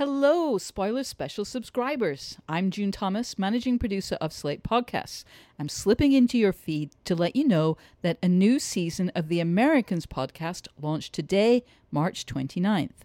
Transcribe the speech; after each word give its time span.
Hello, 0.00 0.56
spoiler 0.56 1.04
special 1.04 1.44
subscribers. 1.44 2.38
I'm 2.48 2.70
June 2.70 2.90
Thomas, 2.90 3.38
managing 3.38 3.78
producer 3.78 4.16
of 4.18 4.32
Slate 4.32 4.62
Podcasts. 4.62 5.24
I'm 5.58 5.68
slipping 5.68 6.12
into 6.12 6.38
your 6.38 6.54
feed 6.54 6.92
to 7.04 7.14
let 7.14 7.36
you 7.36 7.46
know 7.46 7.76
that 8.00 8.16
a 8.22 8.26
new 8.26 8.58
season 8.58 9.12
of 9.14 9.28
the 9.28 9.40
Americans 9.40 10.06
podcast 10.06 10.68
launched 10.80 11.12
today, 11.12 11.64
March 11.90 12.24
29th. 12.24 13.04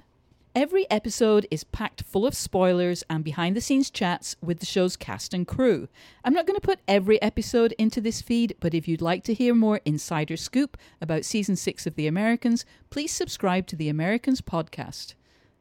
Every 0.55 0.89
episode 0.89 1.45
is 1.51 1.65
packed 1.65 2.03
full 2.03 2.25
of 2.25 2.33
spoilers 2.33 3.03
and 3.09 3.25
behind 3.25 3.57
the 3.57 3.61
scenes 3.61 3.89
chats 3.89 4.37
with 4.41 4.59
the 4.59 4.65
show's 4.65 4.95
cast 4.95 5.33
and 5.33 5.45
crew. 5.45 5.89
I'm 6.23 6.33
not 6.33 6.47
going 6.47 6.57
to 6.57 6.65
put 6.65 6.79
every 6.87 7.21
episode 7.21 7.73
into 7.73 7.99
this 7.99 8.21
feed, 8.21 8.55
but 8.61 8.73
if 8.73 8.87
you'd 8.87 9.01
like 9.01 9.25
to 9.25 9.33
hear 9.33 9.53
more 9.53 9.81
insider 9.83 10.37
scoop 10.37 10.77
about 11.01 11.25
season 11.25 11.57
6 11.57 11.85
of 11.87 11.95
The 11.95 12.07
Americans, 12.07 12.63
please 12.89 13.11
subscribe 13.11 13.67
to 13.67 13.75
the 13.75 13.89
Americans 13.89 14.39
podcast. 14.39 15.15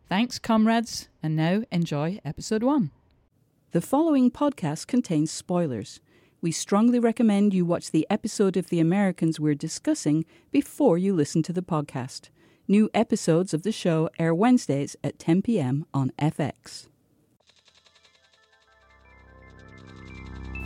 Thanks, 0.06 0.38
comrades, 0.38 1.08
and 1.22 1.34
now 1.34 1.62
enjoy 1.72 2.18
episode 2.26 2.62
1. 2.62 2.90
The 3.70 3.80
following 3.80 4.30
podcast 4.30 4.86
contains 4.86 5.30
spoilers. 5.30 6.00
We 6.42 6.52
strongly 6.52 6.98
recommend 6.98 7.54
you 7.54 7.64
watch 7.64 7.90
the 7.90 8.06
episode 8.10 8.58
of 8.58 8.68
The 8.68 8.80
Americans 8.80 9.40
we're 9.40 9.54
discussing 9.54 10.26
before 10.50 10.98
you 10.98 11.14
listen 11.14 11.42
to 11.44 11.54
the 11.54 11.62
podcast. 11.62 12.28
New 12.68 12.90
episodes 12.92 13.54
of 13.54 13.62
the 13.62 13.72
show 13.72 14.10
air 14.18 14.34
Wednesdays 14.34 14.94
at 15.02 15.18
10 15.18 15.40
p.m. 15.40 15.86
on 15.94 16.12
FX. 16.18 16.88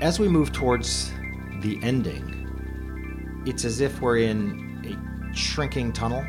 As 0.00 0.18
we 0.18 0.26
move 0.26 0.52
towards 0.52 1.12
the 1.60 1.78
ending, 1.82 3.44
it's 3.46 3.64
as 3.64 3.80
if 3.80 4.00
we're 4.00 4.18
in 4.18 4.82
a 4.84 5.36
shrinking 5.36 5.92
tunnel. 5.92 6.26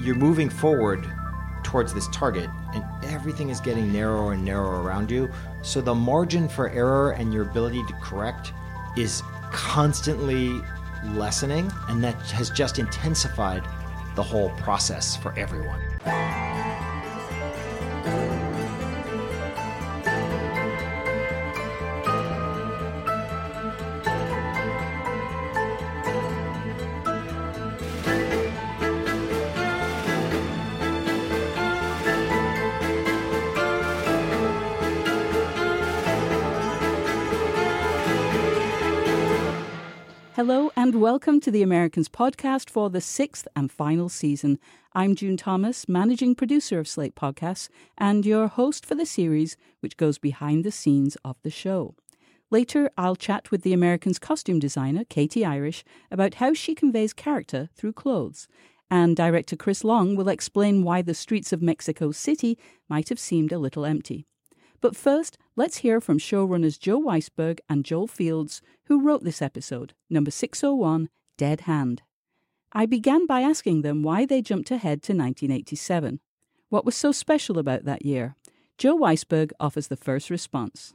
You're 0.00 0.16
moving 0.16 0.50
forward 0.50 1.08
towards 1.72 1.94
this 1.94 2.06
target, 2.08 2.50
and 2.74 2.84
everything 3.02 3.48
is 3.48 3.58
getting 3.58 3.90
narrower 3.90 4.34
and 4.34 4.44
narrower 4.44 4.82
around 4.82 5.10
you. 5.10 5.30
So 5.62 5.80
the 5.80 5.94
margin 5.94 6.46
for 6.46 6.68
error 6.68 7.12
and 7.12 7.32
your 7.32 7.44
ability 7.44 7.82
to 7.86 7.94
correct 7.94 8.52
is 8.94 9.22
constantly 9.50 10.60
lessening, 11.14 11.72
and 11.88 12.04
that 12.04 12.20
has 12.30 12.50
just 12.50 12.78
intensified 12.78 13.64
the 14.16 14.22
whole 14.22 14.50
process 14.50 15.16
for 15.16 15.36
everyone. 15.38 15.80
And 40.82 41.00
welcome 41.00 41.38
to 41.38 41.52
the 41.52 41.62
Americans 41.62 42.08
podcast 42.08 42.68
for 42.68 42.90
the 42.90 43.00
sixth 43.00 43.46
and 43.54 43.70
final 43.70 44.08
season. 44.08 44.58
I'm 44.94 45.14
June 45.14 45.36
Thomas, 45.36 45.88
managing 45.88 46.34
producer 46.34 46.80
of 46.80 46.88
Slate 46.88 47.14
Podcasts 47.14 47.68
and 47.96 48.26
your 48.26 48.48
host 48.48 48.84
for 48.84 48.96
the 48.96 49.06
series, 49.06 49.56
which 49.78 49.96
goes 49.96 50.18
behind 50.18 50.64
the 50.64 50.72
scenes 50.72 51.16
of 51.24 51.36
the 51.44 51.50
show. 51.50 51.94
Later, 52.50 52.90
I'll 52.98 53.14
chat 53.14 53.52
with 53.52 53.62
the 53.62 53.72
Americans 53.72 54.18
costume 54.18 54.58
designer, 54.58 55.04
Katie 55.04 55.44
Irish, 55.44 55.84
about 56.10 56.34
how 56.34 56.52
she 56.52 56.74
conveys 56.74 57.12
character 57.12 57.68
through 57.76 57.92
clothes. 57.92 58.48
And 58.90 59.14
director 59.14 59.54
Chris 59.54 59.84
Long 59.84 60.16
will 60.16 60.28
explain 60.28 60.82
why 60.82 61.00
the 61.00 61.14
streets 61.14 61.52
of 61.52 61.62
Mexico 61.62 62.10
City 62.10 62.58
might 62.88 63.08
have 63.08 63.20
seemed 63.20 63.52
a 63.52 63.58
little 63.60 63.86
empty. 63.86 64.26
But 64.82 64.96
first, 64.96 65.38
let's 65.54 65.78
hear 65.78 66.00
from 66.00 66.18
showrunners 66.18 66.78
Joe 66.78 67.00
Weisberg 67.00 67.60
and 67.68 67.84
Joel 67.84 68.08
Fields, 68.08 68.60
who 68.86 69.00
wrote 69.00 69.22
this 69.22 69.40
episode, 69.40 69.94
number 70.10 70.32
601 70.32 71.08
Dead 71.38 71.62
Hand. 71.62 72.02
I 72.72 72.86
began 72.86 73.26
by 73.26 73.42
asking 73.42 73.82
them 73.82 74.02
why 74.02 74.26
they 74.26 74.42
jumped 74.42 74.72
ahead 74.72 75.02
to 75.04 75.12
1987. 75.12 76.18
What 76.68 76.84
was 76.84 76.96
so 76.96 77.12
special 77.12 77.58
about 77.58 77.84
that 77.84 78.04
year? 78.04 78.34
Joe 78.76 78.98
Weisberg 78.98 79.52
offers 79.60 79.86
the 79.86 79.96
first 79.96 80.30
response. 80.30 80.94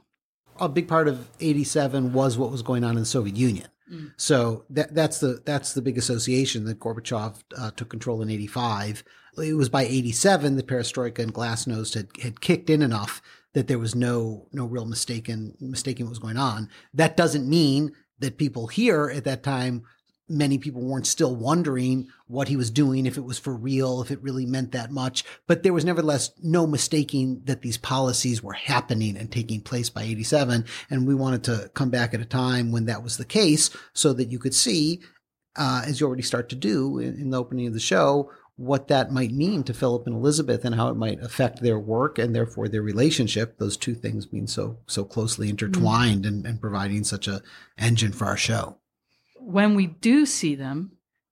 A 0.60 0.68
big 0.68 0.86
part 0.86 1.08
of 1.08 1.26
87 1.40 2.12
was 2.12 2.36
what 2.36 2.50
was 2.50 2.62
going 2.62 2.84
on 2.84 2.90
in 2.96 3.00
the 3.00 3.06
Soviet 3.06 3.36
Union. 3.36 3.68
Mm. 3.90 4.12
So 4.18 4.64
that, 4.68 4.94
that's 4.94 5.20
the 5.20 5.40
that's 5.46 5.72
the 5.72 5.80
big 5.80 5.96
association 5.96 6.64
that 6.64 6.78
Gorbachev 6.78 7.42
uh, 7.56 7.70
took 7.70 7.88
control 7.88 8.20
in 8.20 8.28
85. 8.28 9.02
It 9.38 9.54
was 9.54 9.68
by 9.68 9.84
87 9.84 10.56
that 10.56 10.66
Perestroika 10.66 11.20
and 11.20 11.32
Glasnost 11.32 11.94
had, 11.94 12.08
had 12.20 12.40
kicked 12.40 12.68
in 12.68 12.82
enough 12.82 13.22
that 13.54 13.68
there 13.68 13.78
was 13.78 13.94
no 13.94 14.48
no 14.52 14.64
real 14.64 14.84
mistaken 14.84 15.54
mistaking 15.60 16.06
what 16.06 16.10
was 16.10 16.18
going 16.18 16.36
on. 16.36 16.68
That 16.94 17.16
doesn't 17.16 17.48
mean 17.48 17.92
that 18.18 18.38
people 18.38 18.66
here 18.66 19.10
at 19.14 19.24
that 19.24 19.42
time 19.42 19.84
many 20.28 20.58
people 20.58 20.82
weren't 20.82 21.06
still 21.06 21.34
wondering 21.34 22.08
what 22.26 22.48
he 22.48 22.56
was 22.56 22.70
doing, 22.70 23.06
if 23.06 23.16
it 23.16 23.24
was 23.24 23.38
for 23.38 23.54
real, 23.54 24.02
if 24.02 24.10
it 24.10 24.22
really 24.22 24.44
meant 24.44 24.72
that 24.72 24.90
much. 24.90 25.24
But 25.46 25.62
there 25.62 25.72
was 25.72 25.84
nevertheless 25.84 26.30
no 26.42 26.66
mistaking 26.66 27.42
that 27.44 27.62
these 27.62 27.78
policies 27.78 28.42
were 28.42 28.52
happening 28.52 29.16
and 29.16 29.30
taking 29.30 29.60
place 29.60 29.88
by 29.88 30.02
87. 30.02 30.66
And 30.90 31.06
we 31.06 31.14
wanted 31.14 31.44
to 31.44 31.70
come 31.74 31.90
back 31.90 32.12
at 32.12 32.20
a 32.20 32.26
time 32.26 32.70
when 32.70 32.86
that 32.86 33.02
was 33.02 33.16
the 33.16 33.24
case 33.24 33.70
so 33.94 34.12
that 34.12 34.30
you 34.30 34.38
could 34.38 34.54
see, 34.54 35.00
uh, 35.56 35.82
as 35.86 36.00
you 36.00 36.06
already 36.06 36.22
start 36.22 36.48
to 36.50 36.56
do 36.56 36.98
in, 36.98 37.18
in 37.18 37.30
the 37.30 37.38
opening 37.38 37.66
of 37.66 37.72
the 37.72 37.80
show, 37.80 38.30
what 38.58 38.88
that 38.88 39.12
might 39.12 39.30
mean 39.30 39.62
to 39.62 39.72
Philip 39.72 40.04
and 40.08 40.16
Elizabeth 40.16 40.64
and 40.64 40.74
how 40.74 40.88
it 40.88 40.96
might 40.96 41.22
affect 41.22 41.62
their 41.62 41.78
work 41.78 42.18
and 42.18 42.34
therefore 42.34 42.68
their 42.68 42.82
relationship. 42.82 43.56
Those 43.56 43.76
two 43.76 43.94
things 43.94 44.26
being 44.26 44.48
so 44.48 44.78
so 44.88 45.04
closely 45.04 45.48
intertwined 45.48 46.24
mm. 46.24 46.28
and, 46.28 46.44
and 46.44 46.60
providing 46.60 47.04
such 47.04 47.28
a 47.28 47.40
engine 47.78 48.12
for 48.12 48.26
our 48.26 48.36
show. 48.36 48.76
When 49.36 49.76
we 49.76 49.86
do 49.86 50.26
see 50.26 50.56
them, 50.56 50.90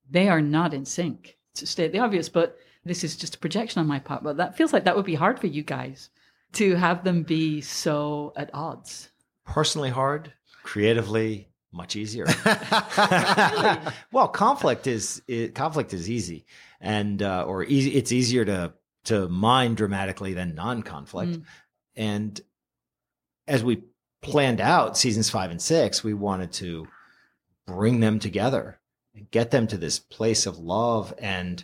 they 0.08 0.28
are 0.28 0.40
not 0.40 0.72
in 0.72 0.84
sync. 0.84 1.36
To 1.56 1.66
state 1.66 1.90
the 1.90 1.98
obvious, 1.98 2.28
but 2.28 2.58
this 2.84 3.02
is 3.02 3.16
just 3.16 3.34
a 3.34 3.38
projection 3.38 3.80
on 3.80 3.88
my 3.88 3.98
part. 3.98 4.22
But 4.22 4.36
that 4.36 4.56
feels 4.56 4.72
like 4.72 4.84
that 4.84 4.94
would 4.94 5.04
be 5.04 5.14
hard 5.14 5.40
for 5.40 5.48
you 5.48 5.64
guys 5.64 6.10
to 6.52 6.76
have 6.76 7.02
them 7.02 7.24
be 7.24 7.60
so 7.60 8.32
at 8.36 8.50
odds. 8.54 9.10
Personally 9.44 9.90
hard, 9.90 10.32
creatively 10.62 11.48
much 11.72 11.96
easier. 11.96 12.26
well, 14.12 14.28
conflict 14.28 14.86
is 14.86 15.22
it, 15.26 15.56
conflict 15.56 15.92
is 15.92 16.08
easy, 16.08 16.46
and 16.80 17.22
uh, 17.22 17.44
or 17.44 17.64
easy. 17.64 17.94
It's 17.94 18.12
easier 18.12 18.44
to 18.44 18.74
to 19.04 19.28
mine 19.28 19.74
dramatically 19.74 20.34
than 20.34 20.54
non-conflict. 20.54 21.32
Mm. 21.32 21.42
And 21.94 22.40
as 23.46 23.62
we 23.62 23.84
planned 24.20 24.60
out 24.60 24.98
seasons 24.98 25.30
five 25.30 25.50
and 25.50 25.62
six, 25.62 26.02
we 26.02 26.14
wanted 26.14 26.52
to 26.52 26.88
bring 27.66 28.00
them 28.00 28.18
together 28.18 28.80
and 29.14 29.30
get 29.30 29.50
them 29.50 29.66
to 29.68 29.76
this 29.76 29.98
place 29.98 30.46
of 30.46 30.58
love 30.58 31.14
and 31.18 31.62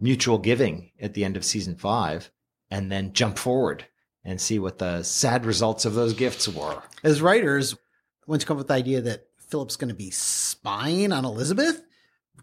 mutual 0.00 0.38
giving 0.38 0.90
at 1.00 1.14
the 1.14 1.24
end 1.24 1.36
of 1.36 1.44
season 1.44 1.76
five, 1.76 2.30
and 2.70 2.90
then 2.90 3.12
jump 3.12 3.38
forward 3.38 3.84
and 4.24 4.40
see 4.40 4.58
what 4.58 4.78
the 4.78 5.02
sad 5.02 5.44
results 5.44 5.84
of 5.84 5.94
those 5.94 6.14
gifts 6.14 6.48
were. 6.48 6.82
As 7.02 7.20
writers, 7.20 7.76
once 8.26 8.42
you 8.42 8.46
come 8.46 8.56
up 8.56 8.58
with 8.58 8.68
the 8.68 8.74
idea 8.74 9.00
that 9.02 9.26
Philip's 9.48 9.76
going 9.76 9.88
to 9.88 9.94
be 9.94 10.10
spying 10.10 11.12
on 11.12 11.24
Elizabeth. 11.24 11.82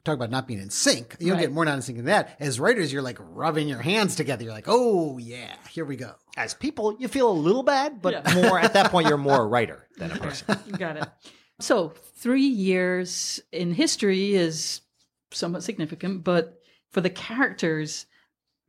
Talk 0.03 0.15
about 0.15 0.31
not 0.31 0.47
being 0.47 0.59
in 0.59 0.71
sync. 0.71 1.15
You 1.19 1.27
don't 1.27 1.35
right. 1.35 1.41
get 1.41 1.51
more 1.51 1.63
not 1.63 1.75
in 1.75 1.81
sync 1.83 1.97
than 1.97 2.05
that. 2.05 2.35
As 2.39 2.59
writers, 2.59 2.91
you're 2.91 3.03
like 3.03 3.17
rubbing 3.19 3.67
your 3.67 3.81
hands 3.81 4.15
together. 4.15 4.43
You're 4.43 4.53
like, 4.53 4.65
oh 4.67 5.19
yeah, 5.19 5.53
here 5.69 5.85
we 5.85 5.95
go. 5.95 6.15
As 6.35 6.55
people, 6.55 6.95
you 6.99 7.07
feel 7.07 7.29
a 7.29 7.33
little 7.33 7.61
bad, 7.61 8.01
but 8.01 8.13
yeah. 8.13 8.33
more 8.41 8.57
at 8.57 8.73
that 8.73 8.89
point, 8.89 9.07
you're 9.07 9.17
more 9.17 9.41
a 9.41 9.45
writer 9.45 9.87
than 9.97 10.11
a 10.11 10.17
person. 10.17 10.57
Got 10.77 10.97
it. 10.97 11.07
So 11.59 11.93
three 12.15 12.47
years 12.47 13.39
in 13.51 13.73
history 13.73 14.33
is 14.33 14.81
somewhat 15.31 15.63
significant, 15.63 16.23
but 16.23 16.59
for 16.89 17.01
the 17.01 17.09
characters, 17.09 18.07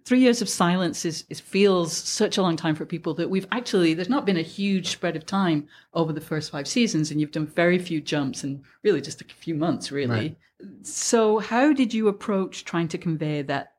three 0.04 0.20
years 0.20 0.42
of 0.42 0.48
silence 0.48 1.04
is, 1.04 1.24
is, 1.28 1.40
feels 1.40 1.96
such 1.96 2.36
a 2.36 2.42
long 2.42 2.56
time 2.56 2.74
for 2.74 2.84
people 2.84 3.14
that 3.14 3.30
we've 3.30 3.46
actually 3.52 3.94
there's 3.94 4.08
not 4.08 4.26
been 4.26 4.36
a 4.36 4.42
huge 4.42 4.88
spread 4.88 5.16
of 5.16 5.26
time 5.26 5.68
over 5.94 6.12
the 6.12 6.20
first 6.20 6.50
five 6.50 6.66
seasons 6.66 7.10
and 7.10 7.20
you've 7.20 7.32
done 7.32 7.46
very 7.46 7.78
few 7.78 8.00
jumps 8.00 8.44
and 8.44 8.62
really 8.82 9.00
just 9.00 9.20
a 9.20 9.24
few 9.24 9.54
months 9.54 9.92
really. 9.92 10.08
Right. 10.10 10.36
so 10.82 11.38
how 11.38 11.72
did 11.72 11.94
you 11.94 12.08
approach 12.08 12.64
trying 12.64 12.88
to 12.88 12.98
convey 12.98 13.42
that 13.42 13.74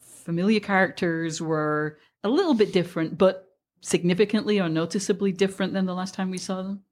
familiar 0.00 0.60
characters 0.60 1.40
were 1.40 1.98
a 2.22 2.28
little 2.28 2.54
bit 2.54 2.72
different 2.72 3.18
but 3.18 3.48
significantly 3.80 4.60
or 4.60 4.68
noticeably 4.68 5.32
different 5.32 5.72
than 5.72 5.86
the 5.86 5.94
last 5.94 6.14
time 6.14 6.30
we 6.30 6.38
saw 6.38 6.62
them? 6.62 6.82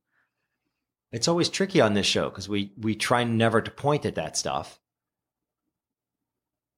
It's 1.12 1.28
always 1.28 1.48
tricky 1.48 1.80
on 1.80 1.94
this 1.94 2.06
show 2.06 2.30
because 2.30 2.48
we 2.48 2.72
we 2.78 2.94
try 2.94 3.24
never 3.24 3.60
to 3.60 3.70
point 3.70 4.06
at 4.06 4.14
that 4.14 4.36
stuff 4.36 4.79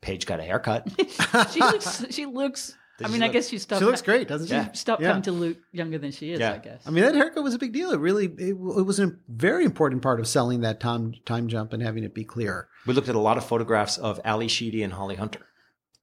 Paige 0.03 0.27
got 0.27 0.41
a 0.41 0.43
haircut. 0.43 0.87
she 1.53 1.61
looks. 1.61 2.05
She 2.11 2.27
looks. 2.27 2.77
I 3.03 3.09
mean, 3.09 3.23
I 3.23 3.29
guess 3.29 3.49
she 3.49 3.59
stopped. 3.59 3.81
She 3.81 3.87
looks 3.87 4.03
great, 4.03 4.29
doesn't 4.29 4.49
she? 4.49 4.53
Yeah. 4.53 4.71
Stopped 4.73 5.03
yeah. 5.03 5.09
coming 5.09 5.23
to 5.23 5.33
look 5.33 5.57
younger 5.73 5.99
than 5.99 6.13
she 6.13 6.33
is. 6.33 6.41
Yeah. 6.41 6.53
I 6.53 6.59
guess. 6.59 6.83
I 6.87 6.91
mean, 6.91 7.05
that 7.05 7.15
haircut 7.15 7.43
was 7.43 7.55
a 7.55 7.59
big 7.59 7.73
deal. 7.73 7.91
It 7.91 7.99
really, 7.99 8.27
it, 8.27 8.51
it, 8.51 8.57
was 8.57 9.01
a 9.01 9.13
very 9.29 9.65
important 9.65 10.03
part 10.03 10.21
of 10.21 10.29
selling 10.29 10.61
that 10.61 10.79
time 10.79 11.15
time 11.25 11.49
jump 11.49 11.73
and 11.73 11.83
having 11.83 12.05
it 12.05 12.15
be 12.15 12.25
clear. 12.25 12.69
We 12.87 12.95
looked 12.95 13.09
at 13.09 13.15
a 13.15 13.21
lot 13.21 13.39
of 13.39 13.45
photographs 13.45 13.97
of 13.97 14.21
Ally 14.25 14.49
Sheedy 14.49 14.83
and 14.83 14.93
Holly 14.93 15.17
Hunter. 15.17 15.47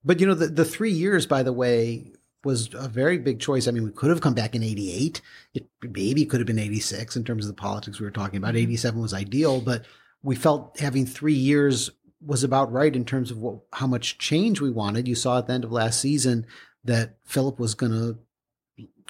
But 0.04 0.20
you 0.20 0.28
know, 0.28 0.34
the 0.34 0.48
the 0.48 0.66
three 0.66 0.92
years, 0.92 1.28
by 1.28 1.44
the 1.44 1.54
way, 1.54 2.14
was 2.44 2.74
a 2.74 2.88
very 2.88 3.18
big 3.18 3.40
choice. 3.40 3.68
I 3.68 3.72
mean, 3.72 3.84
we 3.84 3.92
could 3.92 4.10
have 4.10 4.22
come 4.22 4.34
back 4.34 4.56
in 4.56 4.64
88. 4.64 5.22
It 5.54 5.68
maybe 5.84 6.26
could 6.26 6.40
have 6.40 6.48
been 6.48 6.60
86 6.60 7.16
in 7.16 7.24
terms 7.24 7.46
of 7.46 7.56
the 7.56 7.62
politics 7.62 8.00
we 8.00 8.06
were 8.06 8.12
talking 8.12 8.38
about. 8.38 8.56
Mm-hmm. 8.56 8.72
87 8.72 9.02
was 9.02 9.14
ideal, 9.14 9.62
but 9.62 9.84
we 10.24 10.36
felt 10.36 10.80
having 10.80 11.06
three 11.06 11.34
years 11.34 11.92
was 12.26 12.44
about 12.44 12.72
right 12.72 12.96
in 12.96 13.06
terms 13.06 13.32
of 13.32 13.38
what, 13.38 13.60
how 13.74 13.88
much 13.88 14.18
change 14.18 14.60
we 14.60 14.72
wanted. 14.72 15.08
You 15.08 15.16
saw 15.16 15.38
at 15.38 15.48
the 15.48 15.54
end 15.54 15.64
of 15.64 15.72
last 15.72 16.02
season 16.02 16.46
that 16.84 17.18
Philip 17.24 17.60
was 17.60 17.76
going 17.76 17.92
to 17.92 18.20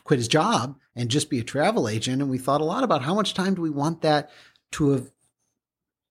quit 0.03 0.19
his 0.19 0.27
job 0.27 0.77
and 0.95 1.09
just 1.09 1.29
be 1.29 1.39
a 1.39 1.44
travel 1.44 1.88
agent. 1.88 2.21
And 2.21 2.31
we 2.31 2.38
thought 2.38 2.61
a 2.61 2.65
lot 2.65 2.83
about 2.83 3.03
how 3.03 3.13
much 3.13 3.33
time 3.33 3.56
do 3.56 3.61
we 3.61 3.69
want 3.69 4.01
that 4.01 4.29
to 4.71 4.91
have 4.91 5.11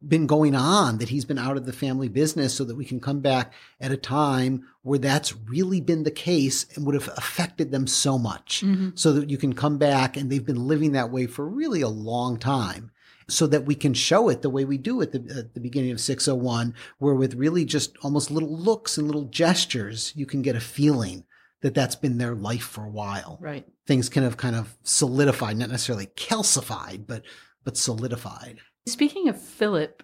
been 0.06 0.26
going 0.26 0.54
on, 0.54 0.98
that 0.98 1.08
he's 1.08 1.24
been 1.24 1.38
out 1.38 1.56
of 1.56 1.66
the 1.66 1.72
family 1.72 2.08
business 2.08 2.54
so 2.54 2.64
that 2.64 2.76
we 2.76 2.84
can 2.84 3.00
come 3.00 3.20
back 3.20 3.52
at 3.80 3.90
a 3.90 3.96
time 3.96 4.64
where 4.82 4.98
that's 4.98 5.34
really 5.36 5.80
been 5.80 6.04
the 6.04 6.10
case 6.10 6.66
and 6.74 6.86
would 6.86 6.94
have 6.94 7.08
affected 7.16 7.72
them 7.72 7.86
so 7.86 8.16
much. 8.16 8.62
Mm-hmm. 8.64 8.90
So 8.94 9.12
that 9.14 9.30
you 9.30 9.38
can 9.38 9.54
come 9.54 9.78
back 9.78 10.16
and 10.16 10.30
they've 10.30 10.44
been 10.44 10.68
living 10.68 10.92
that 10.92 11.10
way 11.10 11.26
for 11.26 11.48
really 11.48 11.80
a 11.80 11.88
long 11.88 12.38
time 12.38 12.92
so 13.28 13.46
that 13.46 13.64
we 13.64 13.74
can 13.74 13.94
show 13.94 14.28
it 14.28 14.42
the 14.42 14.50
way 14.50 14.64
we 14.64 14.78
do 14.78 15.02
at 15.02 15.12
the, 15.12 15.18
at 15.36 15.54
the 15.54 15.60
beginning 15.60 15.90
of 15.90 16.00
601, 16.00 16.74
where 16.98 17.14
with 17.14 17.34
really 17.34 17.64
just 17.64 17.96
almost 18.02 18.30
little 18.30 18.56
looks 18.56 18.96
and 18.96 19.06
little 19.06 19.26
gestures, 19.26 20.12
you 20.16 20.26
can 20.26 20.42
get 20.42 20.56
a 20.56 20.60
feeling 20.60 21.24
that 21.60 21.74
that's 21.74 21.96
been 21.96 22.18
their 22.18 22.34
life 22.34 22.62
for 22.62 22.84
a 22.84 22.90
while. 22.90 23.38
Right. 23.40 23.66
Things 23.86 24.08
kind 24.08 24.26
of 24.26 24.36
kind 24.36 24.56
of 24.56 24.76
solidified, 24.82 25.56
not 25.56 25.70
necessarily 25.70 26.06
calcified, 26.06 27.06
but 27.06 27.22
but 27.64 27.76
solidified. 27.76 28.60
Speaking 28.86 29.28
of 29.28 29.40
Philip, 29.40 30.02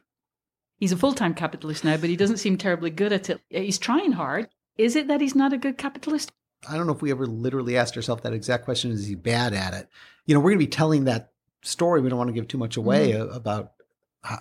he's 0.77 0.93
a 0.93 0.97
full 0.97 1.15
time 1.15 1.35
capitalist 1.35 1.85
now, 1.85 1.97
but 1.97 2.11
he 2.11 2.17
doesn't 2.17 2.39
seem 2.39 2.59
terribly 2.59 2.91
good 2.91 3.13
at 3.13 3.31
it. 3.31 3.41
He's 3.49 3.79
trying 3.79 4.13
hard. 4.13 4.49
Is 4.77 4.97
it 4.97 5.09
that 5.09 5.21
he's 5.21 5.37
not 5.37 5.53
a 5.53 5.59
good 5.59 5.79
capitalist? 5.79 6.33
I 6.69 6.77
don't 6.77 6.87
know 6.87 6.95
if 6.95 7.03
we 7.03 7.11
ever 7.11 7.27
literally 7.27 7.77
asked 7.77 7.97
ourselves 7.97 8.23
that 8.23 8.33
exact 8.33 8.65
question. 8.65 8.91
Is 8.91 9.07
he 9.07 9.15
bad 9.15 9.53
at 9.55 9.75
it? 9.75 9.89
You 10.27 10.35
know, 10.35 10.41
we're 10.41 10.51
going 10.51 10.61
to 10.61 10.67
be 10.67 10.71
telling 10.71 11.05
that 11.05 11.31
story. 11.65 12.01
We 12.01 12.09
don't 12.09 12.19
want 12.19 12.29
to 12.29 12.35
give 12.35 12.49
too 12.49 12.59
much 12.59 12.77
away 12.77 13.13
mm-hmm. 13.13 13.35
about 13.35 13.73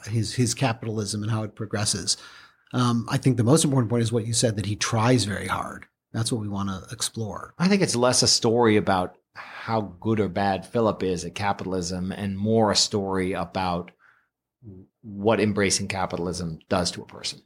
his 0.06 0.34
his 0.34 0.54
capitalism 0.54 1.24
and 1.24 1.32
how 1.32 1.44
it 1.44 1.56
progresses. 1.56 2.18
Um, 2.74 3.08
I 3.10 3.18
think 3.18 3.38
the 3.38 3.44
most 3.44 3.64
important 3.64 3.90
point 3.90 4.04
is 4.04 4.12
what 4.12 4.26
you 4.26 4.34
said 4.34 4.56
that 4.56 4.66
he 4.66 4.76
tries 4.76 5.26
very 5.26 5.48
hard. 5.48 5.86
That's 6.12 6.32
what 6.32 6.42
we 6.42 6.48
want 6.48 6.70
to 6.70 6.94
explore. 6.94 7.54
I 7.58 7.68
think 7.68 7.82
it's 7.82 7.96
less 7.96 8.24
a 8.24 8.28
story 8.28 8.78
about 8.78 9.18
how 9.36 9.96
good 10.00 10.20
or 10.20 10.30
bad 10.30 10.66
Philip 10.66 11.04
is 11.04 11.26
at 11.26 11.36
capitalism 11.36 12.12
and 12.12 12.38
more 12.38 12.72
a 12.72 12.76
story 12.76 13.34
about 13.34 13.92
what 15.02 15.40
embracing 15.40 15.88
capitalism 15.88 16.60
does 16.70 16.92
to 16.92 17.02
a 17.02 17.06
person. 17.06 17.42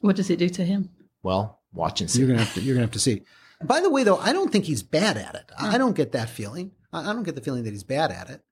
What 0.00 0.16
does 0.16 0.30
it 0.30 0.38
do 0.38 0.48
to 0.50 0.64
him? 0.64 0.90
Well, 1.22 1.60
watch 1.72 2.00
and 2.00 2.10
see. 2.10 2.20
You're 2.20 2.28
gonna 2.28 2.40
have 2.40 2.54
to. 2.54 2.60
You're 2.60 2.74
gonna 2.74 2.86
have 2.86 2.92
to 2.92 2.98
see. 2.98 3.22
By 3.62 3.80
the 3.80 3.90
way, 3.90 4.04
though, 4.04 4.18
I 4.18 4.32
don't 4.32 4.52
think 4.52 4.66
he's 4.66 4.82
bad 4.82 5.16
at 5.16 5.34
it. 5.34 5.50
I 5.58 5.78
don't 5.78 5.96
get 5.96 6.12
that 6.12 6.28
feeling. 6.28 6.72
I 6.92 7.12
don't 7.12 7.22
get 7.22 7.34
the 7.34 7.40
feeling 7.40 7.64
that 7.64 7.70
he's 7.70 7.84
bad 7.84 8.10
at 8.10 8.30
it. 8.30 8.42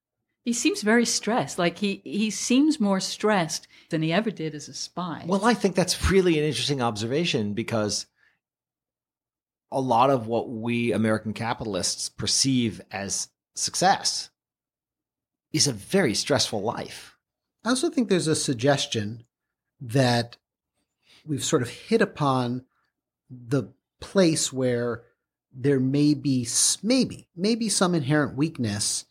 He 0.45 0.53
seems 0.53 0.83
very 0.83 1.07
stressed. 1.07 1.59
Like 1.59 1.79
he 1.79 2.01
he 2.05 2.31
seems 2.31 2.81
more 2.81 3.01
stressed 3.01 3.69
than 3.91 4.03
he 4.03 4.13
ever 4.13 4.31
did 4.31 4.55
as 4.55 4.69
a 4.69 4.75
spy. 4.75 5.25
Well, 5.27 5.45
I 5.45 5.55
think 5.55 5.77
that's 5.77 6.11
really 6.11 6.39
an 6.39 6.45
interesting 6.45 6.83
observation 6.83 7.55
because 7.55 8.07
a 9.71 9.81
lot 9.81 10.11
of 10.11 10.27
what 10.27 10.51
we 10.51 10.93
American 10.93 11.33
capitalists 11.33 12.09
perceive 12.09 12.81
as 12.91 13.29
success 13.55 14.31
is 15.53 15.67
a 15.67 15.73
very 15.73 16.15
stressful 16.15 16.61
life. 16.61 17.17
I 17.65 17.71
also 17.71 17.91
think 17.91 18.09
there's 18.09 18.27
a 18.27 18.35
suggestion 18.35 19.25
that 19.81 20.37
we've 21.25 21.45
sort 21.45 21.63
of 21.63 21.69
hit 21.69 22.03
upon 22.03 22.65
the 23.31 23.73
place 24.01 24.53
where 24.53 25.05
there 25.55 25.81
may 25.81 26.15
be 26.15 26.47
maybe 26.83 27.29
maybe 27.37 27.69
some 27.69 27.95
inherent 27.95 28.37
weakness 28.37 29.05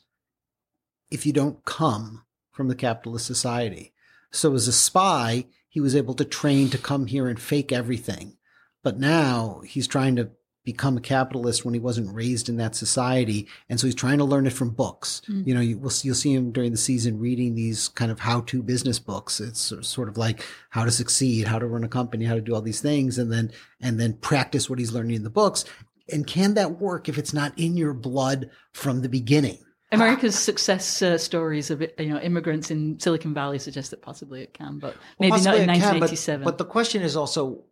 if 1.11 1.25
you 1.25 1.33
don't 1.33 1.63
come 1.65 2.23
from 2.51 2.67
the 2.67 2.75
capitalist 2.75 3.25
society. 3.25 3.93
So 4.31 4.53
as 4.53 4.67
a 4.67 4.73
spy, 4.73 5.45
he 5.69 5.79
was 5.79 5.95
able 5.95 6.13
to 6.15 6.25
train 6.25 6.69
to 6.69 6.77
come 6.77 7.05
here 7.05 7.27
and 7.27 7.39
fake 7.39 7.71
everything. 7.71 8.37
But 8.83 8.97
now 8.97 9.61
he's 9.65 9.87
trying 9.87 10.15
to 10.15 10.31
become 10.63 10.95
a 10.95 11.01
capitalist 11.01 11.65
when 11.65 11.73
he 11.73 11.79
wasn't 11.79 12.13
raised 12.13 12.47
in 12.47 12.57
that 12.57 12.75
society, 12.75 13.47
and 13.67 13.79
so 13.79 13.87
he's 13.87 13.95
trying 13.95 14.19
to 14.19 14.23
learn 14.23 14.45
it 14.45 14.53
from 14.53 14.69
books. 14.69 15.21
Mm. 15.27 15.47
You 15.47 15.53
know, 15.55 15.61
you, 15.61 15.77
will 15.77 15.91
you'll 16.03 16.15
see 16.15 16.33
him 16.33 16.51
during 16.51 16.71
the 16.71 16.77
season 16.77 17.19
reading 17.19 17.55
these 17.55 17.89
kind 17.89 18.11
of 18.11 18.19
how-to 18.19 18.61
business 18.61 18.99
books. 18.99 19.39
It's 19.39 19.73
sort 19.81 20.07
of 20.07 20.17
like 20.17 20.45
how 20.69 20.85
to 20.85 20.91
succeed, 20.91 21.47
how 21.47 21.57
to 21.57 21.65
run 21.65 21.83
a 21.83 21.87
company, 21.87 22.25
how 22.25 22.35
to 22.35 22.41
do 22.41 22.53
all 22.53 22.61
these 22.61 22.81
things, 22.81 23.17
and 23.17 23.31
then 23.31 23.51
and 23.79 23.99
then 23.99 24.13
practice 24.13 24.69
what 24.69 24.79
he's 24.79 24.93
learning 24.93 25.15
in 25.15 25.23
the 25.23 25.29
books. 25.29 25.65
And 26.11 26.27
can 26.27 26.53
that 26.55 26.79
work 26.79 27.09
if 27.09 27.17
it's 27.17 27.33
not 27.33 27.57
in 27.57 27.77
your 27.77 27.93
blood 27.93 28.49
from 28.71 29.01
the 29.01 29.09
beginning? 29.09 29.59
America's 29.91 30.38
success 30.39 31.01
uh, 31.01 31.17
stories 31.17 31.69
of 31.69 31.81
you 31.81 32.09
know 32.09 32.19
immigrants 32.19 32.71
in 32.71 32.99
Silicon 32.99 33.33
Valley 33.33 33.59
suggest 33.59 33.91
that 33.91 34.01
possibly 34.01 34.41
it 34.41 34.53
can, 34.53 34.79
but 34.79 34.95
maybe 35.19 35.31
well, 35.31 35.43
not 35.43 35.55
in 35.55 35.67
1987. 35.67 36.39
Can, 36.39 36.45
but, 36.45 36.51
but 36.51 36.57
the 36.57 36.65
question 36.65 37.01
is 37.01 37.15
also, 37.15 37.63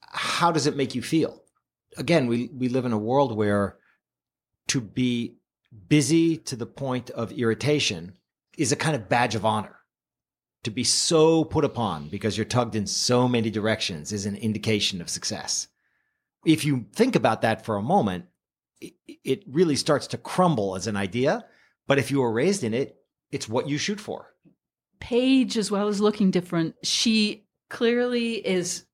how 0.00 0.52
does 0.52 0.66
it 0.66 0.76
make 0.76 0.94
you 0.94 1.02
feel? 1.02 1.44
again, 1.96 2.26
we, 2.26 2.50
we 2.54 2.68
live 2.68 2.84
in 2.84 2.92
a 2.92 2.98
world 2.98 3.36
where 3.36 3.76
to 4.68 4.80
be 4.80 5.36
busy 5.88 6.36
to 6.36 6.56
the 6.56 6.66
point 6.66 7.10
of 7.10 7.32
irritation 7.32 8.16
is 8.56 8.72
a 8.72 8.76
kind 8.76 8.94
of 8.94 9.08
badge 9.08 9.34
of 9.34 9.44
honor. 9.44 9.76
To 10.64 10.70
be 10.70 10.84
so 10.84 11.44
put 11.44 11.64
upon 11.64 12.08
because 12.08 12.38
you're 12.38 12.46
tugged 12.46 12.74
in 12.74 12.86
so 12.86 13.28
many 13.28 13.50
directions 13.50 14.12
is 14.12 14.24
an 14.24 14.36
indication 14.36 15.02
of 15.02 15.10
success. 15.10 15.68
If 16.46 16.64
you 16.64 16.86
think 16.94 17.16
about 17.16 17.42
that 17.42 17.66
for 17.66 17.76
a 17.76 17.82
moment, 17.82 18.26
it 18.80 19.44
really 19.46 19.76
starts 19.76 20.06
to 20.08 20.18
crumble 20.18 20.74
as 20.74 20.86
an 20.86 20.96
idea. 20.96 21.44
But 21.86 21.98
if 21.98 22.10
you 22.10 22.20
were 22.20 22.32
raised 22.32 22.64
in 22.64 22.74
it, 22.74 22.96
it's 23.30 23.48
what 23.48 23.68
you 23.68 23.78
shoot 23.78 24.00
for. 24.00 24.34
Paige, 25.00 25.58
as 25.58 25.70
well 25.70 25.88
as 25.88 26.00
looking 26.00 26.30
different, 26.30 26.76
she 26.82 27.46
clearly 27.68 28.34
is 28.34 28.86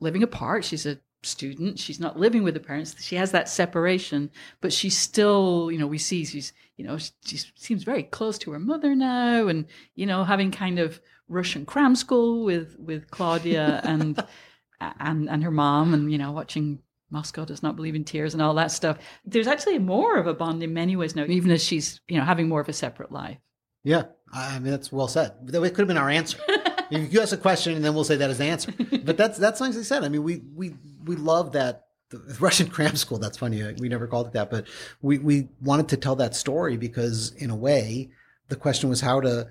living 0.00 0.22
apart. 0.22 0.64
She's 0.64 0.86
a 0.86 0.98
student. 1.22 1.78
She's 1.78 2.00
not 2.00 2.18
living 2.18 2.42
with 2.42 2.54
the 2.54 2.60
parents. 2.60 3.02
She 3.02 3.16
has 3.16 3.32
that 3.32 3.48
separation, 3.48 4.30
but 4.60 4.72
she's 4.72 4.96
still, 4.96 5.70
you 5.70 5.78
know, 5.78 5.86
we 5.86 5.98
see 5.98 6.24
she's, 6.24 6.52
you 6.76 6.84
know, 6.84 6.98
she 6.98 7.38
seems 7.56 7.82
very 7.82 8.02
close 8.02 8.38
to 8.38 8.52
her 8.52 8.58
mother 8.58 8.94
now, 8.94 9.48
and 9.48 9.66
you 9.94 10.06
know, 10.06 10.24
having 10.24 10.50
kind 10.50 10.78
of 10.78 11.00
Russian 11.28 11.66
cram 11.66 11.94
school 11.94 12.44
with 12.44 12.76
with 12.78 13.10
Claudia 13.10 13.80
and 13.84 14.22
and 14.80 15.28
and 15.28 15.42
her 15.42 15.50
mom, 15.50 15.94
and 15.94 16.10
you 16.10 16.18
know, 16.18 16.32
watching 16.32 16.80
Moscow 17.10 17.44
does 17.44 17.62
not 17.62 17.76
believe 17.76 17.94
in 17.94 18.04
tears 18.04 18.34
and 18.34 18.42
all 18.42 18.54
that 18.54 18.70
stuff. 18.70 18.98
There's 19.24 19.46
actually 19.46 19.78
more 19.78 20.16
of 20.16 20.26
a 20.26 20.34
bond 20.34 20.62
in 20.62 20.72
many 20.72 20.96
ways 20.96 21.16
now, 21.16 21.24
even 21.24 21.50
as 21.50 21.62
she's, 21.62 22.00
you 22.08 22.18
know, 22.18 22.24
having 22.24 22.48
more 22.48 22.60
of 22.60 22.68
a 22.68 22.72
separate 22.72 23.12
life. 23.12 23.38
Yeah, 23.82 24.04
I 24.32 24.58
mean 24.58 24.70
that's 24.70 24.92
well 24.92 25.08
said. 25.08 25.32
That 25.46 25.60
could 25.60 25.78
have 25.78 25.88
been 25.88 25.96
our 25.96 26.10
answer. 26.10 26.38
if 26.90 27.12
you 27.12 27.20
ask 27.20 27.32
a 27.32 27.38
question, 27.38 27.74
and 27.74 27.84
then 27.84 27.94
we'll 27.94 28.04
say 28.04 28.16
that 28.16 28.30
as 28.30 28.38
the 28.38 28.44
answer. 28.44 28.72
But 29.04 29.16
that's 29.16 29.38
that's 29.38 29.60
nicely 29.60 29.84
said. 29.84 30.04
I 30.04 30.08
mean, 30.08 30.22
we 30.22 30.42
we 30.54 30.74
we 31.04 31.16
love 31.16 31.52
that 31.52 31.86
the 32.10 32.36
Russian 32.40 32.68
cram 32.70 32.96
school. 32.96 33.18
That's 33.18 33.38
funny. 33.38 33.62
We 33.78 33.88
never 33.88 34.06
called 34.06 34.28
it 34.28 34.32
that, 34.34 34.50
but 34.50 34.66
we 35.00 35.18
we 35.18 35.48
wanted 35.62 35.88
to 35.88 35.96
tell 35.96 36.16
that 36.16 36.34
story 36.34 36.76
because, 36.76 37.32
in 37.32 37.50
a 37.50 37.56
way, 37.56 38.10
the 38.48 38.56
question 38.56 38.90
was 38.90 39.00
how 39.00 39.20
to 39.20 39.48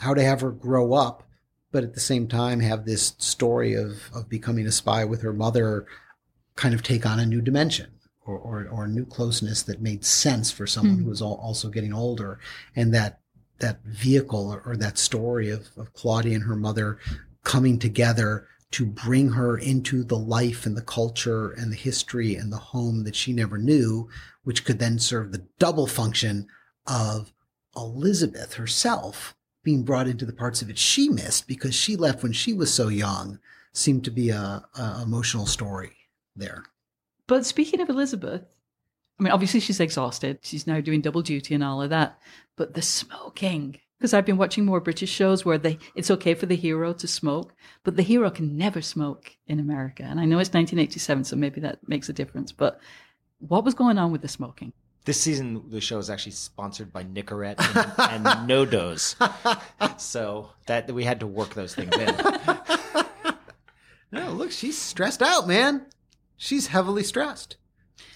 how 0.00 0.14
to 0.14 0.22
have 0.22 0.40
her 0.40 0.50
grow 0.50 0.92
up, 0.92 1.22
but 1.70 1.84
at 1.84 1.94
the 1.94 2.00
same 2.00 2.28
time 2.28 2.60
have 2.60 2.84
this 2.84 3.14
story 3.18 3.74
of 3.74 4.10
of 4.14 4.28
becoming 4.28 4.66
a 4.66 4.72
spy 4.72 5.04
with 5.04 5.22
her 5.22 5.32
mother, 5.32 5.86
kind 6.56 6.74
of 6.74 6.82
take 6.82 7.06
on 7.06 7.20
a 7.20 7.26
new 7.26 7.40
dimension. 7.40 7.90
Or, 8.24 8.38
or, 8.38 8.68
or 8.70 8.84
a 8.84 8.88
new 8.88 9.04
closeness 9.04 9.64
that 9.64 9.82
made 9.82 10.04
sense 10.04 10.52
for 10.52 10.64
someone 10.64 10.94
mm-hmm. 10.94 11.02
who 11.06 11.10
was 11.10 11.20
also 11.20 11.68
getting 11.68 11.92
older, 11.92 12.38
and 12.76 12.94
that 12.94 13.18
that 13.58 13.82
vehicle 13.84 14.52
or, 14.52 14.62
or 14.66 14.76
that 14.76 14.98
story 14.98 15.50
of, 15.50 15.70
of 15.76 15.92
Claudia 15.94 16.34
and 16.34 16.44
her 16.44 16.54
mother 16.54 16.98
coming 17.42 17.78
together 17.78 18.46
to 18.72 18.86
bring 18.86 19.30
her 19.30 19.56
into 19.56 20.02
the 20.02 20.18
life 20.18 20.66
and 20.66 20.76
the 20.76 20.82
culture 20.82 21.52
and 21.52 21.72
the 21.72 21.76
history 21.76 22.34
and 22.34 22.52
the 22.52 22.58
home 22.58 23.04
that 23.04 23.16
she 23.16 23.32
never 23.32 23.58
knew, 23.58 24.08
which 24.44 24.64
could 24.64 24.78
then 24.78 24.98
serve 24.98 25.32
the 25.32 25.46
double 25.58 25.86
function 25.86 26.46
of 26.86 27.32
Elizabeth 27.76 28.54
herself 28.54 29.34
being 29.62 29.84
brought 29.84 30.08
into 30.08 30.26
the 30.26 30.32
parts 30.32 30.60
of 30.60 30.68
it 30.68 30.78
she 30.78 31.08
missed 31.08 31.46
because 31.46 31.74
she 31.74 31.96
left 31.96 32.22
when 32.22 32.32
she 32.32 32.52
was 32.52 32.72
so 32.72 32.88
young 32.88 33.38
seemed 33.72 34.04
to 34.04 34.10
be 34.10 34.30
a, 34.30 34.64
a 34.76 35.00
emotional 35.02 35.46
story 35.46 35.92
there. 36.36 36.64
But 37.26 37.46
speaking 37.46 37.80
of 37.80 37.88
Elizabeth, 37.88 38.42
I 39.18 39.22
mean, 39.22 39.32
obviously 39.32 39.60
she's 39.60 39.80
exhausted. 39.80 40.38
She's 40.42 40.66
now 40.66 40.80
doing 40.80 41.00
double 41.00 41.22
duty 41.22 41.54
and 41.54 41.62
all 41.62 41.82
of 41.82 41.90
that. 41.90 42.18
But 42.56 42.74
the 42.74 42.82
smoking, 42.82 43.78
because 43.98 44.12
I've 44.12 44.26
been 44.26 44.36
watching 44.36 44.64
more 44.64 44.80
British 44.80 45.10
shows 45.10 45.44
where 45.44 45.58
they 45.58 45.78
it's 45.94 46.10
okay 46.10 46.34
for 46.34 46.46
the 46.46 46.56
hero 46.56 46.92
to 46.94 47.06
smoke, 47.06 47.54
but 47.84 47.96
the 47.96 48.02
hero 48.02 48.30
can 48.30 48.56
never 48.56 48.82
smoke 48.82 49.36
in 49.46 49.60
America. 49.60 50.02
And 50.02 50.18
I 50.18 50.24
know 50.24 50.38
it's 50.38 50.48
1987, 50.48 51.24
so 51.24 51.36
maybe 51.36 51.60
that 51.60 51.86
makes 51.88 52.08
a 52.08 52.12
difference. 52.12 52.52
But 52.52 52.80
what 53.38 53.64
was 53.64 53.74
going 53.74 53.98
on 53.98 54.12
with 54.12 54.22
the 54.22 54.28
smoking? 54.28 54.72
This 55.04 55.20
season, 55.20 55.64
the 55.68 55.80
show 55.80 55.98
is 55.98 56.10
actually 56.10 56.32
sponsored 56.32 56.92
by 56.92 57.02
Nicorette 57.02 57.58
and, 57.98 58.24
and 58.24 58.24
NoDoz, 58.48 60.00
so 60.00 60.50
that 60.66 60.90
we 60.92 61.02
had 61.02 61.18
to 61.20 61.26
work 61.26 61.54
those 61.54 61.74
things 61.74 61.92
in. 61.96 62.06
no, 64.12 64.30
look, 64.30 64.52
she's 64.52 64.78
stressed 64.78 65.22
out, 65.22 65.48
man. 65.48 65.86
She's 66.42 66.66
heavily 66.66 67.04
stressed 67.04 67.56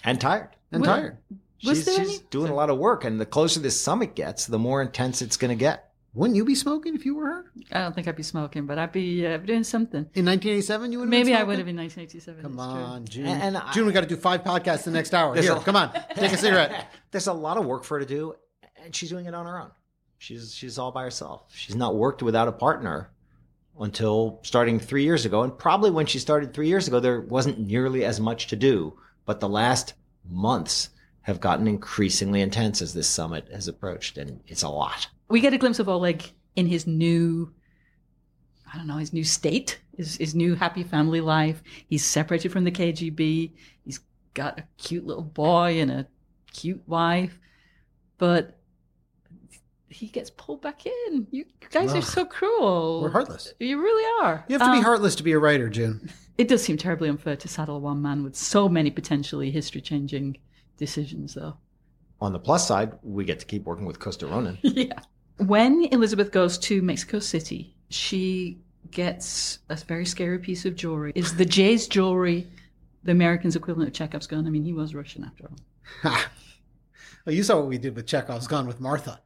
and 0.03 0.19
tired. 0.19 0.49
and 0.69 0.81
Well, 0.81 0.95
tired. 0.97 1.17
Was 1.63 1.77
she's 1.77 1.85
there 1.85 1.95
she's 2.05 2.19
any- 2.19 2.27
doing 2.29 2.51
a 2.51 2.53
lot 2.53 2.69
of 2.69 2.77
work, 2.77 3.05
and 3.05 3.21
the 3.21 3.25
closer 3.25 3.61
this 3.61 3.79
summit 3.79 4.15
gets, 4.15 4.45
the 4.47 4.59
more 4.59 4.81
intense 4.81 5.21
it's 5.21 5.37
going 5.37 5.47
to 5.49 5.55
get. 5.55 5.91
Wouldn't 6.13 6.35
you 6.35 6.43
be 6.43 6.53
smoking 6.53 6.93
if 6.93 7.05
you 7.05 7.15
were 7.15 7.25
her? 7.25 7.45
I 7.71 7.79
don't 7.83 7.95
think 7.95 8.05
I'd 8.05 8.17
be 8.17 8.23
smoking, 8.23 8.65
but 8.65 8.77
I'd 8.77 8.91
be 8.91 9.25
uh, 9.25 9.37
doing 9.37 9.63
something. 9.63 9.99
In 10.13 10.25
1987, 10.25 10.91
you 10.91 10.99
would 10.99 11.07
Maybe 11.07 11.33
I 11.33 11.43
would 11.43 11.57
have 11.57 11.69
in 11.69 11.77
1987. 11.77 12.41
Come 12.41 12.53
it's 12.53 12.61
true. 12.63 12.83
on, 12.83 13.05
June. 13.05 13.25
And- 13.27 13.41
and 13.43 13.57
I- 13.57 13.71
June, 13.71 13.85
we 13.85 13.93
got 13.93 14.01
to 14.01 14.07
do 14.07 14.17
five 14.17 14.43
podcasts 14.43 14.83
the 14.83 14.91
next 14.91 15.13
hour. 15.13 15.33
Here, 15.33 15.53
a- 15.53 15.59
come 15.61 15.77
on, 15.77 15.93
take 16.15 16.33
a 16.33 16.37
cigarette. 16.37 16.91
There's 17.11 17.27
a 17.27 17.33
lot 17.33 17.55
of 17.55 17.65
work 17.65 17.85
for 17.85 17.97
her 17.97 18.05
to 18.05 18.13
do, 18.13 18.35
and 18.83 18.93
she's 18.93 19.09
doing 19.09 19.25
it 19.25 19.33
on 19.33 19.45
her 19.45 19.57
own. 19.57 19.71
She's 20.17 20.53
she's 20.53 20.77
all 20.77 20.91
by 20.91 21.03
herself. 21.03 21.43
She's 21.55 21.75
not 21.77 21.95
worked 21.95 22.21
without 22.21 22.49
a 22.49 22.51
partner 22.51 23.09
until 23.79 24.39
starting 24.43 24.79
three 24.79 25.03
years 25.03 25.25
ago, 25.25 25.43
and 25.43 25.57
probably 25.57 25.91
when 25.91 26.05
she 26.05 26.19
started 26.19 26.53
three 26.53 26.67
years 26.67 26.87
ago, 26.87 26.99
there 26.99 27.21
wasn't 27.21 27.59
nearly 27.59 28.03
as 28.05 28.19
much 28.19 28.47
to 28.47 28.55
do. 28.55 28.97
But 29.25 29.39
the 29.39 29.49
last 29.49 29.93
months 30.29 30.89
have 31.21 31.41
gotten 31.41 31.67
increasingly 31.67 32.41
intense 32.41 32.81
as 32.81 32.93
this 32.93 33.07
summit 33.07 33.49
has 33.51 33.67
approached, 33.67 34.17
and 34.17 34.39
it's 34.47 34.63
a 34.63 34.69
lot. 34.69 35.07
We 35.29 35.41
get 35.41 35.53
a 35.53 35.57
glimpse 35.57 35.79
of 35.79 35.89
Oleg 35.89 36.23
in 36.55 36.67
his 36.67 36.87
new, 36.87 37.53
I 38.71 38.77
don't 38.77 38.87
know, 38.87 38.97
his 38.97 39.13
new 39.13 39.23
state, 39.23 39.79
his, 39.95 40.15
his 40.15 40.33
new 40.33 40.55
happy 40.55 40.83
family 40.83 41.21
life. 41.21 41.61
He's 41.87 42.05
separated 42.05 42.51
from 42.51 42.63
the 42.63 42.71
KGB. 42.71 43.51
He's 43.83 43.99
got 44.33 44.59
a 44.59 44.63
cute 44.77 45.05
little 45.05 45.23
boy 45.23 45.81
and 45.81 45.91
a 45.91 46.07
cute 46.53 46.81
wife, 46.87 47.37
but 48.17 48.56
he 49.89 50.07
gets 50.07 50.29
pulled 50.29 50.61
back 50.61 50.85
in. 50.85 51.27
You 51.31 51.45
guys 51.71 51.93
are 51.93 52.01
so 52.01 52.25
cruel. 52.25 53.01
We're 53.01 53.11
heartless. 53.11 53.53
You 53.59 53.81
really 53.81 54.25
are. 54.25 54.43
You 54.47 54.57
have 54.57 54.67
to 54.67 54.71
be 54.73 54.77
Um, 54.79 54.83
heartless 54.83 55.15
to 55.15 55.23
be 55.23 55.31
a 55.31 55.39
writer, 55.39 55.69
June. 55.69 56.09
It 56.37 56.47
does 56.47 56.61
seem 56.61 56.77
terribly 56.77 57.09
unfair 57.09 57.35
to 57.35 57.47
saddle 57.47 57.81
one 57.81 57.99
man 57.99 58.23
with 58.23 58.35
so 58.35 58.69
many 58.69 58.91
potentially 58.91 59.49
history 59.49 59.81
changing 59.81 60.37
decisions, 60.77 61.33
though. 61.33 61.57
On 62.21 62.31
the 62.31 62.37
plus 62.37 62.67
side, 62.67 62.93
we 63.01 63.25
get 63.25 63.39
to 63.39 63.45
keep 63.47 63.63
working 63.63 63.87
with 63.87 63.99
Costa 63.99 64.27
Ronin. 64.27 64.59
yeah. 64.61 64.99
When 65.37 65.85
Elizabeth 65.85 66.31
goes 66.31 66.59
to 66.59 66.83
Mexico 66.83 67.17
City, 67.17 67.75
she 67.89 68.59
gets 68.91 69.57
a 69.69 69.75
very 69.77 70.05
scary 70.05 70.37
piece 70.37 70.63
of 70.63 70.75
jewelry. 70.75 71.11
Is 71.15 71.35
the 71.37 71.45
Jay's 71.45 71.87
jewelry 71.87 72.47
the 73.03 73.13
Americans' 73.13 73.55
equivalent 73.55 73.87
of 73.87 73.95
Chekhov's 73.95 74.27
gun? 74.27 74.45
I 74.45 74.51
mean, 74.51 74.63
he 74.63 74.73
was 74.73 74.93
Russian 74.93 75.23
after 75.23 75.49
all. 76.03 76.17
Well, 77.25 77.33
you 77.35 77.41
saw 77.41 77.57
what 77.57 77.67
we 77.67 77.79
did 77.79 77.95
with 77.95 78.05
Chekhov's 78.05 78.47
with 78.47 78.79
Martha. 78.79 79.21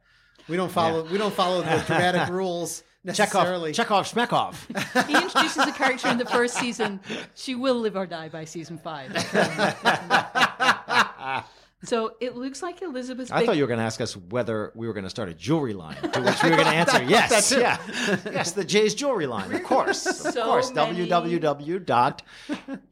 We 0.48 0.56
don't 0.56 0.72
follow. 0.72 1.04
We 1.04 1.18
don't 1.18 1.34
follow 1.34 1.62
the 1.62 1.84
dramatic 1.86 2.32
rules 2.32 2.82
necessarily. 3.04 3.72
Chekhov, 3.72 4.06
Chekhov, 4.06 4.54
Schmekhov. 4.64 5.06
He 5.06 5.14
introduces 5.14 5.66
a 5.66 5.72
character 5.72 6.08
in 6.08 6.18
the 6.18 6.26
first 6.26 6.54
season. 6.54 7.00
She 7.34 7.54
will 7.54 7.80
live 7.80 7.96
or 7.96 8.06
die 8.06 8.28
by 8.28 8.44
season 8.44 8.78
five. 8.78 9.12
so 11.84 12.14
it 12.20 12.36
looks 12.36 12.62
like 12.62 12.80
Elizabeth's. 12.82 13.30
I 13.30 13.40
big- 13.40 13.46
thought 13.46 13.56
you 13.56 13.62
were 13.62 13.68
going 13.68 13.80
to 13.80 13.84
ask 13.84 14.00
us 14.00 14.16
whether 14.16 14.72
we 14.74 14.86
were 14.86 14.92
going 14.92 15.04
to 15.04 15.10
start 15.10 15.28
a 15.28 15.34
jewelry 15.34 15.74
line, 15.74 15.96
to 15.96 16.20
which 16.20 16.42
we 16.42 16.50
were 16.50 16.56
going 16.56 16.68
to 16.68 16.74
answer 16.74 17.02
yes. 17.02 17.50
too. 17.50 17.60
yeah. 17.60 17.78
yes, 18.30 18.52
the 18.52 18.64
Jay's 18.64 18.94
Jewelry 18.94 19.26
Line, 19.26 19.52
of 19.52 19.64
course. 19.64 20.24
Of 20.24 20.34
course. 20.34 20.72
many- 20.72 21.08
www 21.08 21.84
dot 21.84 22.22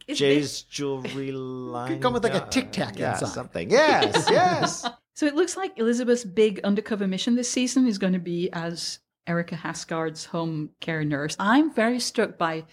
It's 0.06 0.18
Jay's 0.18 0.62
Jewelry 0.62 1.32
Line. 1.32 1.88
Could 1.88 2.02
come 2.02 2.14
with 2.14 2.24
like 2.24 2.34
a 2.34 2.46
Tic 2.48 2.72
Tac 2.72 2.98
yeah, 2.98 3.12
inside. 3.12 3.28
something. 3.28 3.70
Yes, 3.70 4.26
yes. 4.30 4.86
So 5.20 5.26
it 5.26 5.34
looks 5.34 5.54
like 5.54 5.78
Elizabeth's 5.78 6.24
big 6.24 6.60
undercover 6.64 7.06
mission 7.06 7.34
this 7.34 7.50
season 7.50 7.86
is 7.86 7.98
going 7.98 8.14
to 8.14 8.18
be 8.18 8.48
as 8.54 9.00
Erica 9.26 9.54
Haskard's 9.54 10.24
home 10.24 10.70
care 10.80 11.04
nurse. 11.04 11.36
I'm 11.38 11.74
very 11.74 12.00
struck 12.00 12.38
by 12.38 12.64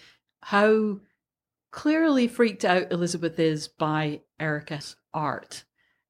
how 0.41 1.01
clearly 1.71 2.29
freaked 2.29 2.63
out 2.63 2.93
Elizabeth 2.93 3.37
is 3.37 3.67
by 3.67 4.21
Erica's 4.39 4.95
art. 5.13 5.65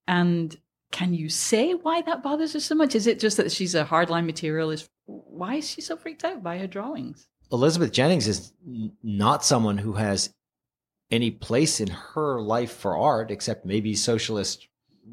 And 0.07 0.55
can 0.91 1.15
you 1.15 1.27
say 1.27 1.73
why 1.73 2.03
that 2.03 2.21
bothers 2.21 2.53
her 2.53 2.59
so 2.59 2.75
much? 2.75 2.93
Is 2.93 3.07
it 3.07 3.19
just 3.19 3.37
that 3.37 3.51
she's 3.51 3.73
a 3.73 3.85
hardline 3.85 4.27
materialist? 4.27 4.91
Why 5.07 5.55
is 5.55 5.67
she 5.67 5.81
so 5.81 5.97
freaked 5.97 6.23
out 6.23 6.43
by 6.43 6.59
her 6.59 6.67
drawings? 6.67 7.27
Elizabeth 7.51 7.91
Jennings 7.91 8.27
is 8.27 8.53
not 9.01 9.43
someone 9.43 9.79
who 9.79 9.93
has 9.93 10.31
any 11.09 11.31
place 11.31 11.79
in 11.79 11.87
her 11.87 12.39
life 12.39 12.73
for 12.73 12.95
art 12.95 13.31
except 13.31 13.65
maybe 13.65 13.95
socialist 13.95 14.67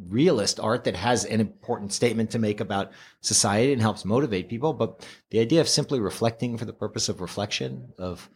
realist 0.09 0.59
art 0.61 0.85
that 0.85 0.97
has 0.97 1.25
an 1.25 1.41
important 1.41 1.93
statement 1.93 2.31
to 2.31 2.39
make 2.39 2.61
about 2.61 2.93
society 3.21 3.73
and 3.73 3.81
helps 3.81 4.05
motivate 4.05 4.49
people 4.49 4.73
but 4.73 5.07
the 5.31 5.39
idea 5.41 5.61
of 5.61 5.69
simply 5.69 6.01
reflecting 6.01 6.59
for 6.59 6.65
the 6.65 6.73
purpose 6.73 7.09
of 7.09 7.21
reflection 7.21 7.93
of 7.99 8.29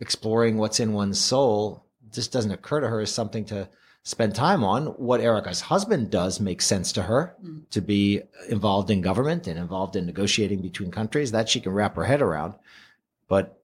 exploring 0.00 0.56
what's 0.56 0.80
in 0.80 0.92
one's 0.92 1.18
soul 1.20 1.84
just 2.12 2.32
doesn't 2.32 2.52
occur 2.52 2.80
to 2.80 2.88
her 2.88 3.00
as 3.00 3.12
something 3.12 3.44
to 3.44 3.68
spend 4.04 4.34
time 4.34 4.64
on. 4.64 4.86
What 4.86 5.20
erica's 5.20 5.60
husband 5.60 6.10
does 6.10 6.40
makes 6.40 6.64
sense 6.64 6.92
to 6.92 7.02
her 7.02 7.36
Mm. 7.44 7.68
to 7.70 7.80
be 7.82 8.22
involved 8.48 8.90
in 8.90 9.00
government 9.02 9.46
and 9.46 9.58
involved 9.58 9.96
in 9.96 10.06
negotiating 10.06 10.62
between 10.62 10.90
countries. 10.90 11.32
That 11.32 11.48
she 11.48 11.60
can 11.60 11.72
wrap 11.72 11.96
her 11.96 12.04
head 12.04 12.22
around. 12.22 12.54
But 13.28 13.62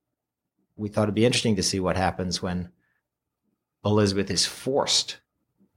we 0.76 0.88
thought 0.88 1.04
it'd 1.04 1.14
be 1.14 1.24
interesting 1.24 1.56
to 1.56 1.62
see 1.62 1.80
what 1.80 1.96
happens 1.96 2.42
when 2.42 2.70
elizabeth 3.84 4.30
is 4.30 4.44
forced 4.46 5.18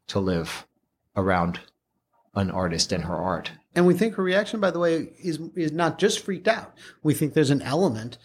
to 0.07 0.19
live 0.19 0.65
around 1.15 1.59
an 2.35 2.51
artist 2.51 2.91
and 2.91 3.05
her 3.05 3.15
art 3.15 3.51
And 3.75 3.85
we 3.85 3.93
think 3.93 4.15
her 4.15 4.23
reaction, 4.23 4.59
by 4.59 4.71
the 4.71 4.79
way, 4.79 5.09
is 5.23 5.39
is 5.55 5.71
not 5.71 5.99
just 5.99 6.19
freaked 6.19 6.47
out. 6.47 6.73
We 7.03 7.13
think 7.13 7.33
there's 7.33 7.49
an 7.51 7.61
element, 7.61 8.17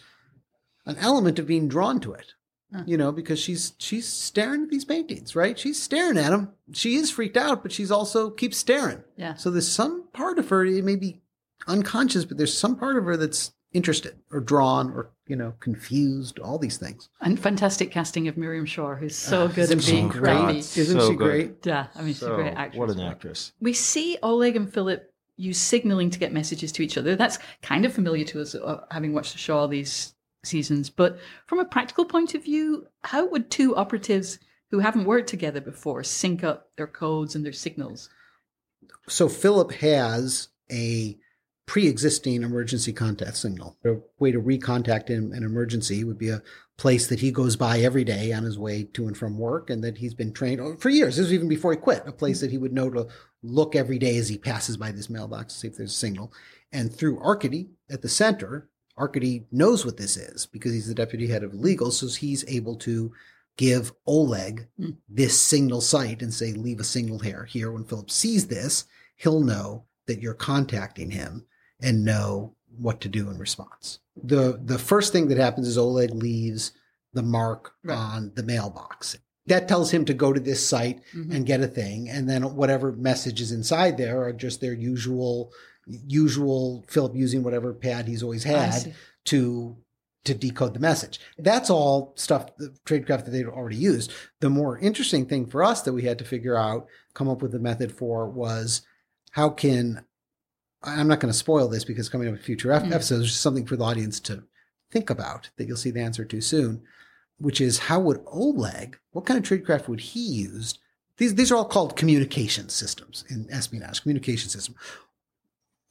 an 0.85 0.97
element 0.97 1.39
of 1.39 1.47
being 1.47 1.67
drawn 1.67 1.99
to 2.01 2.13
it. 2.13 2.33
Huh. 2.73 2.83
You 2.87 2.97
know, 2.97 3.11
because 3.11 3.39
she's 3.39 3.73
she's 3.77 4.07
staring 4.07 4.63
at 4.63 4.69
these 4.69 4.85
paintings, 4.85 5.35
right? 5.35 5.59
She's 5.59 5.81
staring 5.81 6.17
at 6.17 6.31
them. 6.31 6.53
She 6.71 6.95
is 6.95 7.11
freaked 7.11 7.37
out, 7.37 7.61
but 7.61 7.71
she's 7.71 7.91
also 7.91 8.31
keeps 8.31 8.57
staring. 8.57 9.03
Yeah. 9.15 9.35
So 9.35 9.51
there's 9.51 9.71
some 9.71 10.07
part 10.11 10.39
of 10.39 10.49
her, 10.49 10.65
it 10.65 10.83
may 10.83 10.95
be 10.95 11.21
unconscious, 11.67 12.25
but 12.25 12.37
there's 12.37 12.57
some 12.57 12.75
part 12.75 12.97
of 12.97 13.05
her 13.05 13.15
that's 13.15 13.53
interested 13.73 14.15
or 14.31 14.39
drawn 14.39 14.91
or 14.91 15.09
you 15.27 15.35
know 15.35 15.53
confused. 15.59 16.39
All 16.39 16.57
these 16.57 16.77
things. 16.77 17.09
And 17.21 17.39
fantastic 17.39 17.91
casting 17.91 18.27
of 18.27 18.37
Miriam 18.37 18.65
Shor, 18.65 18.95
who's 18.95 19.15
so 19.15 19.45
Ah, 19.45 19.47
good 19.47 19.57
isn't 19.63 19.77
at 19.79 19.83
she 19.83 19.91
being 19.93 20.07
great? 20.09 20.43
creepy. 20.43 20.59
Isn't 20.59 20.99
So 20.99 21.09
she 21.11 21.15
good. 21.15 21.23
great? 21.29 21.65
Yeah, 21.65 21.87
I 21.95 21.99
mean, 21.99 22.13
she's 22.13 22.23
a 22.23 22.29
great 22.35 22.53
actress. 22.53 22.79
what 22.79 22.89
an 22.89 22.99
actress 22.99 23.51
We 23.59 23.73
see 23.73 24.17
Oleg 24.23 24.55
and 24.55 24.71
Philip 24.71 25.09
use 25.37 25.57
signaling 25.57 26.09
to 26.11 26.19
get 26.19 26.31
messages 26.31 26.71
to 26.73 26.83
each 26.83 26.97
other. 26.97 27.15
That's 27.15 27.39
kind 27.63 27.85
of 27.85 27.93
familiar 27.93 28.23
to 28.25 28.41
us, 28.41 28.53
uh, 28.53 28.81
having 28.91 29.13
watched 29.13 29.33
the 29.33 29.39
show 29.39 29.57
all 29.57 29.67
these 29.67 30.13
seasons. 30.45 30.89
But 30.91 31.17
from 31.47 31.59
a 31.59 31.65
practical 31.65 32.05
point 32.05 32.35
of 32.35 32.43
view, 32.43 32.85
how 33.03 33.25
would 33.27 33.49
two 33.49 33.75
operatives 33.75 34.37
who 34.69 34.79
haven't 34.79 35.05
worked 35.05 35.29
together 35.29 35.59
before 35.61 36.03
sync 36.03 36.43
up 36.43 36.69
their 36.77 36.85
codes 36.87 37.33
and 37.35 37.43
their 37.45 37.51
signals? 37.53 38.09
So 39.07 39.27
Philip 39.27 39.71
has 39.73 40.49
a 40.71 41.17
pre-existing 41.65 42.43
emergency 42.43 42.91
contact 42.93 43.37
signal. 43.37 43.77
A 43.85 43.95
way 44.19 44.31
to 44.31 44.41
recontact 44.41 45.07
him 45.07 45.31
an 45.31 45.43
emergency 45.43 46.03
would 46.03 46.17
be 46.17 46.29
a 46.29 46.41
place 46.77 47.07
that 47.07 47.19
he 47.19 47.31
goes 47.31 47.55
by 47.55 47.79
every 47.79 48.03
day 48.03 48.33
on 48.33 48.43
his 48.43 48.57
way 48.57 48.83
to 48.83 49.07
and 49.07 49.17
from 49.17 49.37
work, 49.37 49.69
and 49.69 49.83
that 49.83 49.97
he's 49.97 50.13
been 50.13 50.33
trained 50.33 50.59
oh, 50.59 50.75
for 50.77 50.89
years. 50.89 51.15
This 51.15 51.25
was 51.25 51.33
even 51.33 51.47
before 51.47 51.71
he 51.71 51.77
quit. 51.77 52.03
A 52.05 52.11
place 52.11 52.41
that 52.41 52.51
he 52.51 52.57
would 52.57 52.73
know 52.73 52.89
to 52.89 53.07
look 53.41 53.75
every 53.75 53.99
day 53.99 54.17
as 54.17 54.29
he 54.29 54.37
passes 54.37 54.77
by 54.77 54.91
this 54.91 55.09
mailbox 55.09 55.53
to 55.53 55.59
see 55.59 55.67
if 55.67 55.77
there's 55.77 55.91
a 55.91 55.95
signal. 55.95 56.33
And 56.71 56.93
through 56.93 57.21
Arkady 57.21 57.69
at 57.89 58.01
the 58.01 58.09
center, 58.09 58.69
Arkady 58.97 59.45
knows 59.51 59.85
what 59.85 59.97
this 59.97 60.17
is 60.17 60.45
because 60.45 60.73
he's 60.73 60.87
the 60.87 60.95
deputy 60.95 61.27
head 61.27 61.43
of 61.43 61.53
legal, 61.53 61.91
so 61.91 62.07
he's 62.07 62.45
able 62.47 62.75
to 62.77 63.11
give 63.57 63.93
Oleg 64.07 64.67
Hmm. 64.77 64.91
this 65.07 65.39
signal 65.39 65.81
site 65.81 66.21
and 66.21 66.33
say, 66.33 66.53
leave 66.53 66.79
a 66.79 66.83
signal 66.83 67.19
here. 67.19 67.45
Here, 67.45 67.71
when 67.71 67.85
Philip 67.85 68.09
sees 68.09 68.47
this, 68.47 68.85
he'll 69.15 69.41
know 69.41 69.85
that 70.07 70.21
you're 70.21 70.33
contacting 70.33 71.11
him 71.11 71.45
and 71.83 72.03
know 72.05 72.55
what 72.79 73.01
to 73.01 73.09
do 73.09 73.29
in 73.29 73.37
response. 73.37 73.99
The 74.21 74.59
the 74.63 74.79
first 74.79 75.11
thing 75.11 75.27
that 75.27 75.37
happens 75.37 75.67
is 75.67 75.77
Oleg 75.77 76.11
leaves 76.11 76.71
the 77.13 77.21
mark 77.23 77.73
Right. 77.83 77.95
on 77.95 78.31
the 78.35 78.43
mailbox. 78.43 79.17
That 79.45 79.67
tells 79.67 79.91
him 79.91 80.05
to 80.05 80.13
go 80.13 80.31
to 80.33 80.39
this 80.39 80.65
site 80.65 81.01
Mhm. 81.13 81.35
and 81.35 81.45
get 81.45 81.61
a 81.61 81.67
thing, 81.67 82.09
and 82.09 82.29
then 82.29 82.55
whatever 82.55 82.91
messages 82.93 83.51
inside 83.51 83.97
there 83.97 84.23
are 84.23 84.33
just 84.33 84.61
their 84.61 84.73
usual 84.73 85.51
usual 85.85 86.83
Philip 86.87 87.13
using 87.15 87.43
whatever 87.43 87.73
pad 87.73 88.07
he's 88.07 88.23
always 88.23 88.43
had 88.45 88.95
to 89.25 89.75
to 90.23 90.33
decode 90.33 90.73
the 90.73 90.79
message. 90.79 91.19
That's 91.37 91.69
all 91.69 92.13
stuff, 92.15 92.55
the 92.55 92.69
tradecraft 92.85 93.25
that 93.25 93.31
they'd 93.31 93.45
already 93.45 93.75
used. 93.75 94.13
The 94.39 94.49
more 94.49 94.77
interesting 94.77 95.25
thing 95.25 95.45
for 95.47 95.61
us 95.61 95.81
that 95.81 95.91
we 95.91 96.03
had 96.03 96.17
to 96.19 96.23
figure 96.23 96.55
out, 96.55 96.87
come 97.13 97.27
up 97.27 97.41
with 97.41 97.53
a 97.53 97.59
method 97.59 97.91
for 97.91 98.29
was 98.29 98.83
how 99.31 99.49
can 99.49 100.05
I'm 100.83 101.07
not 101.07 101.19
going 101.19 101.31
to 101.31 101.37
spoil 101.37 101.67
this 101.67 101.85
because 101.85 102.09
coming 102.09 102.27
up 102.27 102.33
in 102.35 102.39
future 102.41 102.69
Mm. 102.69 102.91
episodes, 102.93 103.21
there's 103.21 103.35
something 103.35 103.65
for 103.65 103.75
the 103.77 103.83
audience 103.83 104.19
to 104.21 104.43
think 104.91 105.09
about 105.09 105.49
that 105.57 105.67
you'll 105.67 105.77
see 105.77 105.91
the 105.91 106.01
answer 106.01 106.25
to 106.25 106.41
soon, 106.41 106.81
which 107.37 107.61
is 107.61 107.79
how 107.79 107.99
would 108.01 108.21
Oleg, 108.27 108.97
what 109.11 109.25
kind 109.25 109.37
of 109.37 109.43
tradecraft 109.49 109.87
would 109.87 109.99
he 110.01 110.19
use? 110.19 110.77
These, 111.17 111.35
these 111.35 111.51
are 111.51 111.55
all 111.55 111.65
called 111.65 111.95
communication 111.95 112.69
systems 112.69 113.23
in 113.29 113.47
espionage, 113.51 114.01
communication 114.01 114.49
system. 114.49 114.75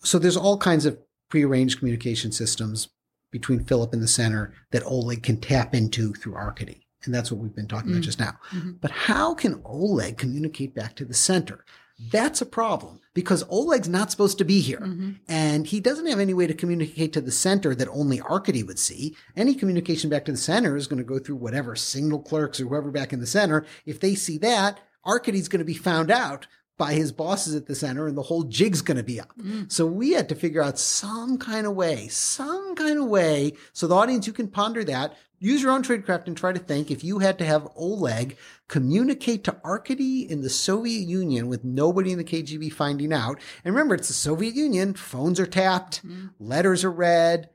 So 0.05 0.19
there's 0.19 0.37
all 0.37 0.59
kinds 0.59 0.85
of 0.85 0.99
prearranged 1.29 1.79
communication 1.79 2.33
systems 2.33 2.89
between 3.31 3.65
Philip 3.65 3.93
and 3.95 4.03
the 4.03 4.09
center 4.09 4.53
that 4.73 4.83
Oleg 4.85 5.23
can 5.23 5.41
tap 5.41 5.75
into 5.75 6.13
through 6.13 6.35
Arkady. 6.35 6.87
And 7.05 7.15
that's 7.15 7.33
what 7.33 7.41
we've 7.41 7.55
been 7.55 7.67
talking 7.67 7.91
about 7.91 8.03
just 8.03 8.21
now. 8.21 8.37
But 8.81 8.91
how 8.91 9.35
can 9.35 9.61
Oleg 9.65 10.19
communicate 10.19 10.75
back 10.75 10.95
to 10.97 11.05
the 11.05 11.15
center? 11.15 11.65
That's 12.11 12.41
a 12.41 12.47
problem 12.47 13.01
because 13.15 13.45
Oleg's 13.51 13.89
not 13.89 14.11
supposed 14.11 14.39
to 14.39 14.45
be 14.45 14.61
here. 14.61 14.81
Mm-hmm. 14.81 15.11
And 15.29 15.67
he 15.67 15.81
doesn't 15.81 16.07
have 16.07 16.19
any 16.19 16.35
way 16.35 16.47
to 16.47 16.55
communicate 16.55 17.13
to 17.13 17.21
the 17.21 17.31
center 17.31 17.75
that 17.75 17.89
only 17.89 18.21
Arkady 18.21 18.63
would 18.63 18.79
see. 18.79 19.17
Any 19.37 19.55
communication 19.55 20.09
back 20.11 20.25
to 20.27 20.33
the 20.33 20.39
center 20.39 20.77
is 20.77 20.87
going 20.87 20.99
to 20.99 21.05
go 21.05 21.19
through 21.19 21.37
whatever 21.37 21.77
signal 21.77 22.21
clerks 22.21 22.61
or 22.61 22.67
whoever 22.67 22.91
back 22.91 23.13
in 23.13 23.21
the 23.21 23.27
center. 23.27 23.67
If 23.85 24.01
they 24.01 24.15
see 24.15 24.39
that, 24.39 24.81
Arkady's 25.05 25.49
going 25.49 25.59
to 25.59 25.65
be 25.65 25.75
found 25.75 26.11
out 26.11 26.47
by 26.83 26.95
his 26.95 27.12
bosses 27.12 27.55
at 27.55 27.67
the 27.67 27.77
center 27.77 28.09
and 28.09 28.17
the 28.17 28.23
whole 28.23 28.43
jig's 28.43 28.83
going 28.83 28.97
to 28.97 29.05
be 29.05 29.21
up. 29.21 29.33
Mm. 29.39 29.71
So 29.71 29.87
we 29.87 30.15
had 30.15 30.29
to 30.31 30.35
figure 30.35 30.61
out 30.61 30.81
some 30.81 31.39
kind 31.39 31.65
of 31.65 31.77
way, 31.77 32.09
some 32.09 32.75
kind 32.75 32.99
of 32.99 33.07
way. 33.07 33.53
So 33.73 33.87
the 33.87 33.95
audience, 33.95 34.27
you 34.27 34.33
can 34.33 34.49
ponder 34.49 34.83
that. 34.83 35.17
Use 35.39 35.62
your 35.62 35.71
own 35.71 35.85
tradecraft 35.85 36.27
and 36.27 36.37
try 36.37 36.53
to 36.53 36.59
think 36.59 36.91
if 36.91 37.05
you 37.05 37.21
had 37.21 37.39
to 37.39 37.45
have 37.45 37.69
Oleg 37.77 38.37
communicate 38.67 39.45
to 39.45 39.61
Arkady 39.65 40.29
in 40.29 40.41
the 40.41 40.51
Soviet 40.51 41.07
Union 41.07 41.47
with 41.47 41.62
nobody 41.62 42.11
in 42.11 42.19
the 42.19 42.25
KGB 42.25 42.73
finding 42.73 43.12
out. 43.12 43.39
And 43.65 43.73
remember, 43.73 43.95
it's 43.95 44.09
the 44.09 44.15
Soviet 44.15 44.57
Union. 44.57 44.95
Phones 44.95 45.39
are 45.39 45.47
tapped, 45.47 46.05
mm. 46.05 46.31
letters 46.41 46.83
are 46.83 46.91
read. 46.91 47.49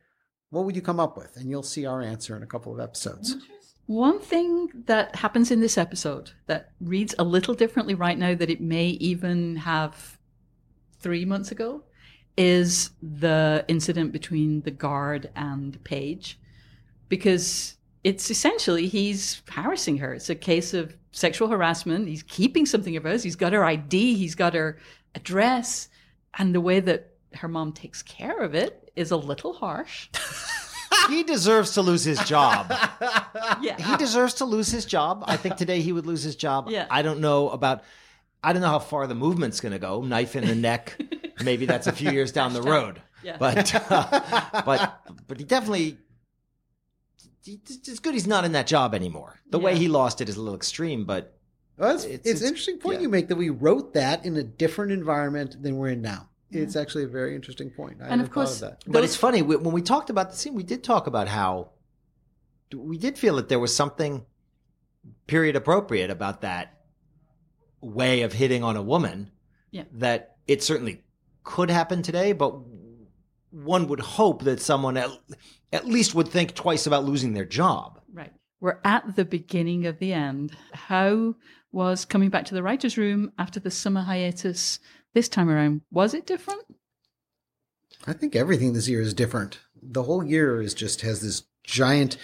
What 0.52 0.64
would 0.64 0.78
you 0.78 0.82
come 0.82 1.02
up 1.02 1.18
with? 1.18 1.36
And 1.36 1.50
you'll 1.50 1.64
see 1.64 1.86
our 1.86 2.02
answer 2.02 2.38
in 2.38 2.44
a 2.44 2.48
couple 2.48 2.74
of 2.74 2.80
episodes. 2.80 3.36
One 3.88 4.20
thing 4.20 4.70
that 4.86 5.16
happens 5.16 5.50
in 5.50 5.62
this 5.62 5.78
episode 5.78 6.32
that 6.48 6.72
reads 6.82 7.16
a 7.18 7.24
little 7.24 7.54
differently 7.54 7.96
right 7.96 8.18
now 8.18 8.36
that 8.36 8.50
it 8.50 8.60
may 8.60 8.88
even 8.88 9.56
have 9.56 10.20
three 11.00 11.24
months 11.24 11.52
ago 11.52 11.84
is 12.38 12.92
the 13.02 13.64
incident 13.70 14.12
between 14.12 14.62
the 14.62 14.72
guard 14.72 15.30
and 15.38 15.82
Paige. 15.86 16.38
Because 17.08 17.78
it's 18.04 18.30
essentially 18.30 18.88
he's 18.88 19.42
harassing 19.50 19.98
her. 20.00 20.14
It's 20.14 20.30
a 20.30 20.36
case 20.36 20.74
of 20.74 20.96
sexual 21.14 21.48
harassment. 21.48 22.10
He's 22.10 22.24
keeping 22.24 22.66
something 22.66 22.98
of 22.98 23.04
hers. 23.04 23.24
He's 23.24 23.38
got 23.38 23.54
her 23.54 23.64
ID, 23.64 24.16
he's 24.16 24.36
got 24.36 24.54
her 24.54 24.80
address. 25.16 25.88
And 26.38 26.54
the 26.54 26.62
way 26.62 26.82
that 26.82 27.14
her 27.36 27.48
mom 27.48 27.72
takes 27.72 28.04
care 28.04 28.42
of 28.42 28.54
it 28.54 28.92
is 28.98 29.12
a 29.12 29.18
little 29.18 29.54
harsh. 29.54 30.10
he 31.10 31.24
deserves 31.24 31.72
to 31.72 31.82
lose 31.82 32.04
his 32.04 32.20
job. 32.20 32.72
Yeah. 33.62 33.76
He 33.82 33.98
deserves 33.98 34.36
to 34.36 34.46
lose 34.46 34.70
his 34.72 34.86
job. 34.86 35.24
I 35.28 35.38
think 35.38 35.56
today 35.58 35.82
he 35.82 35.92
would 35.92 36.06
lose 36.06 36.24
his 36.24 36.36
job. 36.36 36.70
Yeah. 36.70 36.86
I 36.90 37.02
don't 37.02 37.20
know 37.20 37.50
about. 37.50 37.84
I 38.44 38.54
don't 38.54 38.62
know 38.62 38.70
how 38.70 38.80
far 38.80 39.08
the 39.08 39.16
movement's 39.16 39.60
going 39.60 39.72
to 39.74 39.80
go. 39.80 40.02
Knife 40.02 40.36
in 40.36 40.46
the 40.46 40.56
neck. 40.56 41.00
Maybe 41.44 41.66
that's 41.66 41.88
a 41.88 41.92
few 41.92 42.12
years 42.12 42.32
down 42.32 42.54
the 42.54 42.62
road. 42.62 43.02
Yeah. 43.24 43.38
But 43.40 43.74
uh, 43.92 44.62
but 44.66 45.02
but 45.28 45.38
he 45.40 45.44
definitely. 45.44 45.98
he- 47.44 47.60
It's 47.68 48.00
good 48.00 48.14
he's 48.14 48.28
not 48.28 48.46
in 48.46 48.52
that 48.54 48.68
job 48.68 48.94
anymore. 48.94 49.40
The 49.50 49.60
way 49.60 49.76
he 49.78 49.88
lost 49.88 50.22
it 50.22 50.30
is 50.30 50.38
a 50.38 50.40
little 50.42 50.56
extreme, 50.56 51.06
but 51.06 51.38
Well, 51.78 51.96
it's, 51.96 52.04
It's- 52.06 52.16
it's, 52.20 52.28
it's- 52.28 52.42
an 52.42 52.48
interesting 52.48 52.78
point 52.78 52.96
yeah. 52.98 53.02
you 53.04 53.10
make 53.10 53.28
that 53.30 53.36
we 53.38 53.50
wrote 53.50 53.94
that 53.96 54.26
in 54.26 54.38
a 54.38 54.44
different 54.44 54.92
environment 54.92 55.62
than 55.62 55.78
we're 55.78 55.90
in 55.90 56.02
now. 56.02 56.30
It's 56.52 56.76
actually 56.76 57.04
a 57.04 57.08
very 57.08 57.36
interesting 57.36 57.70
point. 57.70 57.98
I 58.02 58.06
And 58.06 58.22
of 58.22 58.28
hadn't 58.28 58.28
thought 58.28 58.34
course, 58.34 58.60
that. 58.62 58.84
But 58.88 59.04
it's 59.04 59.16
funny 59.16 59.42
we- 59.42 59.58
when 59.58 59.74
we 59.74 59.82
talked 59.82 60.10
about 60.10 60.30
the 60.32 60.38
scene. 60.38 60.54
We 60.54 60.64
did 60.64 60.84
talk 60.84 61.08
about 61.08 61.28
how 61.28 61.72
we 62.74 62.98
did 62.98 63.18
feel 63.18 63.36
that 63.36 63.50
there 63.50 63.60
was 63.60 63.76
something 63.76 64.26
period 65.26 65.56
appropriate 65.56 66.10
about 66.10 66.42
that 66.42 66.82
way 67.82 68.22
of 68.22 68.34
hitting 68.34 68.64
on 68.64 68.76
a 68.78 68.82
woman. 68.82 69.32
Yeah. 69.72 69.84
That 69.94 70.38
it 70.48 70.64
certainly 70.64 71.04
could 71.44 71.70
happen 71.70 72.02
today, 72.02 72.32
but 72.34 72.54
one 73.52 73.88
would 73.88 74.00
hope 74.00 74.44
that 74.44 74.62
someone 74.62 74.98
at, 74.98 75.10
at 75.74 75.86
least 75.86 76.16
would 76.16 76.28
think 76.28 76.54
twice 76.56 76.88
about 76.88 77.06
losing 77.06 77.34
their 77.34 77.46
job. 77.46 78.00
Right. 78.12 78.32
We're 78.60 78.80
at 78.84 79.16
the 79.16 79.26
beginning 79.26 79.86
of 79.86 80.00
the 80.00 80.14
end. 80.14 80.52
How 80.74 81.36
was 81.72 82.06
coming 82.06 82.30
back 82.30 82.46
to 82.46 82.54
the 82.56 82.64
writer's 82.64 82.98
room 82.98 83.32
after 83.38 83.60
the 83.60 83.70
summer 83.72 84.02
hiatus 84.02 84.80
this 85.14 85.30
time 85.30 85.50
around? 85.50 85.82
Was 85.92 86.14
it 86.14 86.26
different? 86.26 86.64
I 88.06 88.14
think 88.14 88.36
everything 88.36 88.74
this 88.74 88.88
year 88.88 89.02
is 89.02 89.14
different. 89.14 89.60
The 89.82 90.04
whole 90.04 90.24
year 90.24 90.62
is 90.62 90.74
just 90.74 91.02
has 91.02 91.22
this 91.22 91.44
giant. 91.64 92.18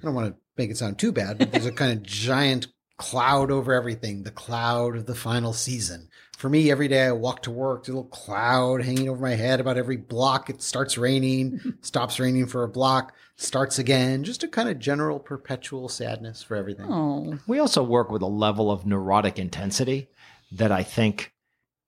I 0.00 0.04
don't 0.04 0.14
want 0.14 0.34
to 0.34 0.40
make 0.56 0.70
it 0.70 0.76
sound 0.76 0.98
too 0.98 1.12
bad, 1.12 1.38
but 1.38 1.52
there's 1.52 1.66
a 1.66 1.72
kind 1.72 1.92
of 1.92 2.02
giant 2.02 2.68
cloud 2.96 3.50
over 3.50 3.72
everything. 3.72 4.22
The 4.22 4.30
cloud 4.30 4.96
of 4.96 5.06
the 5.06 5.14
final 5.14 5.52
season. 5.52 6.08
For 6.36 6.48
me, 6.48 6.70
every 6.70 6.88
day 6.88 7.04
I 7.06 7.12
walk 7.12 7.42
to 7.42 7.50
work, 7.50 7.84
there's 7.84 7.94
a 7.94 7.98
little 7.98 8.10
cloud 8.10 8.82
hanging 8.82 9.08
over 9.08 9.20
my 9.22 9.34
head 9.34 9.60
about 9.60 9.78
every 9.78 9.96
block. 9.96 10.50
It 10.50 10.60
starts 10.60 10.98
raining, 10.98 11.60
stops 11.82 12.18
raining 12.18 12.46
for 12.46 12.64
a 12.64 12.68
block, 12.68 13.14
starts 13.36 13.78
again. 13.78 14.24
Just 14.24 14.42
a 14.42 14.48
kind 14.48 14.68
of 14.68 14.78
general 14.80 15.20
perpetual 15.20 15.88
sadness 15.88 16.42
for 16.42 16.56
everything. 16.56 16.86
Oh, 16.90 17.38
We 17.46 17.60
also 17.60 17.82
work 17.82 18.10
with 18.10 18.22
a 18.22 18.26
level 18.26 18.70
of 18.70 18.84
neurotic 18.86 19.38
intensity 19.38 20.08
that 20.50 20.72
I 20.72 20.82
think 20.82 21.32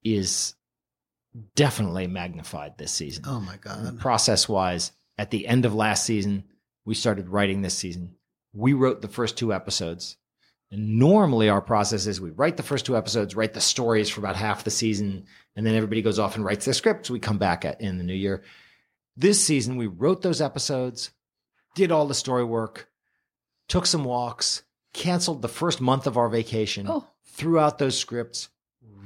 is 0.05 0.55
definitely 1.57 2.07
magnified 2.07 2.79
this 2.79 2.93
season. 2.93 3.25
Oh 3.27 3.41
my 3.41 3.57
god. 3.57 3.99
process 3.99 4.49
wise, 4.49 4.93
at 5.19 5.31
the 5.31 5.47
end 5.47 5.65
of 5.65 5.75
last 5.75 6.05
season, 6.05 6.45
we 6.85 6.95
started 6.95 7.29
writing 7.29 7.63
this 7.63 7.75
season. 7.77 8.15
We 8.53 8.73
wrote 8.73 9.03
the 9.03 9.09
first 9.09 9.37
two 9.37 9.53
episodes. 9.53 10.17
And 10.71 10.99
normally 10.99 11.49
our 11.49 11.61
process 11.61 12.07
is 12.07 12.21
we 12.21 12.31
write 12.31 12.57
the 12.57 12.63
first 12.63 12.85
two 12.87 12.97
episodes, 12.97 13.37
write 13.37 13.55
the 13.55 13.61
stories 13.61 14.09
for 14.11 14.21
about 14.21 14.35
half 14.37 14.65
the 14.65 14.71
season, 14.71 15.27
and 15.55 15.65
then 15.65 15.75
everybody 15.75 16.03
goes 16.03 16.19
off 16.19 16.35
and 16.37 16.45
writes 16.45 16.65
their 16.65 16.75
scripts. 16.75 17.11
We 17.11 17.21
come 17.21 17.39
back 17.39 17.65
at, 17.65 17.81
in 17.81 17.97
the 17.99 18.05
new 18.05 18.15
year. 18.15 18.43
This 19.17 19.45
season, 19.45 19.77
we 19.77 19.87
wrote 19.87 20.23
those 20.23 20.41
episodes, 20.41 21.11
did 21.77 21.93
all 21.93 22.07
the 22.07 22.15
story 22.15 22.45
work, 22.45 22.89
took 23.69 23.87
some 23.87 24.05
walks, 24.05 24.63
canceled 24.93 25.43
the 25.43 25.49
first 25.49 25.81
month 25.81 26.07
of 26.09 26.17
our 26.17 26.29
vacation, 26.29 26.87
Oh. 26.89 27.07
threw 27.25 27.59
out 27.61 27.79
those 27.79 27.97
scripts, 27.97 28.49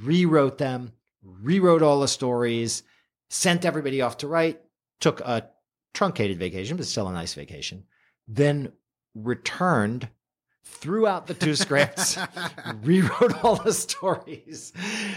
rewrote 0.03 0.57
them, 0.57 0.93
rewrote 1.23 1.81
all 1.81 1.99
the 1.99 2.07
stories, 2.07 2.83
sent 3.29 3.65
everybody 3.65 4.01
off 4.01 4.17
to 4.17 4.27
write, 4.27 4.61
took 4.99 5.21
a 5.21 5.49
truncated 5.93 6.37
vacation, 6.37 6.77
but 6.77 6.85
still 6.85 7.07
a 7.07 7.13
nice 7.13 7.33
vacation, 7.33 7.83
then 8.27 8.71
returned, 9.15 10.09
threw 10.63 11.07
out 11.07 11.27
the 11.27 11.33
two 11.33 11.55
scripts, 11.55 12.17
rewrote 12.83 13.43
all 13.43 13.55
the 13.55 13.73
stories. 13.73 14.73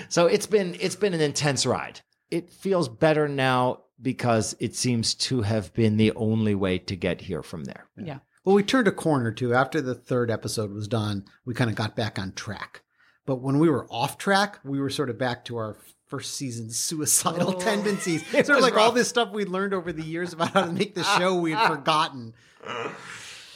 So 0.09 0.27
it's 0.27 0.47
been 0.47 0.77
it's 0.81 0.97
been 0.97 1.14
an 1.14 1.21
intense 1.21 1.66
ride. 1.66 2.01
It 2.31 2.51
feels 2.51 2.88
better 2.88 3.29
now 3.29 3.83
because 4.01 4.57
it 4.59 4.75
seems 4.75 5.14
to 5.14 5.42
have 5.42 5.73
been 5.75 5.97
the 5.97 6.12
only 6.14 6.55
way 6.55 6.79
to 6.79 6.97
get 6.97 7.21
here 7.21 7.42
from 7.42 7.64
there. 7.64 7.87
yeah. 7.97 8.18
Well, 8.45 8.57
we 8.57 8.64
turned 8.64 8.88
a 8.88 8.92
corner 8.92 9.31
too. 9.31 9.55
After 9.55 9.81
the 9.81 9.95
third 9.95 10.29
episode 10.29 10.73
was 10.73 10.88
done, 10.88 11.25
we 11.45 11.55
kind 11.55 11.71
of 11.71 11.77
got 11.77 11.95
back 11.95 12.18
on 12.18 12.33
track. 12.33 12.83
But 13.26 13.37
when 13.37 13.58
we 13.58 13.68
were 13.68 13.87
off 13.88 14.18
track, 14.18 14.58
we 14.64 14.80
were 14.80 14.90
sort 14.90 15.11
of 15.11 15.18
back 15.18 15.44
to 15.46 15.56
our 15.56 15.76
first 16.08 16.35
season 16.35 16.70
suicidal 16.70 17.54
Oh. 17.56 17.61
tendencies. 17.61 18.22
It 18.35 18.46
Sort 18.46 18.58
of 18.58 18.64
was 18.64 18.72
like 18.72 18.76
all 18.80 18.92
this 18.92 19.08
stuff 19.08 19.30
we'd 19.32 19.48
learned 19.48 19.72
over 19.74 19.92
the 19.92 20.02
years 20.02 20.32
about 20.32 20.50
how 20.50 20.66
to 20.66 20.72
make 20.72 20.94
the 20.94 21.04
show 21.04 21.35
we 21.40 21.52
had 21.52 21.68
forgotten. 21.74 22.35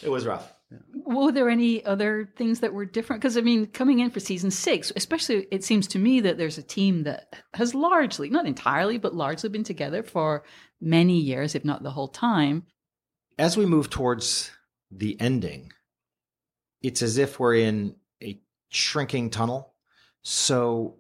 It 0.03 0.09
was 0.09 0.25
rough. 0.25 0.53
Were 1.05 1.31
there 1.31 1.49
any 1.49 1.85
other 1.85 2.29
things 2.37 2.61
that 2.61 2.73
were 2.73 2.85
different? 2.87 3.23
Because 3.23 3.37
I 3.37 3.41
mean, 3.41 3.67
coming 3.67 4.01
in 4.01 4.11
for 4.11 4.19
season 4.21 4.51
six, 4.51 4.91
especially, 4.97 5.47
it 5.53 5.63
seems 5.65 5.87
to 5.89 5.99
me 5.99 6.21
that 6.21 6.39
there's 6.39 6.59
a 6.59 6.63
team 6.63 7.05
that 7.05 7.35
has 7.55 7.75
largely, 7.75 8.31
not 8.31 8.47
entirely, 8.47 8.99
but 8.99 9.15
largely 9.15 9.49
been 9.49 9.63
together 9.65 10.03
for 10.03 10.43
many 10.81 11.21
years, 11.21 11.55
if 11.55 11.65
not 11.65 11.83
the 11.83 11.91
whole 11.93 12.09
time. 12.09 12.65
As 13.39 13.57
we 13.57 13.65
move 13.67 13.91
towards 13.91 14.51
the 14.91 15.21
ending, 15.21 15.73
it's 16.83 17.03
as 17.03 17.17
if 17.19 17.39
we're 17.39 17.55
in 17.57 17.91
a 17.91 17.95
shrinking 18.69 19.31
tunnel. 19.31 19.75
So 20.23 20.97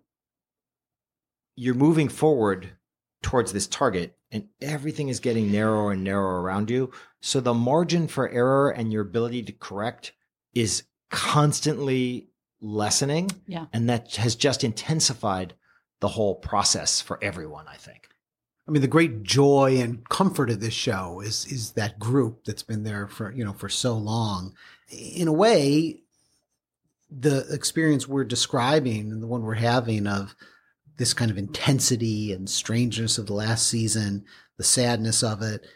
you're 1.56 1.74
moving 1.74 2.08
forward 2.08 2.70
towards 3.22 3.52
this 3.52 3.66
target, 3.66 4.16
and 4.30 4.48
everything 4.60 5.08
is 5.08 5.20
getting 5.20 5.50
narrower 5.50 5.92
and 5.92 6.04
narrower 6.04 6.42
around 6.42 6.70
you. 6.70 6.92
So 7.20 7.40
the 7.40 7.54
margin 7.54 8.08
for 8.08 8.28
error 8.28 8.70
and 8.70 8.92
your 8.92 9.02
ability 9.02 9.42
to 9.44 9.52
correct 9.52 10.12
is 10.54 10.84
constantly 11.10 12.28
lessening. 12.60 13.30
Yeah. 13.46 13.66
And 13.72 13.88
that 13.88 14.16
has 14.16 14.36
just 14.36 14.64
intensified 14.64 15.54
the 16.00 16.08
whole 16.08 16.34
process 16.34 17.00
for 17.00 17.18
everyone, 17.22 17.66
I 17.68 17.76
think. 17.76 18.08
I 18.68 18.72
mean, 18.72 18.82
the 18.82 18.88
great 18.88 19.22
joy 19.22 19.78
and 19.80 20.06
comfort 20.08 20.50
of 20.50 20.60
this 20.60 20.74
show 20.74 21.20
is 21.20 21.46
is 21.46 21.72
that 21.72 21.98
group 21.98 22.44
that's 22.44 22.64
been 22.64 22.82
there 22.82 23.06
for 23.06 23.32
you 23.32 23.44
know 23.44 23.52
for 23.52 23.68
so 23.68 23.96
long. 23.96 24.54
In 24.90 25.28
a 25.28 25.32
way, 25.32 26.02
the 27.10 27.46
experience 27.52 28.08
we're 28.08 28.24
describing 28.24 29.12
and 29.12 29.22
the 29.22 29.26
one 29.26 29.42
we're 29.42 29.54
having 29.54 30.06
of 30.06 30.34
this 30.96 31.14
kind 31.14 31.30
of 31.30 31.38
intensity 31.38 32.32
and 32.32 32.48
strangeness 32.48 33.18
of 33.18 33.26
the 33.26 33.34
last 33.34 33.68
season, 33.68 34.24
the 34.56 34.64
sadness 34.64 35.22
of 35.22 35.42
it, 35.42 35.66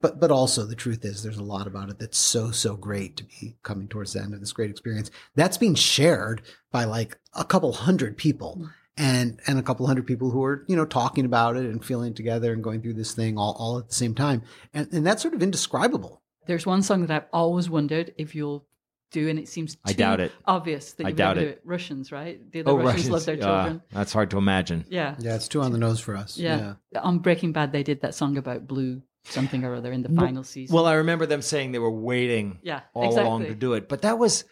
but 0.00 0.18
but 0.18 0.30
also 0.30 0.64
the 0.64 0.74
truth 0.74 1.04
is 1.04 1.22
there's 1.22 1.38
a 1.38 1.42
lot 1.42 1.66
about 1.66 1.90
it 1.90 1.98
that's 1.98 2.18
so 2.18 2.50
so 2.50 2.76
great 2.76 3.16
to 3.18 3.24
be 3.24 3.56
coming 3.62 3.88
towards 3.88 4.12
the 4.12 4.20
end 4.20 4.34
of 4.34 4.40
this 4.40 4.52
great 4.52 4.70
experience. 4.70 5.10
That's 5.34 5.58
being 5.58 5.74
shared 5.74 6.42
by 6.72 6.84
like 6.84 7.18
a 7.34 7.44
couple 7.44 7.72
hundred 7.72 8.16
people 8.16 8.54
hmm. 8.54 8.66
and 8.96 9.40
and 9.46 9.58
a 9.58 9.62
couple 9.62 9.86
hundred 9.86 10.06
people 10.06 10.30
who 10.30 10.42
are 10.42 10.64
you 10.68 10.76
know 10.76 10.86
talking 10.86 11.24
about 11.24 11.56
it 11.56 11.66
and 11.66 11.84
feeling 11.84 12.14
together 12.14 12.52
and 12.52 12.64
going 12.64 12.80
through 12.80 12.94
this 12.94 13.12
thing 13.12 13.36
all, 13.36 13.54
all 13.58 13.78
at 13.78 13.88
the 13.88 13.94
same 13.94 14.14
time. 14.14 14.42
And 14.72 14.90
and 14.92 15.06
that's 15.06 15.22
sort 15.22 15.34
of 15.34 15.42
indescribable. 15.42 16.22
There's 16.46 16.66
one 16.66 16.82
song 16.82 17.02
that 17.02 17.10
I've 17.10 17.28
always 17.32 17.68
wondered 17.68 18.14
if 18.16 18.34
you'll 18.34 18.66
do, 19.10 19.28
and 19.28 19.38
it 19.38 19.48
seems 19.48 19.74
too 19.74 19.80
I 19.86 19.92
doubt 19.92 20.20
it. 20.20 20.32
obvious 20.46 20.92
that 20.92 21.04
I 21.04 21.08
you 21.08 21.12
would 21.12 21.16
doubt 21.18 21.36
ever 21.38 21.40
do 21.46 21.50
it. 21.50 21.56
it. 21.56 21.62
Russians, 21.64 22.12
right? 22.12 22.52
The 22.52 22.60
other 22.60 22.70
Oh, 22.70 22.76
Russians 22.76 22.94
Russians. 22.94 23.10
love 23.10 23.24
their 23.26 23.36
children. 23.36 23.82
that's 23.92 24.12
hard 24.12 24.30
to 24.30 24.38
imagine. 24.38 24.84
yeah. 24.88 25.16
Yeah, 25.18 25.34
it's 25.34 25.48
too 25.48 25.60
on 25.62 25.72
the 25.72 25.78
nose 25.78 26.00
for 26.00 26.16
us. 26.16 26.38
yeah, 26.38 26.74
On 27.00 27.18
Breaking 27.18 27.52
Bad, 27.52 27.72
they 27.72 27.82
did 27.82 28.00
that 28.02 28.14
song 28.14 28.36
about 28.36 28.66
blue 28.66 29.02
something 29.24 29.64
or 29.64 29.74
other 29.74 29.92
in 29.92 30.02
the 30.02 30.08
final 30.08 30.42
season. 30.44 30.74
Well, 30.74 30.86
I 30.86 30.94
remember 30.94 31.26
them 31.26 31.42
saying 31.42 31.72
they 31.72 31.78
were 31.78 31.90
waiting 31.90 32.58
Yeah, 32.62 32.80
all 32.94 33.18
along 33.18 33.44
to 33.46 33.54
do 33.54 33.74
it. 33.74 33.88
But 33.88 34.02
that 34.02 34.18
was, 34.18 34.44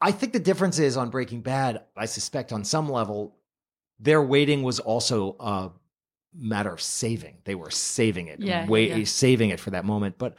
I 0.00 0.10
think 0.12 0.32
the 0.32 0.40
difference 0.40 0.78
is 0.78 0.96
on 0.96 1.10
Breaking 1.10 1.42
Bad, 1.42 1.82
I 1.96 2.06
suspect 2.06 2.52
on 2.52 2.64
some 2.64 2.88
level, 2.90 3.36
their 4.00 4.20
waiting 4.22 4.62
was 4.62 4.80
also 4.80 5.36
a 5.38 5.70
matter 6.34 6.72
of 6.72 6.80
saving. 6.82 7.36
They 7.44 7.54
were 7.54 7.70
saving 7.70 8.26
it, 8.26 8.40
Yeah, 8.40 8.66
wait, 8.66 8.90
yeah. 8.96 9.04
saving 9.04 9.50
it 9.50 9.60
for 9.60 9.70
that 9.70 9.84
moment. 9.84 10.16
But 10.18 10.34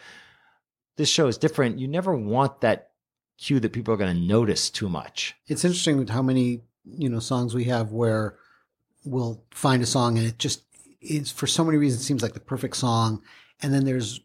this 0.97 1.09
show 1.09 1.27
is 1.27 1.37
different. 1.37 1.79
You 1.79 1.87
never 1.87 2.15
want 2.15 2.61
that 2.61 2.91
cue 3.37 3.59
that 3.59 3.71
people 3.71 3.93
are 3.93 3.97
going 3.97 4.15
to 4.15 4.21
notice 4.21 4.69
too 4.69 4.89
much. 4.89 5.35
It's 5.47 5.63
interesting 5.63 5.97
with 5.97 6.09
how 6.09 6.21
many 6.21 6.61
you 6.85 7.09
know 7.09 7.19
songs 7.19 7.53
we 7.53 7.65
have 7.65 7.91
where 7.91 8.37
we'll 9.05 9.43
find 9.51 9.81
a 9.81 9.85
song 9.85 10.17
and 10.17 10.27
it 10.27 10.39
just 10.39 10.63
is 11.01 11.31
for 11.31 11.47
so 11.47 11.63
many 11.63 11.77
reasons 11.77 12.05
seems 12.05 12.21
like 12.21 12.33
the 12.33 12.39
perfect 12.39 12.75
song, 12.75 13.21
and 13.61 13.73
then 13.73 13.85
there's 13.85 14.19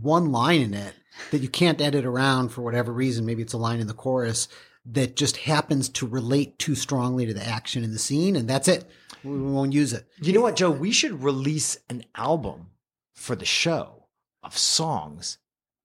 one 0.00 0.30
line 0.32 0.60
in 0.60 0.74
it 0.74 0.94
that 1.30 1.40
you 1.40 1.48
can't 1.48 1.80
edit 1.80 2.04
around 2.04 2.50
for 2.50 2.62
whatever 2.62 2.92
reason. 2.92 3.24
Maybe 3.24 3.42
it's 3.42 3.54
a 3.54 3.58
line 3.58 3.80
in 3.80 3.86
the 3.86 3.94
chorus 3.94 4.48
that 4.84 5.16
just 5.16 5.38
happens 5.38 5.88
to 5.88 6.06
relate 6.06 6.58
too 6.58 6.74
strongly 6.74 7.26
to 7.26 7.34
the 7.34 7.46
action 7.46 7.84
in 7.84 7.92
the 7.92 7.98
scene, 7.98 8.36
and 8.36 8.48
that's 8.48 8.68
it. 8.68 8.84
We 9.24 9.40
won't 9.40 9.72
use 9.72 9.92
it. 9.92 10.06
You 10.20 10.32
know 10.32 10.40
what, 10.40 10.56
Joe? 10.56 10.70
We 10.70 10.92
should 10.92 11.22
release 11.22 11.78
an 11.88 12.04
album 12.14 12.68
for 13.14 13.34
the 13.34 13.44
show 13.44 14.06
of 14.42 14.56
songs 14.56 15.38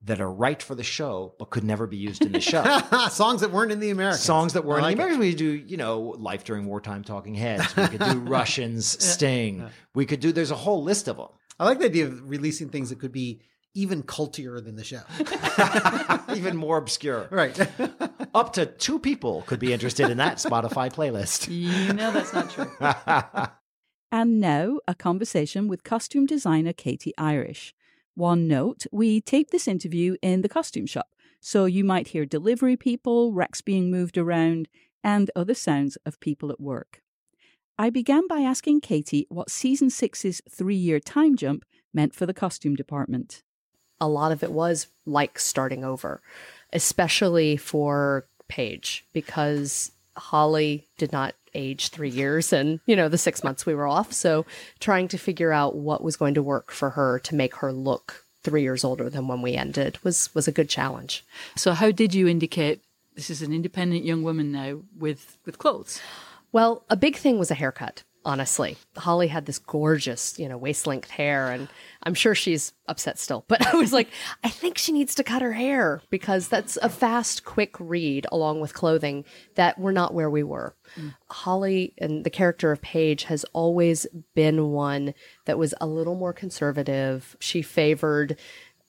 that 0.06 0.20
are 0.20 0.32
right 0.32 0.62
for 0.62 0.76
the 0.76 0.84
show 0.84 1.34
but 1.40 1.50
could 1.50 1.64
never 1.64 1.88
be 1.88 1.98
used 1.98 2.24
in 2.26 2.32
the 2.34 2.42
show. 2.42 2.62
songs 3.10 3.42
that 3.42 3.52
weren't 3.52 3.72
in 3.72 3.80
the 3.80 3.90
Americans. 3.90 4.22
songs 4.24 4.54
that 4.54 4.66
were 4.66 4.76
I 4.76 4.78
in 4.80 4.84
the 4.84 4.90
it. 4.90 4.94
Americans. 4.96 5.20
We 5.20 5.36
do, 5.36 5.46
you 5.46 5.78
know, 5.78 6.16
Life 6.18 6.44
During 6.44 6.66
Wartime 6.66 7.04
Talking 7.04 7.34
Heads. 7.36 7.76
We 7.76 7.88
could 7.88 8.02
do 8.02 8.20
Russians, 8.20 9.02
Sting. 9.04 9.70
We 9.96 10.06
could 10.06 10.20
do, 10.20 10.32
there's 10.32 10.52
a 10.52 10.56
whole 10.56 10.84
list 10.84 11.08
of 11.08 11.18
them. 11.18 11.28
I 11.60 11.66
like 11.66 11.80
the 11.80 11.86
idea 11.86 12.06
of 12.08 12.30
releasing 12.30 12.70
things 12.70 12.90
that 12.90 13.00
could 13.00 13.12
be 13.14 13.42
even 13.76 14.04
cultier 14.04 14.64
than 14.64 14.76
the 14.76 14.84
show. 14.84 15.02
Even 16.36 16.56
more 16.56 16.78
obscure. 16.78 17.28
right. 17.32 17.60
Up 18.36 18.54
to 18.54 18.68
two 18.68 19.00
people 19.00 19.42
could 19.48 19.60
be 19.60 19.74
interested 19.74 20.10
in 20.12 20.18
that 20.18 20.38
Spotify 20.38 20.94
playlist. 20.94 21.48
you 21.50 21.92
know 21.94 22.12
that's 22.12 22.34
not 22.34 22.52
true. 22.52 22.72
And 24.12 24.40
now, 24.40 24.78
a 24.88 24.94
conversation 24.94 25.68
with 25.68 25.84
costume 25.84 26.28
designer 26.28 26.74
Katie 26.74 27.14
Irish. 27.18 27.74
One 28.16 28.48
note 28.48 28.86
we 28.92 29.22
taped 29.22 29.52
this 29.52 29.68
interview 29.68 30.18
in 30.22 30.42
the 30.42 30.50
costume 30.50 30.86
shop, 30.86 31.10
so 31.40 31.66
you 31.66 31.84
might 31.84 32.10
hear 32.10 32.26
delivery 32.26 32.78
people, 32.78 33.34
racks 33.34 33.62
being 33.62 33.90
moved 33.90 34.18
around, 34.18 34.68
and 35.04 35.32
other 35.36 35.54
sounds 35.54 35.98
of 36.06 36.20
people 36.20 36.52
at 36.52 36.62
work. 36.62 37.02
I 37.78 37.90
began 37.90 38.28
by 38.28 38.42
asking 38.42 38.82
Katie 38.82 39.26
what 39.30 39.50
season 39.50 39.90
six's 39.90 40.42
three 40.50 40.76
year 40.76 41.00
time 41.00 41.36
jump 41.36 41.66
meant 41.94 42.14
for 42.14 42.26
the 42.26 42.34
costume 42.34 42.76
department. 42.76 43.42
a 44.02 44.08
lot 44.08 44.32
of 44.32 44.44
it 44.44 44.52
was 44.52 44.88
like 45.06 45.40
starting 45.40 45.84
over, 45.84 46.22
especially 46.74 47.56
for 47.58 48.28
Paige, 48.50 49.06
because 49.14 49.92
Holly 50.18 50.88
did 50.98 51.12
not 51.12 51.36
age 51.56 51.90
three 51.90 52.10
years 52.10 52.54
and, 52.54 52.80
you 52.86 52.96
know, 52.96 53.10
the 53.10 53.18
six 53.18 53.44
months 53.44 53.66
we 53.66 53.76
were 53.76 53.88
off. 53.88 54.14
So 54.14 54.46
trying 54.80 55.08
to 55.10 55.18
figure 55.18 55.52
out 55.52 55.76
what 55.76 56.04
was 56.04 56.18
going 56.18 56.34
to 56.36 56.44
work 56.44 56.72
for 56.72 56.92
her 56.92 57.20
to 57.20 57.36
make 57.36 57.56
her 57.56 57.72
look 57.72 58.26
three 58.44 58.62
years 58.62 58.84
older 58.84 59.10
than 59.10 59.28
when 59.28 59.42
we 59.42 59.56
ended 59.56 59.98
was 60.04 60.34
was 60.36 60.48
a 60.48 60.52
good 60.52 60.70
challenge. 60.70 61.26
So, 61.56 61.74
how 61.74 61.92
did 61.92 62.14
you 62.14 62.28
indicate 62.28 62.82
this 63.16 63.30
is 63.30 63.42
an 63.42 63.54
independent 63.54 64.04
young 64.06 64.24
woman 64.24 64.52
now 64.52 64.80
with 64.98 65.38
with 65.46 65.58
clothes? 65.58 66.02
Well, 66.52 66.84
a 66.90 66.96
big 66.96 67.16
thing 67.16 67.40
was 67.40 67.50
a 67.50 67.56
haircut, 67.56 68.04
honestly. 68.26 68.78
Holly 68.98 69.28
had 69.28 69.46
this 69.46 69.60
gorgeous, 69.60 70.38
you 70.40 70.48
know, 70.48 70.58
waist 70.58 70.88
length 70.88 71.10
hair, 71.10 71.52
and 71.52 71.68
I'm 72.04 72.14
sure 72.14 72.36
she's 72.36 72.74
upset 72.88 73.20
still. 73.20 73.46
But 73.48 73.66
I 73.74 73.76
was 73.76 73.94
like, 73.94 74.10
I 74.44 74.50
think 74.50 74.78
she 74.78 74.92
needs 74.92 75.16
to 75.16 75.24
cut 75.24 75.42
her 75.42 75.54
hair 75.54 76.02
because 76.10 76.48
that's 76.48 76.78
a 76.78 76.90
fast, 76.90 77.44
quick 77.44 77.76
read 77.80 78.26
along 78.32 78.62
with 78.62 78.74
clothing 78.74 79.26
that 79.56 79.80
we're 79.80 79.92
not 79.92 80.14
where 80.14 80.30
we 80.30 80.44
were. 80.44 80.76
Mm. 80.98 81.16
Holly 81.30 81.94
and 81.98 82.24
the 82.24 82.30
character 82.30 82.72
of 82.72 82.82
Paige 82.82 83.24
has 83.26 83.44
always 83.54 84.06
been 84.36 84.72
one 84.72 85.14
that 85.46 85.58
was 85.58 85.74
a 85.82 85.88
little 85.88 86.16
more 86.16 86.34
conservative. 86.34 87.36
She 87.40 87.62
favored 87.62 88.38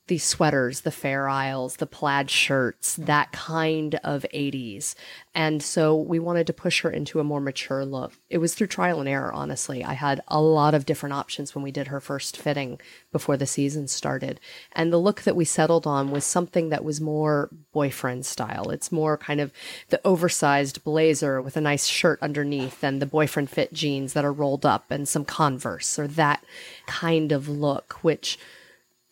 the 0.06 0.18
sweaters, 0.18 0.82
the 0.82 0.90
Fair 0.90 1.28
Isles, 1.28 1.76
the 1.76 1.86
plaid 1.86 2.30
shirts, 2.30 2.96
that 2.96 3.32
kind 3.32 3.94
of 4.04 4.26
80s. 4.34 4.94
And 5.34 5.62
so 5.62 5.96
we 5.96 6.18
wanted 6.18 6.46
to 6.46 6.52
push 6.52 6.82
her 6.82 6.90
into 6.90 7.20
a 7.20 7.24
more 7.24 7.40
mature 7.40 7.86
look. 7.86 8.12
It 8.28 8.38
was 8.38 8.54
through 8.54 8.66
trial 8.66 9.00
and 9.00 9.08
error, 9.08 9.32
honestly. 9.32 9.82
I 9.82 9.94
had 9.94 10.20
a 10.28 10.42
lot 10.42 10.74
of 10.74 10.84
different 10.84 11.14
options 11.14 11.54
when 11.54 11.64
we 11.64 11.70
did 11.70 11.86
her 11.86 12.00
first 12.00 12.36
fitting 12.36 12.78
before 13.12 13.38
the 13.38 13.46
season 13.46 13.88
started. 13.88 14.40
And 14.72 14.92
the 14.92 14.98
look 14.98 15.22
that 15.22 15.36
we 15.36 15.46
settled 15.46 15.86
on 15.86 16.10
was 16.10 16.24
something 16.24 16.68
that 16.68 16.84
was 16.84 17.00
more 17.00 17.48
boyfriend 17.72 18.26
style. 18.26 18.68
It's 18.70 18.92
more 18.92 19.16
kind 19.16 19.40
of 19.40 19.52
the 19.88 20.00
oversized 20.04 20.84
blazer 20.84 21.40
with 21.40 21.56
a 21.56 21.62
nice 21.62 21.86
shirt 21.86 22.18
underneath 22.20 22.84
and 22.84 23.00
the 23.00 23.06
boyfriend 23.06 23.48
fit 23.48 23.72
jeans 23.72 24.12
that 24.12 24.24
are 24.24 24.32
rolled 24.32 24.66
up 24.66 24.90
and 24.90 25.08
some 25.08 25.24
Converse 25.24 25.98
or 25.98 26.06
that 26.06 26.44
kind 26.86 27.32
of 27.32 27.48
look, 27.48 27.94
which 28.02 28.38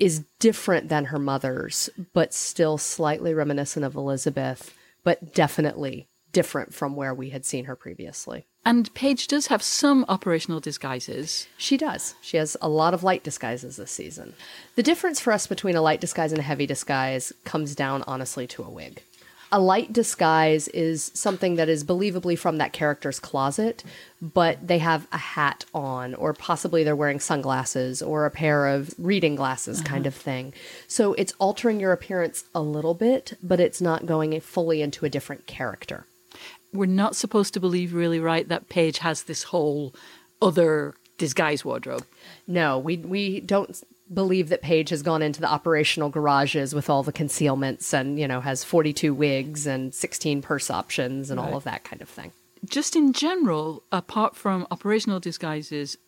is 0.03 0.25
different 0.41 0.89
than 0.89 1.05
her 1.05 1.19
mother's, 1.21 1.89
but 2.13 2.35
still 2.35 2.77
slightly 2.77 3.33
reminiscent 3.33 3.85
of 3.85 3.95
Elizabeth, 3.95 4.75
but 5.05 5.33
definitely 5.33 6.09
different 6.33 6.75
from 6.75 6.97
where 6.97 7.15
we 7.15 7.31
had 7.31 7.45
seen 7.45 7.67
her 7.67 7.77
previously. 7.77 8.45
And 8.65 8.93
Paige 8.95 9.29
does 9.29 9.47
have 9.47 9.63
some 9.63 10.05
operational 10.09 10.59
disguises. 10.59 11.47
She 11.57 11.77
does. 11.77 12.17
She 12.21 12.37
has 12.37 12.57
a 12.61 12.69
lot 12.69 12.95
of 12.95 13.05
light 13.05 13.23
disguises 13.23 13.77
this 13.77 13.93
season. 13.93 14.35
The 14.75 14.83
difference 14.83 15.21
for 15.21 15.33
us 15.33 15.47
between 15.47 15.77
a 15.77 15.83
light 15.83 16.01
disguise 16.01 16.33
and 16.33 16.41
a 16.41 16.45
heavy 16.45 16.67
disguise 16.67 17.33
comes 17.45 17.77
down 17.77 18.03
honestly 18.09 18.49
to 18.49 18.65
a 18.65 18.71
wig. 18.71 19.05
A 19.55 19.61
light 19.61 19.93
disguise 19.93 20.67
is 20.69 21.11
something 21.15 21.57
that 21.57 21.69
is 21.69 21.85
believably 21.85 22.39
from 22.39 22.57
that 22.57 22.73
character's 22.73 23.21
closet, 23.21 23.85
but 24.21 24.67
they 24.67 24.79
have 24.79 25.07
a 25.13 25.19
hat 25.19 25.67
on, 25.75 26.15
or 26.15 26.33
possibly 26.33 26.83
they're 26.83 26.97
wearing 26.97 27.21
sunglasses 27.21 28.01
or 28.01 28.25
a 28.25 28.31
pair 28.31 28.67
of 28.67 28.95
reading 28.97 29.37
glasses, 29.37 29.81
uh-huh. 29.81 29.89
kind 29.89 30.07
of 30.07 30.15
thing. 30.15 30.55
So 30.89 31.13
it's 31.15 31.35
altering 31.39 31.81
your 31.81 31.93
appearance 31.93 32.45
a 32.55 32.63
little 32.63 32.95
bit, 32.95 33.35
but 33.43 33.61
it's 33.61 33.83
not 33.83 34.07
going 34.07 34.41
fully 34.41 34.81
into 34.81 35.05
a 35.05 35.11
different 35.11 35.47
character. 35.47 36.07
We're 36.73 36.87
not 36.87 37.15
supposed 37.15 37.53
to 37.53 37.61
believe, 37.61 37.93
really, 37.93 38.21
right, 38.21 38.49
that 38.49 38.71
Paige 38.71 38.99
has 38.99 39.25
this 39.25 39.43
whole 39.43 39.95
other 40.41 40.95
disguise 41.19 41.63
wardrobe. 41.63 42.07
No, 42.47 42.79
we 42.79 42.97
we 42.97 43.41
don't 43.41 43.81
believe 44.13 44.49
that 44.49 44.63
Paige 44.63 44.91
has 44.91 45.03
gone 45.03 45.23
into 45.23 45.41
the 45.41 45.51
operational 45.51 46.11
garages 46.11 46.75
with 46.75 46.91
all 46.91 47.03
the 47.03 47.13
concealments 47.13 47.93
and 47.93 48.19
you 48.19 48.29
know 48.29 48.41
has 48.41 48.65
42 48.65 49.15
wigs 49.15 49.67
and 49.67 49.95
16 49.95 50.43
purse 50.43 50.71
options 50.71 51.31
and 51.31 51.39
all 51.41 51.57
of 51.57 51.65
that 51.65 51.85
kind 51.85 52.03
of 52.03 52.09
thing. 52.09 52.33
Just 52.65 52.95
in 52.95 53.13
general, 53.13 53.83
apart 53.91 54.37
from 54.37 54.67
operational 54.71 55.19
disguises, 55.19 55.99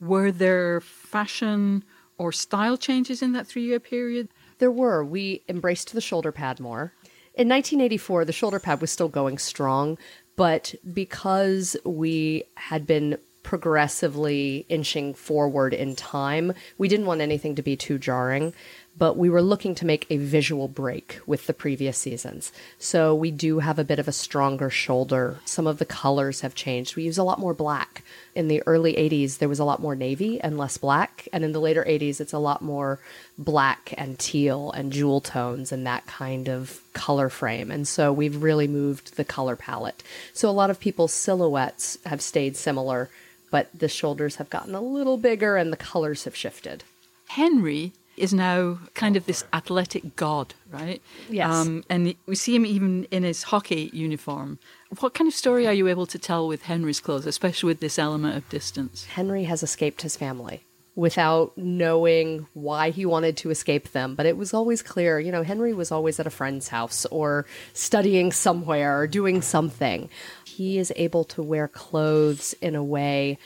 were 0.00 0.30
there 0.30 0.80
fashion 0.80 1.84
or 2.18 2.32
style 2.32 2.76
changes 2.76 3.22
in 3.22 3.32
that 3.32 3.46
three 3.46 3.64
year 3.64 3.80
period? 3.80 4.28
There 4.58 4.70
were 4.70 5.04
we 5.04 5.42
embraced 5.48 5.92
the 5.92 6.00
shoulder 6.00 6.32
pad 6.32 6.60
more. 6.60 6.92
In 7.34 7.48
1984, 7.48 8.26
the 8.26 8.32
shoulder 8.32 8.60
pad 8.60 8.82
was 8.82 8.90
still 8.90 9.08
going 9.08 9.38
strong, 9.38 9.96
but 10.36 10.74
because 10.92 11.76
we 11.84 12.44
had 12.56 12.86
been 12.86 13.16
progressively 13.42 14.64
inching 14.68 15.14
forward 15.14 15.74
in 15.74 15.96
time, 15.96 16.52
we 16.78 16.88
didn't 16.88 17.06
want 17.06 17.20
anything 17.20 17.54
to 17.56 17.62
be 17.62 17.76
too 17.76 17.98
jarring, 17.98 18.52
but 18.96 19.16
we 19.16 19.30
were 19.30 19.42
looking 19.42 19.74
to 19.74 19.86
make 19.86 20.06
a 20.10 20.18
visual 20.18 20.68
break 20.68 21.18
with 21.26 21.46
the 21.46 21.54
previous 21.54 21.96
seasons. 21.96 22.52
So 22.78 23.14
we 23.14 23.30
do 23.30 23.60
have 23.60 23.78
a 23.78 23.84
bit 23.84 23.98
of 23.98 24.06
a 24.06 24.12
stronger 24.12 24.68
shoulder. 24.68 25.38
Some 25.44 25.66
of 25.66 25.78
the 25.78 25.86
colors 25.86 26.42
have 26.42 26.54
changed. 26.54 26.94
We 26.94 27.04
use 27.04 27.16
a 27.16 27.24
lot 27.24 27.38
more 27.38 27.54
black. 27.54 28.02
In 28.34 28.48
the 28.48 28.62
early 28.66 28.94
80s, 28.94 29.38
there 29.38 29.48
was 29.48 29.58
a 29.58 29.64
lot 29.64 29.80
more 29.80 29.94
navy 29.94 30.40
and 30.40 30.58
less 30.58 30.76
black, 30.76 31.26
and 31.32 31.42
in 31.42 31.52
the 31.52 31.60
later 31.60 31.84
80s, 31.84 32.20
it's 32.20 32.32
a 32.34 32.38
lot 32.38 32.60
more 32.60 32.98
black 33.38 33.94
and 33.96 34.18
teal 34.18 34.70
and 34.72 34.92
jewel 34.92 35.20
tones 35.20 35.72
and 35.72 35.86
that 35.86 36.06
kind 36.06 36.48
of 36.48 36.80
color 36.92 37.28
frame. 37.30 37.70
And 37.70 37.88
so 37.88 38.12
we've 38.12 38.42
really 38.42 38.68
moved 38.68 39.16
the 39.16 39.24
color 39.24 39.56
palette. 39.56 40.02
So 40.34 40.48
a 40.48 40.50
lot 40.50 40.70
of 40.70 40.80
people's 40.80 41.12
silhouettes 41.12 41.98
have 42.04 42.20
stayed 42.20 42.56
similar, 42.56 43.08
but 43.52 43.68
the 43.72 43.88
shoulders 43.88 44.36
have 44.36 44.50
gotten 44.50 44.74
a 44.74 44.80
little 44.80 45.16
bigger 45.16 45.56
and 45.56 45.72
the 45.72 45.76
colors 45.76 46.24
have 46.24 46.34
shifted. 46.34 46.82
Henry 47.28 47.92
is 48.16 48.32
now 48.34 48.78
kind 48.94 49.16
of 49.16 49.24
this 49.24 49.42
athletic 49.52 50.16
god, 50.16 50.52
right? 50.70 51.00
Yes. 51.30 51.48
Um, 51.50 51.82
and 51.88 52.14
we 52.26 52.34
see 52.34 52.54
him 52.54 52.66
even 52.66 53.04
in 53.10 53.22
his 53.22 53.44
hockey 53.44 53.88
uniform. 53.94 54.58
What 55.00 55.14
kind 55.14 55.28
of 55.28 55.34
story 55.34 55.66
are 55.66 55.72
you 55.72 55.88
able 55.88 56.06
to 56.06 56.18
tell 56.18 56.46
with 56.46 56.62
Henry's 56.62 57.00
clothes, 57.00 57.24
especially 57.26 57.68
with 57.68 57.80
this 57.80 57.98
element 57.98 58.36
of 58.36 58.48
distance? 58.48 59.06
Henry 59.06 59.44
has 59.44 59.62
escaped 59.62 60.02
his 60.02 60.16
family. 60.16 60.60
without 60.94 61.56
knowing 61.56 62.46
why 62.52 62.90
he 62.90 63.06
wanted 63.06 63.34
to 63.34 63.50
escape 63.50 63.92
them. 63.92 64.14
But 64.14 64.26
it 64.26 64.36
was 64.36 64.52
always 64.52 64.82
clear, 64.82 65.18
you 65.18 65.32
know, 65.32 65.42
Henry 65.42 65.72
was 65.72 65.90
always 65.90 66.20
at 66.20 66.26
a 66.26 66.30
friend's 66.30 66.68
house 66.68 67.06
or 67.06 67.46
studying 67.72 68.30
somewhere 68.30 69.00
or 69.00 69.06
doing 69.06 69.40
something. 69.40 70.10
He 70.56 70.78
is 70.78 70.92
able 70.96 71.24
to 71.24 71.42
wear 71.42 71.68
clothes 71.68 72.54
in 72.60 72.74
a 72.74 72.84
way 72.84 73.38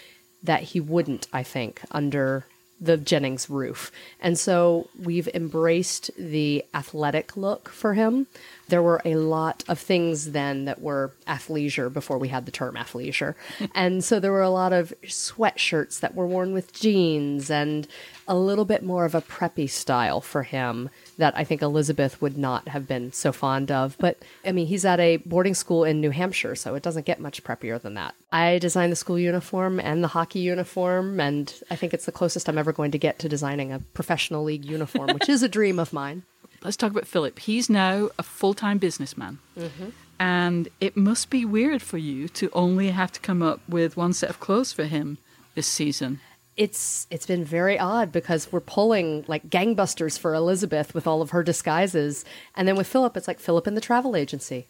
that 0.42 0.62
he 0.62 0.80
wouldn't, 0.80 1.28
I 1.32 1.42
think, 1.42 1.80
under 1.90 2.46
the 2.80 2.96
Jennings 2.96 3.48
roof. 3.48 3.90
And 4.20 4.38
so 4.38 4.88
we've 4.98 5.28
embraced 5.28 6.10
the 6.18 6.64
athletic 6.74 7.36
look 7.36 7.70
for 7.70 7.94
him. 7.94 8.26
There 8.68 8.82
were 8.82 9.00
a 9.04 9.14
lot 9.14 9.64
of 9.66 9.78
things 9.78 10.32
then 10.32 10.66
that 10.66 10.82
were 10.82 11.12
athleisure 11.26 11.90
before 11.90 12.18
we 12.18 12.28
had 12.28 12.44
the 12.44 12.52
term 12.52 12.74
athleisure. 12.74 13.34
and 13.74 14.04
so 14.04 14.20
there 14.20 14.32
were 14.32 14.42
a 14.42 14.50
lot 14.50 14.72
of 14.72 14.92
sweatshirts 15.04 16.00
that 16.00 16.14
were 16.14 16.26
worn 16.26 16.52
with 16.52 16.72
jeans 16.72 17.50
and 17.50 17.88
a 18.28 18.34
little 18.34 18.64
bit 18.64 18.82
more 18.82 19.04
of 19.04 19.14
a 19.14 19.22
preppy 19.22 19.68
style 19.68 20.20
for 20.20 20.42
him 20.42 20.90
that 21.18 21.36
I 21.36 21.44
think 21.44 21.62
Elizabeth 21.62 22.20
would 22.20 22.36
not 22.36 22.68
have 22.68 22.88
been 22.88 23.12
so 23.12 23.32
fond 23.32 23.70
of. 23.70 23.96
But 23.98 24.18
I 24.44 24.52
mean, 24.52 24.66
he's 24.66 24.84
at 24.84 25.00
a 25.00 25.18
boarding 25.18 25.54
school 25.54 25.84
in 25.84 26.00
New 26.00 26.10
Hampshire, 26.10 26.54
so 26.56 26.74
it 26.74 26.82
doesn't 26.82 27.06
get 27.06 27.20
much 27.20 27.44
preppier 27.44 27.80
than 27.80 27.94
that. 27.94 28.14
I 28.32 28.58
designed 28.58 28.92
the 28.92 28.96
school 28.96 29.18
uniform 29.18 29.78
and 29.80 30.02
the 30.02 30.08
hockey 30.08 30.40
uniform, 30.40 31.20
and 31.20 31.52
I 31.70 31.76
think 31.76 31.94
it's 31.94 32.06
the 32.06 32.12
closest 32.12 32.48
I'm 32.48 32.58
ever 32.58 32.72
going 32.72 32.90
to 32.90 32.98
get 32.98 33.18
to 33.20 33.28
designing 33.28 33.72
a 33.72 33.78
professional 33.78 34.44
league 34.44 34.64
uniform, 34.64 35.10
which 35.14 35.28
is 35.28 35.42
a 35.42 35.48
dream 35.48 35.78
of 35.78 35.92
mine. 35.92 36.24
Let's 36.62 36.76
talk 36.76 36.90
about 36.90 37.06
Philip. 37.06 37.38
He's 37.38 37.70
now 37.70 38.10
a 38.18 38.22
full 38.22 38.54
time 38.54 38.78
businessman. 38.78 39.38
Mm-hmm. 39.56 39.90
And 40.18 40.68
it 40.80 40.96
must 40.96 41.28
be 41.28 41.44
weird 41.44 41.82
for 41.82 41.98
you 41.98 42.28
to 42.30 42.50
only 42.54 42.90
have 42.90 43.12
to 43.12 43.20
come 43.20 43.42
up 43.42 43.60
with 43.68 43.98
one 43.98 44.14
set 44.14 44.30
of 44.30 44.40
clothes 44.40 44.72
for 44.72 44.84
him 44.84 45.18
this 45.54 45.66
season 45.66 46.20
it's 46.56 47.06
it's 47.10 47.26
been 47.26 47.44
very 47.44 47.78
odd 47.78 48.10
because 48.10 48.50
we're 48.50 48.60
pulling 48.60 49.24
like 49.28 49.48
gangbusters 49.50 50.18
for 50.18 50.34
Elizabeth 50.34 50.94
with 50.94 51.06
all 51.06 51.20
of 51.20 51.30
her 51.30 51.42
disguises, 51.42 52.24
and 52.56 52.66
then 52.66 52.76
with 52.76 52.86
Philip, 52.86 53.16
it's 53.16 53.28
like 53.28 53.38
Philip 53.40 53.66
in 53.66 53.74
the 53.74 53.80
travel 53.80 54.16
agency, 54.16 54.66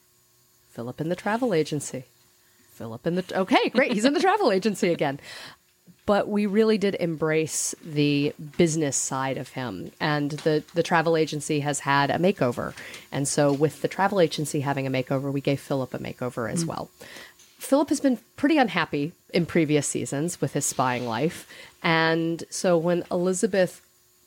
Philip 0.71 1.01
in 1.01 1.09
the 1.09 1.17
travel 1.17 1.55
agency, 1.55 2.05
Philip 2.73 3.07
in 3.07 3.15
the 3.15 3.25
okay, 3.35 3.69
great, 3.69 3.93
he's 3.93 4.05
in 4.05 4.15
the 4.15 4.21
travel 4.21 4.51
agency 4.51 4.91
again. 4.91 5.21
But 6.07 6.29
we 6.29 6.47
really 6.47 6.79
did 6.79 6.95
embrace 7.01 7.75
the 7.85 8.33
business 8.57 8.97
side 8.97 9.39
of 9.39 9.51
him, 9.51 9.93
and 10.01 10.31
the 10.31 10.65
the 10.75 10.83
travel 10.83 11.17
agency 11.17 11.61
has 11.61 11.81
had 11.81 12.11
a 12.11 12.19
makeover, 12.19 12.75
and 13.13 13.29
so 13.29 13.53
with 13.53 13.83
the 13.83 13.89
travel 13.89 14.21
agency 14.21 14.61
having 14.61 14.87
a 14.87 14.91
makeover, 14.91 15.33
we 15.33 15.41
gave 15.41 15.61
Philip 15.61 15.95
a 15.95 15.99
makeover 15.99 16.51
as 16.51 16.65
mm. 16.65 16.69
well. 16.69 16.91
Philip 17.59 17.89
has 17.89 18.01
been 18.01 18.19
pretty 18.37 18.59
unhappy 18.59 19.13
in 19.33 19.47
previous 19.47 19.87
seasons 19.87 20.41
with 20.41 20.53
his 20.53 20.65
spying 20.65 21.07
life. 21.07 21.49
And 21.83 22.45
so 22.51 22.79
when 22.79 23.05
Elizabeth 23.11 23.83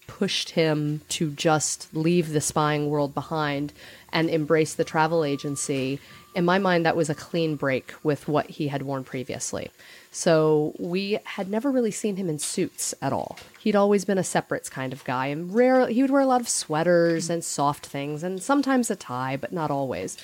pushed 0.08 0.52
him 0.52 1.02
to 1.10 1.32
just 1.32 1.88
leave 1.94 2.32
the 2.32 2.42
spying 2.42 2.90
world 2.90 3.14
behind 3.14 3.72
and 4.12 4.30
embrace 4.30 4.74
the 4.74 4.84
travel 4.84 5.24
agency, 5.24 6.00
in 6.36 6.46
my 6.46 6.58
mind, 6.60 6.86
that 6.86 6.96
was 6.96 7.10
a 7.10 7.16
clean 7.16 7.56
break 7.56 7.94
with 8.04 8.28
what 8.28 8.50
he 8.50 8.68
had 8.68 8.84
worn 8.84 9.04
previously. 9.04 9.72
So 10.12 10.74
we 10.80 11.20
had 11.24 11.50
never 11.50 11.72
really 11.72 11.92
seen 11.92 12.16
him 12.16 12.30
in 12.30 12.40
suits 12.40 12.94
at 13.02 13.14
all. 13.14 13.38
He'd 13.60 13.76
always 13.76 14.06
been 14.06 14.18
a 14.18 14.24
separates 14.24 14.70
kind 14.70 14.94
of 14.94 15.04
guy, 15.04 15.28
and 15.28 15.54
rare 15.54 15.88
he 15.88 16.02
would 16.02 16.12
wear 16.12 16.22
a 16.22 16.28
lot 16.28 16.42
of 16.42 16.50
sweaters 16.50 17.30
and 17.30 17.44
soft 17.44 17.86
things, 17.86 18.24
and 18.24 18.42
sometimes 18.42 18.90
a 18.90 18.96
tie, 18.96 19.38
but 19.38 19.52
not 19.52 19.72
always. 19.72 20.18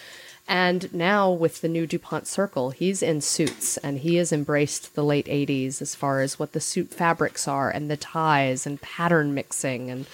And 0.48 0.94
now 0.94 1.32
with 1.32 1.62
the 1.62 1.68
new 1.68 1.88
DuPont 1.88 2.28
Circle, 2.28 2.70
he's 2.70 3.02
in 3.02 3.22
suits 3.22 3.78
and 3.78 4.00
he 4.00 4.16
has 4.16 4.32
embraced 4.32 4.94
the 4.94 5.04
late 5.04 5.26
80s 5.26 5.82
as 5.82 5.96
far 5.96 6.22
as 6.22 6.38
what 6.38 6.52
the 6.52 6.60
suit 6.60 6.92
fabrics 6.92 7.48
are 7.48 7.70
and 7.70 7.90
the 7.90 7.98
ties 7.98 8.68
and 8.68 8.82
pattern 8.82 9.34
mixing 9.34 9.90
and 9.90 10.06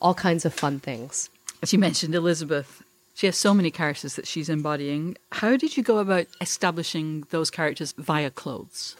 all 0.00 0.14
kinds 0.14 0.44
of 0.44 0.54
fun 0.54 0.78
things. 0.78 1.28
As 1.62 1.72
you 1.72 1.78
mentioned, 1.78 2.14
Elizabeth, 2.14 2.82
she 3.14 3.26
has 3.26 3.36
so 3.36 3.52
many 3.52 3.70
characters 3.70 4.14
that 4.14 4.26
she's 4.26 4.48
embodying. 4.48 5.16
How 5.32 5.56
did 5.56 5.76
you 5.76 5.82
go 5.82 5.98
about 5.98 6.26
establishing 6.40 7.26
those 7.30 7.50
characters 7.50 7.92
via 7.98 8.30
clothes? 8.30 8.96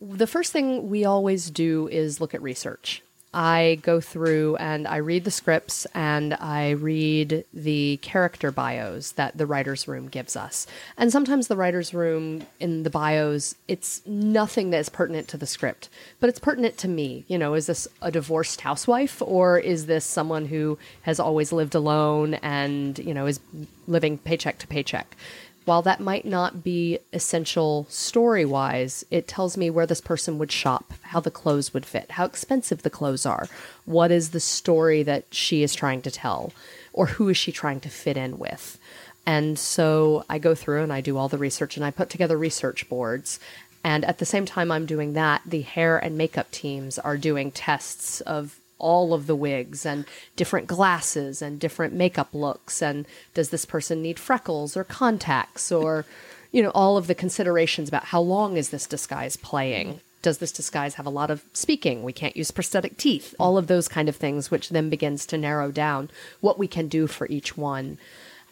The 0.00 0.26
first 0.26 0.52
thing 0.52 0.90
we 0.90 1.04
always 1.04 1.50
do 1.50 1.88
is 1.88 2.20
look 2.20 2.34
at 2.34 2.42
research. 2.42 3.02
I 3.34 3.80
go 3.82 4.00
through 4.00 4.56
and 4.56 4.86
I 4.86 4.98
read 4.98 5.24
the 5.24 5.30
scripts 5.30 5.86
and 5.92 6.34
I 6.34 6.70
read 6.70 7.44
the 7.52 7.98
character 8.00 8.52
bios 8.52 9.10
that 9.12 9.36
the 9.36 9.44
writer's 9.44 9.88
room 9.88 10.08
gives 10.08 10.36
us. 10.36 10.68
And 10.96 11.10
sometimes 11.10 11.48
the 11.48 11.56
writer's 11.56 11.92
room 11.92 12.46
in 12.60 12.84
the 12.84 12.90
bios, 12.90 13.56
it's 13.66 14.06
nothing 14.06 14.70
that 14.70 14.78
is 14.78 14.88
pertinent 14.88 15.26
to 15.28 15.36
the 15.36 15.46
script, 15.46 15.88
but 16.20 16.30
it's 16.30 16.38
pertinent 16.38 16.78
to 16.78 16.88
me. 16.88 17.24
You 17.26 17.36
know, 17.36 17.54
is 17.54 17.66
this 17.66 17.88
a 18.00 18.12
divorced 18.12 18.60
housewife 18.60 19.20
or 19.20 19.58
is 19.58 19.86
this 19.86 20.04
someone 20.04 20.46
who 20.46 20.78
has 21.02 21.18
always 21.18 21.50
lived 21.50 21.74
alone 21.74 22.34
and, 22.34 22.96
you 23.00 23.12
know, 23.12 23.26
is 23.26 23.40
living 23.88 24.16
paycheck 24.16 24.58
to 24.58 24.68
paycheck? 24.68 25.16
While 25.64 25.82
that 25.82 26.00
might 26.00 26.24
not 26.24 26.62
be 26.62 26.98
essential 27.12 27.86
story 27.88 28.44
wise, 28.44 29.04
it 29.10 29.26
tells 29.26 29.56
me 29.56 29.70
where 29.70 29.86
this 29.86 30.00
person 30.00 30.38
would 30.38 30.52
shop, 30.52 30.92
how 31.02 31.20
the 31.20 31.30
clothes 31.30 31.72
would 31.72 31.86
fit, 31.86 32.12
how 32.12 32.24
expensive 32.24 32.82
the 32.82 32.90
clothes 32.90 33.24
are, 33.24 33.48
what 33.84 34.10
is 34.10 34.30
the 34.30 34.40
story 34.40 35.02
that 35.02 35.24
she 35.32 35.62
is 35.62 35.74
trying 35.74 36.02
to 36.02 36.10
tell, 36.10 36.52
or 36.92 37.06
who 37.06 37.28
is 37.28 37.36
she 37.36 37.52
trying 37.52 37.80
to 37.80 37.88
fit 37.88 38.16
in 38.16 38.38
with. 38.38 38.78
And 39.26 39.58
so 39.58 40.24
I 40.28 40.38
go 40.38 40.54
through 40.54 40.82
and 40.82 40.92
I 40.92 41.00
do 41.00 41.16
all 41.16 41.28
the 41.28 41.38
research 41.38 41.76
and 41.76 41.84
I 41.84 41.90
put 41.90 42.10
together 42.10 42.36
research 42.36 42.88
boards. 42.88 43.40
And 43.82 44.04
at 44.04 44.18
the 44.18 44.26
same 44.26 44.44
time 44.44 44.70
I'm 44.70 44.86
doing 44.86 45.14
that, 45.14 45.42
the 45.46 45.62
hair 45.62 45.96
and 45.96 46.18
makeup 46.18 46.50
teams 46.50 46.98
are 46.98 47.16
doing 47.16 47.50
tests 47.50 48.20
of 48.22 48.58
all 48.84 49.14
of 49.14 49.26
the 49.26 49.34
wigs 49.34 49.86
and 49.86 50.04
different 50.36 50.66
glasses 50.66 51.40
and 51.40 51.58
different 51.58 51.94
makeup 51.94 52.28
looks. 52.34 52.82
And 52.82 53.06
does 53.32 53.48
this 53.48 53.64
person 53.64 54.02
need 54.02 54.18
freckles 54.18 54.76
or 54.76 54.84
contacts 54.84 55.72
or 55.72 56.04
you 56.52 56.62
know 56.62 56.70
all 56.74 56.96
of 56.98 57.06
the 57.06 57.14
considerations 57.14 57.88
about 57.88 58.04
how 58.04 58.20
long 58.20 58.58
is 58.58 58.68
this 58.68 58.86
disguise 58.86 59.36
playing? 59.36 60.00
Does 60.20 60.38
this 60.38 60.52
disguise 60.52 60.94
have 60.94 61.06
a 61.06 61.10
lot 61.10 61.30
of 61.30 61.44
speaking? 61.54 62.02
We 62.02 62.12
can't 62.12 62.36
use 62.36 62.50
prosthetic 62.50 62.96
teeth. 62.96 63.34
All 63.38 63.58
of 63.58 63.66
those 63.66 63.88
kind 63.88 64.08
of 64.08 64.16
things 64.16 64.50
which 64.50 64.68
then 64.68 64.90
begins 64.90 65.26
to 65.26 65.38
narrow 65.38 65.70
down 65.70 66.10
what 66.40 66.58
we 66.58 66.68
can 66.68 66.88
do 66.88 67.06
for 67.06 67.26
each 67.28 67.56
one. 67.56 67.98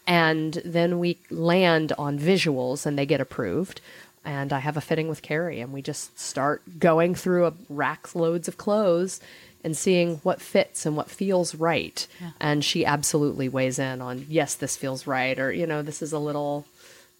And 0.07 0.61
then 0.65 0.99
we 0.99 1.19
land 1.31 1.93
on 1.97 2.19
visuals 2.19 2.87
and 2.87 2.99
they 2.99 3.07
get 3.07 3.21
approved. 3.21 3.81
And 4.25 4.53
I 4.53 4.61
have 4.61 4.77
a 4.77 4.81
fitting 4.81 5.09
with 5.09 5.21
Keri, 5.23 5.61
and 5.61 5.73
we 5.73 5.83
just 5.83 6.17
start 6.17 6.79
going 6.79 7.17
through 7.17 7.47
a 7.47 7.55
rack 7.69 8.15
loads 8.15 8.47
of 8.47 8.57
clothes 8.57 9.21
and 9.65 9.77
seeing 9.77 10.17
what 10.19 10.41
fits 10.41 10.85
and 10.87 10.97
what 10.97 11.11
feels 11.11 11.55
right. 11.55 12.07
Yeah. 12.21 12.31
And 12.41 12.65
she 12.65 12.85
absolutely 12.85 13.49
weighs 13.49 13.79
in 13.79 14.01
on, 14.01 14.27
yes, 14.29 14.55
this 14.55 14.77
feels 14.77 15.07
right, 15.07 15.39
or, 15.39 15.53
you 15.53 15.67
know, 15.67 15.83
this 15.83 16.03
is 16.03 16.13
a 16.13 16.19
little 16.19 16.67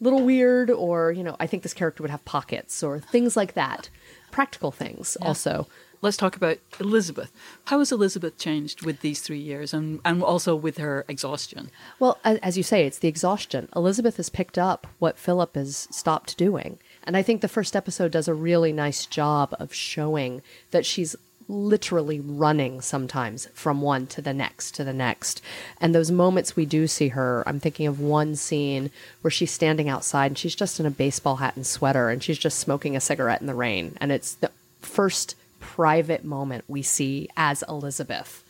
little 0.01 0.25
weird, 0.25 0.69
or, 0.69 1.13
you 1.13 1.23
know, 1.23 1.37
I 1.39 1.47
think 1.47 1.63
this 1.63 1.75
character 1.75 2.03
would 2.03 2.11
have 2.11 2.25
pockets, 2.25 2.83
or 2.83 2.99
things 2.99 3.37
like 3.37 3.55
that. 3.55 3.89
Practical 4.33 4.73
things 4.73 5.17
yeah. 5.21 5.29
also. 5.29 5.69
Let's 6.01 6.17
talk 6.17 6.35
about 6.35 6.59
Elizabeth. 6.81 7.31
How 7.67 7.79
has 7.79 7.93
Elizabeth 7.93 8.37
changed 8.37 8.85
with 8.85 9.03
these 9.03 9.21
three 9.21 9.39
years 9.39 9.73
and, 9.73 10.01
and 10.05 10.21
also 10.21 10.57
with 10.57 10.79
her 10.79 11.05
exhaustion? 11.07 11.71
Well, 12.01 12.19
as 12.25 12.57
you 12.57 12.65
say, 12.65 12.85
it's 12.85 12.99
the 12.99 13.07
exhaustion. 13.07 13.69
Elizabeth 13.77 14.17
has 14.17 14.29
picked 14.29 14.59
up 14.59 14.89
what 14.99 15.17
Philip 15.17 15.55
has 15.55 15.87
stopped 15.93 16.37
doing. 16.37 16.81
And 17.05 17.17
I 17.17 17.23
think 17.23 17.41
the 17.41 17.47
first 17.47 17.77
episode 17.77 18.11
does 18.11 18.27
a 18.27 18.35
really 18.35 18.73
nice 18.73 19.07
job 19.07 19.55
of 19.61 19.73
showing 19.73 20.43
that 20.73 20.85
she's 20.85 21.15
literally 21.53 22.19
running 22.19 22.81
sometimes 22.81 23.47
from 23.53 23.83
one 23.83 24.07
to 24.07 24.23
the 24.23 24.33
next 24.33 24.75
to 24.75 24.85
the 24.85 24.93
next. 24.93 25.43
And 25.81 25.95
those 25.95 26.11
moments 26.11 26.57
we 26.57 26.65
do 26.65 26.87
see 26.87 27.09
her, 27.09 27.45
I'm 27.47 27.61
thinking 27.61 27.87
of 27.87 28.01
one 28.01 28.35
scene 28.37 28.91
where 29.21 29.31
she's 29.31 29.51
standing 29.51 29.89
outside 29.89 30.31
and 30.31 30.39
she's 30.39 30.55
just 30.55 30.81
in 30.81 30.87
a 30.87 30.91
baseball 30.91 31.37
hat 31.37 31.55
and 31.55 31.67
sweater 31.67 32.09
and 32.09 32.23
she's 32.23 32.39
just 32.39 32.59
smoking 32.59 32.97
a 32.97 33.01
cigarette 33.01 33.41
in 33.41 33.47
the 33.47 33.55
rain. 33.55 33.97
And 34.01 34.11
it's 34.11 34.35
the 34.35 34.51
first 34.81 35.37
private 35.61 36.25
moment 36.25 36.65
we 36.67 36.83
see 36.83 37.29
as 37.37 37.63
Elizabeth. 37.69 38.43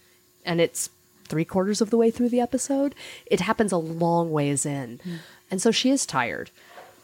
And 0.44 0.60
it's 0.60 0.88
three 1.24 1.44
quarters 1.44 1.80
of 1.80 1.90
the 1.90 1.96
way 1.96 2.10
through 2.10 2.28
the 2.28 2.40
episode. 2.40 2.94
It 3.26 3.40
happens 3.40 3.72
a 3.72 3.78
long 3.78 4.30
ways 4.30 4.64
in. 4.64 5.00
Mm. 5.04 5.18
And 5.50 5.62
so 5.62 5.70
she 5.70 5.90
is 5.90 6.06
tired. 6.06 6.50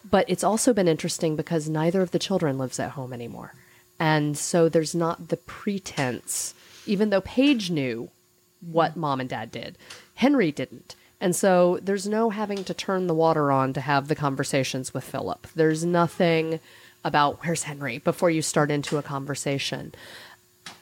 But 0.09 0.25
it's 0.29 0.45
also 0.45 0.73
been 0.73 0.89
interesting 0.89 1.35
because 1.35 1.69
neither 1.69 2.03
of 2.03 2.13
the 2.13 2.19
children 2.19 2.57
lives 2.57 2.79
at 2.79 2.91
home 2.91 3.13
anymore. 3.13 3.53
And 3.99 4.39
so 4.39 4.69
there's 4.69 4.95
not 4.95 5.29
the 5.29 5.37
pretense, 5.37 6.55
even 6.87 7.11
though 7.11 7.21
Paige 7.21 7.71
knew 7.71 8.11
what 8.61 8.93
mm-hmm. 8.93 9.01
mom 9.01 9.21
and 9.21 9.29
dad 9.29 9.51
did, 9.51 9.77
Henry 10.15 10.53
didn't. 10.53 10.95
And 11.21 11.35
so 11.35 11.81
there's 11.83 12.07
no 12.07 12.31
having 12.31 12.63
to 12.65 12.75
turn 12.75 13.07
the 13.07 13.15
water 13.15 13.51
on 13.51 13.73
to 13.73 13.81
have 13.81 14.07
the 14.09 14.15
conversations 14.15 14.95
with 14.95 15.03
Philip. 15.05 15.49
There's 15.55 15.85
nothing 15.85 16.61
about 17.05 17.45
where's 17.45 17.65
Henry 17.65 17.99
before 17.99 18.31
you 18.31 18.43
start 18.43 18.71
into 18.71 18.99
a 18.99 19.03
conversation 19.03 19.95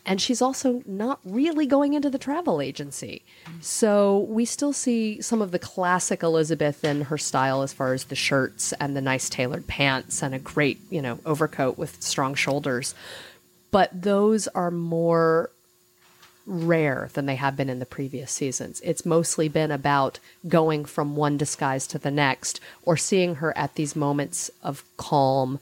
and 0.07 0.21
she's 0.21 0.40
also 0.40 0.83
not 0.87 1.19
really 1.25 1.66
going 1.66 1.95
into 1.95 2.09
the 2.09 2.19
travel 2.19 2.61
agency. 2.61 3.23
So 3.61 4.21
we 4.29 4.45
still 4.45 4.73
see 4.73 5.21
some 5.21 5.42
of 5.42 5.51
the 5.51 5.59
classic 5.59 6.23
Elizabeth 6.23 6.85
in 6.85 7.03
her 7.03 7.19
style 7.19 7.62
as 7.62 7.73
far 7.73 7.92
as 7.92 8.05
the 8.05 8.14
shirts 8.14 8.73
and 8.75 8.97
the 8.97 9.01
nice 9.01 9.29
tailored 9.29 9.66
pants 9.66 10.23
and 10.23 10.35
a 10.35 10.38
great, 10.38 10.79
you 10.90 11.03
know, 11.03 11.19
overcoat 11.27 11.77
with 11.77 12.01
strong 12.01 12.35
shoulders. 12.35 12.95
But 13.73 13.90
those 14.01 14.47
are 14.49 14.71
more 14.71 15.51
rare 16.47 17.11
than 17.14 17.27
they 17.27 17.35
have 17.35 17.57
been 17.57 17.69
in 17.69 17.81
the 17.81 17.87
previous 17.87 18.31
seasons. 18.31 18.81
It's 18.85 19.05
mostly 19.05 19.49
been 19.49 19.73
about 19.73 20.21
going 20.47 20.85
from 20.85 21.16
one 21.16 21.37
disguise 21.37 21.88
to 21.88 21.99
the 21.99 22.12
next 22.12 22.61
or 22.85 22.97
seeing 22.97 23.37
her 23.37 23.57
at 23.59 23.75
these 23.75 23.97
moments 23.97 24.51
of 24.62 24.85
calm. 24.97 25.59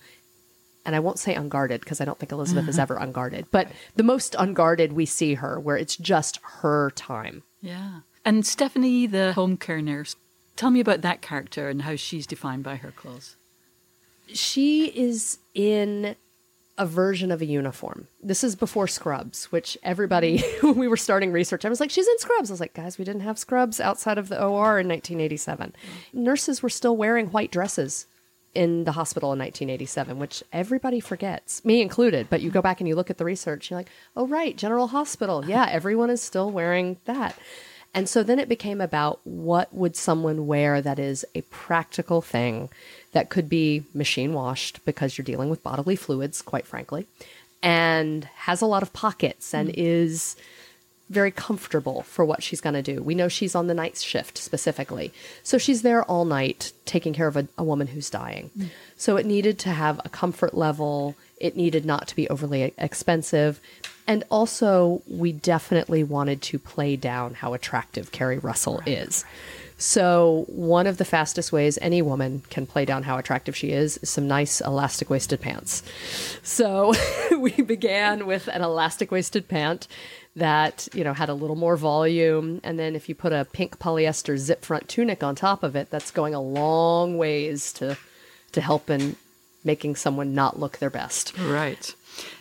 And 0.85 0.95
I 0.95 1.01
won't 1.01 1.19
say 1.19 1.35
unguarded 1.35 1.81
because 1.81 2.01
I 2.01 2.05
don't 2.05 2.19
think 2.19 2.33
Elizabeth 2.33 2.69
is 2.69 2.75
mm-hmm. 2.75 2.83
ever 2.83 2.97
unguarded, 2.97 3.47
but 3.51 3.69
the 3.97 4.03
most 4.03 4.37
unguarded 4.39 4.93
we 4.93 5.07
see 5.07 5.35
her 5.35 5.59
where 5.59 5.77
it's 5.77 5.97
just 5.97 6.39
her 6.61 6.91
time. 6.91 7.43
Yeah. 7.61 8.01
And 8.25 8.47
Stephanie, 8.47 9.07
the 9.07 9.33
home 9.33 9.57
care 9.57 9.81
nurse, 9.81 10.17
tell 10.57 10.71
me 10.71 10.81
about 10.81 11.03
that 11.03 11.23
character 11.23 11.69
and 11.69 11.83
how 11.83 11.97
she's 11.97 12.27
defined 12.27 12.65
by 12.65 12.77
her 12.77 12.91
clothes. 12.91 13.37
She 14.29 14.87
is 14.87 15.39
in 15.55 16.17
a 16.77 16.87
version 16.87 17.31
of 17.31 17.41
a 17.41 17.47
uniform. 17.47 18.09
This 18.23 18.43
is 18.43 18.57
before 18.57 18.89
scrubs, 18.89 19.47
which 19.53 19.79
everybody, 19.83 20.39
when 20.61 20.77
we 20.77 20.89
were 20.89 20.97
starting 20.97 21.31
research, 21.31 21.65
I 21.65 21.69
was 21.69 21.81
like, 21.81 21.91
she's 21.91 22.09
in 22.09 22.19
scrubs. 22.19 22.51
I 22.51 22.53
was 22.53 22.61
like, 22.61 22.75
guys, 22.75 22.99
we 22.99 23.05
didn't 23.05 23.23
have 23.23 23.39
scrubs 23.39 23.81
outside 23.81 24.19
of 24.19 24.29
the 24.29 24.43
OR 24.43 24.81
in 24.81 24.89
1987. 24.89 25.73
Mm. 25.73 26.21
Nurses 26.21 26.63
were 26.63 26.69
still 26.69 26.97
wearing 26.97 27.29
white 27.29 27.53
dresses 27.53 28.07
in 28.55 28.85
the 28.85 28.93
hospital 28.93 29.33
in 29.33 29.39
1987, 29.39 30.19
which 30.19 30.43
everybody 30.53 31.01
forgets, 31.01 31.65
me 31.65 31.81
included. 31.83 32.29
But 32.31 32.41
you 32.41 32.51
go 32.51 32.63
back 32.63 32.81
and 32.81 32.89
you 32.89 32.95
look 32.95 33.11
at 33.11 33.19
the 33.19 33.25
research, 33.25 33.71
you're 33.71 33.81
like, 33.81 33.91
oh, 34.17 34.27
right, 34.27 34.57
General 34.57 34.89
Hospital. 34.89 35.45
Yeah, 35.55 35.67
everyone 35.71 36.11
is 36.11 36.23
still 36.23 36.51
wearing 36.51 36.97
that. 37.05 37.39
And 37.93 38.09
so 38.09 38.23
then 38.23 38.39
it 38.41 38.49
became 38.49 38.81
about 38.81 39.21
what 39.25 39.73
would 39.73 39.95
someone 39.95 40.47
wear 40.47 40.83
that 40.83 40.99
is 40.99 41.25
a 41.35 41.43
practical 41.43 42.21
thing 42.21 42.71
that 43.13 43.31
could 43.31 43.49
be 43.49 43.85
machine 43.95 44.33
washed 44.33 44.85
because 44.85 45.17
you're 45.17 45.25
dealing 45.25 45.49
with 45.49 45.63
bodily 45.63 45.95
fluids, 45.97 46.43
quite 46.43 46.67
frankly, 46.67 47.07
and 47.63 48.25
has 48.35 48.61
a 48.61 48.67
lot 48.67 48.83
of 48.83 48.93
pockets 48.93 49.55
and 49.55 49.69
hmm. 49.69 49.75
is 49.77 50.35
very 51.11 51.31
comfortable 51.31 52.03
for 52.03 52.25
what 52.25 52.43
she's 52.43 52.61
going 52.61 52.75
to 52.75 52.83
do. 52.83 53.03
We 53.03 53.15
know 53.15 53.29
she's 53.29 53.55
on 53.55 53.67
the 53.67 53.75
night 53.75 53.97
shift 53.99 54.39
specifically. 54.39 55.13
So 55.43 55.59
she's 55.59 55.83
there 55.83 56.03
all 56.05 56.25
night 56.25 56.73
taking 56.87 57.13
care 57.13 57.27
of 57.27 57.37
a, 57.37 57.47
a 57.59 57.65
woman 57.65 57.89
who's 57.89 58.09
dying. 58.09 58.51
Mm. 58.57 58.69
So 58.97 59.17
it 59.17 59.27
needed 59.27 59.59
to 59.61 59.71
have 59.71 60.01
a 60.05 60.09
comfort 60.09 60.55
level, 60.55 61.15
it 61.39 61.57
needed 61.57 61.85
not 61.85 62.09
to 62.09 62.17
be 62.17 62.29
overly 62.29 62.73
expensive. 62.79 63.61
And 64.07 64.25
also, 64.31 65.03
we 65.09 65.33
definitely 65.33 66.05
wanted 66.05 66.43
to 66.43 66.59
play 66.59 66.95
down 66.97 67.35
how 67.35 67.55
attractive 67.55 68.13
Keri 68.13 68.39
Russell 68.39 68.83
is. 68.85 69.25
So, 69.77 70.45
one 70.49 70.87
of 70.87 70.99
the 70.99 71.05
fastest 71.05 71.53
ways 71.53 71.79
any 71.81 72.01
woman 72.01 72.43
can 72.49 72.65
play 72.65 72.85
down 72.85 73.03
how 73.03 73.19
attractive 73.19 73.57
she 73.57 73.71
is 73.71 73.97
is 73.99 74.11
some 74.11 74.29
nice 74.29 74.61
elastic 74.61 75.11
waisted 75.11 75.41
pants. 75.41 75.83
So, 76.43 76.95
we 77.39 77.51
began 77.51 78.27
with 78.27 78.47
an 78.49 78.63
elastic 78.63 79.11
waisted 79.11 79.49
pant 79.49 79.89
that, 80.37 80.89
you 80.93 81.05
know, 81.05 81.13
had 81.13 81.29
a 81.29 81.35
little 81.35 81.57
more 81.57 81.77
volume. 81.77 82.61
And 82.65 82.79
then 82.79 82.97
if 82.97 83.09
you 83.09 83.15
put 83.15 83.33
a 83.33 83.45
pink 83.45 83.79
polyester 83.79 84.37
zip 84.37 84.65
front 84.65 84.89
tunic 84.89 85.23
on 85.23 85.35
top 85.35 85.63
of 85.63 85.77
it, 85.77 85.91
that's 85.91 86.11
going 86.11 86.35
a 86.35 86.41
long 86.41 87.17
ways 87.17 87.73
to, 87.75 87.97
to 88.53 88.61
help 88.61 88.91
in 88.91 89.17
making 89.63 89.97
someone 89.97 90.35
not 90.35 90.59
look 90.59 90.79
their 90.79 90.91
best. 90.91 91.39
Right. 91.39 91.95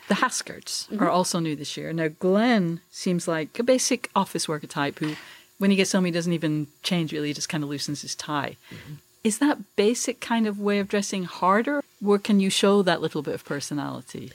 The 0.08 0.16
Haskards 0.16 0.92
are 0.92 0.96
mm-hmm. 0.96 1.08
also 1.08 1.40
new 1.40 1.56
this 1.56 1.78
year. 1.78 1.94
Now, 1.94 2.10
Glenn 2.10 2.82
seems 2.92 3.28
like 3.28 3.58
a 3.60 3.64
basic 3.64 4.10
office 4.16 4.48
worker 4.48 4.68
type 4.68 5.00
who, 5.00 5.16
when 5.60 5.72
he 5.72 5.78
gets 5.78 5.92
home, 5.92 6.06
he 6.06 6.12
doesn't 6.12 6.34
even 6.34 6.68
change 6.82 7.14
really, 7.14 7.30
he 7.30 7.34
just 7.34 7.50
kind 7.50 7.64
of 7.64 7.70
loosens 7.70 8.02
his 8.02 8.16
tie. 8.16 8.58
Mm-hmm. 8.70 8.94
Is 9.24 9.38
that 9.38 9.76
basic 9.78 10.20
kind 10.20 10.48
of 10.48 10.60
way 10.60 10.80
of 10.80 10.90
dressing 10.90 11.24
harder, 11.24 11.82
or 12.06 12.20
can 12.20 12.42
you 12.42 12.50
show 12.50 12.82
that 12.82 13.02
little 13.02 13.22
bit 13.22 13.36
of 13.36 13.46
personality? 13.46 14.34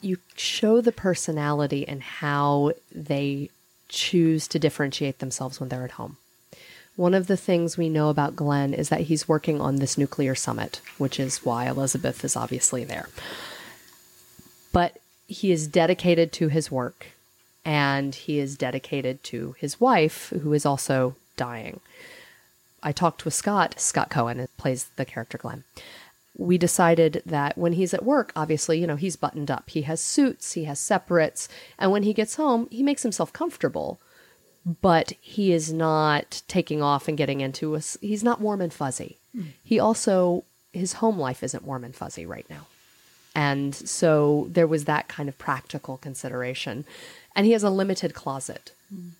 You 0.00 0.18
show 0.36 0.80
the 0.80 0.92
personality 0.92 1.86
and 1.86 2.02
how 2.02 2.72
they 2.94 3.50
choose 3.88 4.48
to 4.48 4.58
differentiate 4.58 5.18
themselves 5.18 5.60
when 5.60 5.68
they're 5.68 5.84
at 5.84 5.92
home. 5.92 6.16
One 6.96 7.14
of 7.14 7.26
the 7.26 7.36
things 7.36 7.76
we 7.76 7.88
know 7.88 8.08
about 8.08 8.36
Glenn 8.36 8.72
is 8.72 8.88
that 8.88 9.02
he's 9.02 9.28
working 9.28 9.60
on 9.60 9.76
this 9.76 9.98
nuclear 9.98 10.34
summit, 10.34 10.80
which 10.96 11.20
is 11.20 11.44
why 11.44 11.68
Elizabeth 11.68 12.24
is 12.24 12.36
obviously 12.36 12.84
there. 12.84 13.08
But 14.72 14.98
he 15.26 15.52
is 15.52 15.66
dedicated 15.66 16.32
to 16.32 16.48
his 16.48 16.70
work 16.70 17.08
and 17.64 18.14
he 18.14 18.38
is 18.38 18.56
dedicated 18.56 19.22
to 19.24 19.56
his 19.58 19.80
wife, 19.80 20.32
who 20.42 20.52
is 20.52 20.64
also 20.64 21.16
dying. 21.36 21.80
I 22.82 22.92
talked 22.92 23.24
with 23.24 23.34
Scott, 23.34 23.80
Scott 23.80 24.08
Cohen, 24.08 24.46
plays 24.56 24.88
the 24.96 25.04
character 25.04 25.36
Glenn 25.36 25.64
we 26.36 26.58
decided 26.58 27.22
that 27.26 27.56
when 27.56 27.72
he's 27.72 27.94
at 27.94 28.04
work, 28.04 28.32
obviously, 28.36 28.78
you 28.78 28.86
know, 28.86 28.96
he's 28.96 29.16
buttoned 29.16 29.50
up. 29.50 29.70
He 29.70 29.82
has 29.82 30.00
suits, 30.00 30.52
he 30.52 30.64
has 30.64 30.78
separates, 30.78 31.48
and 31.78 31.90
when 31.90 32.02
he 32.02 32.12
gets 32.12 32.36
home, 32.36 32.68
he 32.70 32.82
makes 32.82 33.02
himself 33.02 33.32
comfortable, 33.32 33.98
but 34.82 35.12
he 35.20 35.52
is 35.52 35.72
not 35.72 36.42
taking 36.48 36.82
off 36.82 37.08
and 37.08 37.16
getting 37.16 37.40
into 37.40 37.74
a, 37.74 37.80
he's 38.00 38.24
not 38.24 38.40
warm 38.40 38.60
and 38.60 38.72
fuzzy. 38.72 39.18
He 39.62 39.78
also, 39.78 40.44
his 40.72 40.94
home 40.94 41.18
life 41.18 41.42
isn't 41.42 41.64
warm 41.64 41.84
and 41.84 41.94
fuzzy 41.94 42.26
right 42.26 42.46
now. 42.48 42.66
And 43.34 43.74
so 43.74 44.48
there 44.50 44.66
was 44.66 44.86
that 44.86 45.08
kind 45.08 45.28
of 45.28 45.36
practical 45.36 45.98
consideration. 45.98 46.86
And 47.34 47.44
he 47.44 47.52
has 47.52 47.62
a 47.62 47.68
limited 47.68 48.14
closet. 48.14 48.72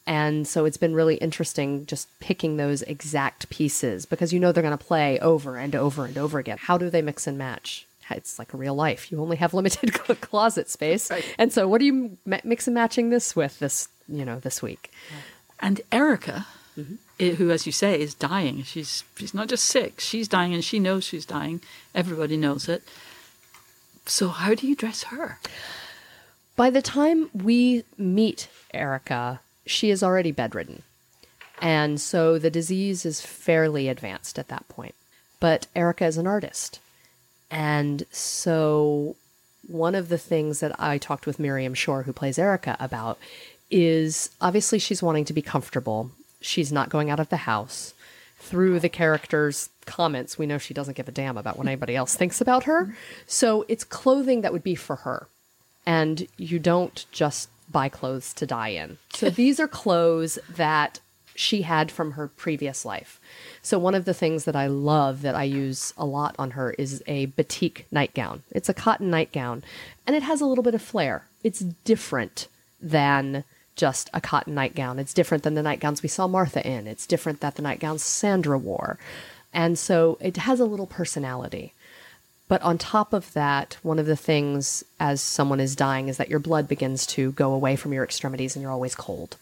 And 0.06 0.46
so 0.46 0.64
it's 0.64 0.76
been 0.76 0.94
really 0.94 1.16
interesting 1.16 1.86
just 1.86 2.08
picking 2.20 2.56
those 2.56 2.82
exact 2.82 3.50
pieces 3.50 4.06
because 4.06 4.32
you 4.32 4.38
know 4.38 4.52
they're 4.52 4.62
going 4.62 4.76
to 4.76 4.84
play 4.84 5.18
over 5.18 5.56
and 5.56 5.74
over 5.74 6.04
and 6.04 6.16
over 6.16 6.38
again. 6.38 6.58
How 6.60 6.78
do 6.78 6.88
they 6.88 7.02
mix 7.02 7.26
and 7.26 7.36
match? 7.36 7.86
It's 8.10 8.38
like 8.38 8.54
real 8.54 8.74
life. 8.74 9.10
You 9.10 9.20
only 9.20 9.36
have 9.38 9.52
limited 9.60 9.92
closet 10.20 10.70
space. 10.70 11.10
And 11.38 11.52
so 11.52 11.66
what 11.66 11.80
are 11.80 11.84
you 11.84 12.16
mix 12.24 12.68
and 12.68 12.74
matching 12.74 13.10
this 13.10 13.34
with 13.34 13.58
this, 13.58 13.88
you 14.08 14.24
know, 14.24 14.38
this 14.38 14.62
week? 14.62 14.92
And 15.58 15.80
Erica, 15.90 16.46
mm-hmm. 16.78 16.94
i- 17.18 17.34
who, 17.34 17.50
as 17.50 17.66
you 17.66 17.72
say, 17.72 18.00
is 18.00 18.14
dying. 18.14 18.62
She's 18.62 19.02
she's 19.16 19.34
not 19.34 19.48
just 19.48 19.64
sick; 19.64 20.00
she's 20.00 20.28
dying, 20.28 20.54
and 20.54 20.62
she 20.62 20.78
knows 20.78 21.02
she's 21.02 21.26
dying. 21.26 21.60
Everybody 21.94 22.36
knows 22.36 22.68
it. 22.68 22.82
So, 24.04 24.28
how 24.28 24.54
do 24.54 24.68
you 24.68 24.76
dress 24.76 25.04
her? 25.04 25.38
By 26.54 26.70
the 26.70 26.82
time 26.82 27.30
we 27.34 27.84
meet 27.98 28.48
Erica, 28.72 29.40
she 29.66 29.90
is 29.90 30.02
already 30.02 30.32
bedridden. 30.32 30.82
And 31.60 32.00
so 32.00 32.38
the 32.38 32.50
disease 32.50 33.04
is 33.04 33.20
fairly 33.20 33.88
advanced 33.88 34.38
at 34.38 34.48
that 34.48 34.68
point. 34.68 34.94
But 35.40 35.66
Erica 35.74 36.06
is 36.06 36.16
an 36.16 36.26
artist. 36.26 36.80
And 37.50 38.04
so 38.10 39.16
one 39.66 39.94
of 39.94 40.08
the 40.08 40.18
things 40.18 40.60
that 40.60 40.78
I 40.80 40.98
talked 40.98 41.26
with 41.26 41.38
Miriam 41.38 41.74
Shor, 41.74 42.02
who 42.02 42.12
plays 42.12 42.38
Erica, 42.38 42.76
about 42.78 43.18
is 43.70 44.30
obviously 44.40 44.78
she's 44.78 45.02
wanting 45.02 45.24
to 45.26 45.32
be 45.32 45.42
comfortable. 45.42 46.10
She's 46.40 46.72
not 46.72 46.88
going 46.90 47.10
out 47.10 47.20
of 47.20 47.30
the 47.30 47.38
house. 47.38 47.94
Through 48.38 48.80
the 48.80 48.88
character's 48.88 49.70
comments, 49.86 50.38
we 50.38 50.46
know 50.46 50.58
she 50.58 50.74
doesn't 50.74 50.96
give 50.96 51.08
a 51.08 51.12
damn 51.12 51.38
about 51.38 51.56
what 51.56 51.66
anybody 51.66 51.96
else 51.96 52.14
thinks 52.14 52.40
about 52.40 52.64
her. 52.64 52.94
So 53.26 53.64
it's 53.66 53.82
clothing 53.82 54.42
that 54.42 54.52
would 54.52 54.62
be 54.62 54.74
for 54.74 54.96
her 54.96 55.26
and 55.86 56.26
you 56.36 56.58
don't 56.58 57.06
just 57.12 57.48
buy 57.70 57.88
clothes 57.88 58.32
to 58.34 58.46
die 58.46 58.68
in. 58.68 58.98
So 59.14 59.30
these 59.30 59.60
are 59.60 59.68
clothes 59.68 60.38
that 60.48 61.00
she 61.34 61.62
had 61.62 61.90
from 61.90 62.12
her 62.12 62.28
previous 62.28 62.84
life. 62.84 63.20
So 63.62 63.78
one 63.78 63.94
of 63.94 64.04
the 64.04 64.14
things 64.14 64.44
that 64.44 64.56
I 64.56 64.66
love 64.66 65.22
that 65.22 65.34
I 65.34 65.44
use 65.44 65.92
a 65.96 66.06
lot 66.06 66.34
on 66.38 66.52
her 66.52 66.72
is 66.72 67.02
a 67.06 67.26
batik 67.26 67.86
nightgown. 67.90 68.42
It's 68.50 68.68
a 68.68 68.74
cotton 68.74 69.10
nightgown 69.10 69.62
and 70.06 70.16
it 70.16 70.22
has 70.22 70.40
a 70.40 70.46
little 70.46 70.64
bit 70.64 70.74
of 70.74 70.82
flair. 70.82 71.26
It's 71.44 71.60
different 71.60 72.48
than 72.80 73.44
just 73.74 74.08
a 74.14 74.20
cotton 74.20 74.54
nightgown. 74.54 74.98
It's 74.98 75.12
different 75.12 75.42
than 75.42 75.54
the 75.54 75.62
nightgowns 75.62 76.02
we 76.02 76.08
saw 76.08 76.26
Martha 76.26 76.66
in. 76.66 76.86
It's 76.86 77.06
different 77.06 77.40
than 77.40 77.52
the 77.54 77.62
nightgowns 77.62 78.02
Sandra 78.02 78.56
wore. 78.56 78.98
And 79.52 79.78
so 79.78 80.18
it 80.20 80.38
has 80.38 80.60
a 80.60 80.64
little 80.64 80.86
personality. 80.86 81.72
But 82.48 82.62
on 82.62 82.78
top 82.78 83.12
of 83.12 83.32
that, 83.32 83.76
one 83.82 83.98
of 83.98 84.06
the 84.06 84.16
things 84.16 84.84
as 85.00 85.20
someone 85.20 85.60
is 85.60 85.74
dying 85.74 86.08
is 86.08 86.16
that 86.16 86.28
your 86.28 86.38
blood 86.38 86.68
begins 86.68 87.06
to 87.08 87.32
go 87.32 87.52
away 87.52 87.76
from 87.76 87.92
your 87.92 88.04
extremities 88.04 88.54
and 88.54 88.62
you're 88.62 88.70
always 88.70 88.94
cold. 88.94 89.36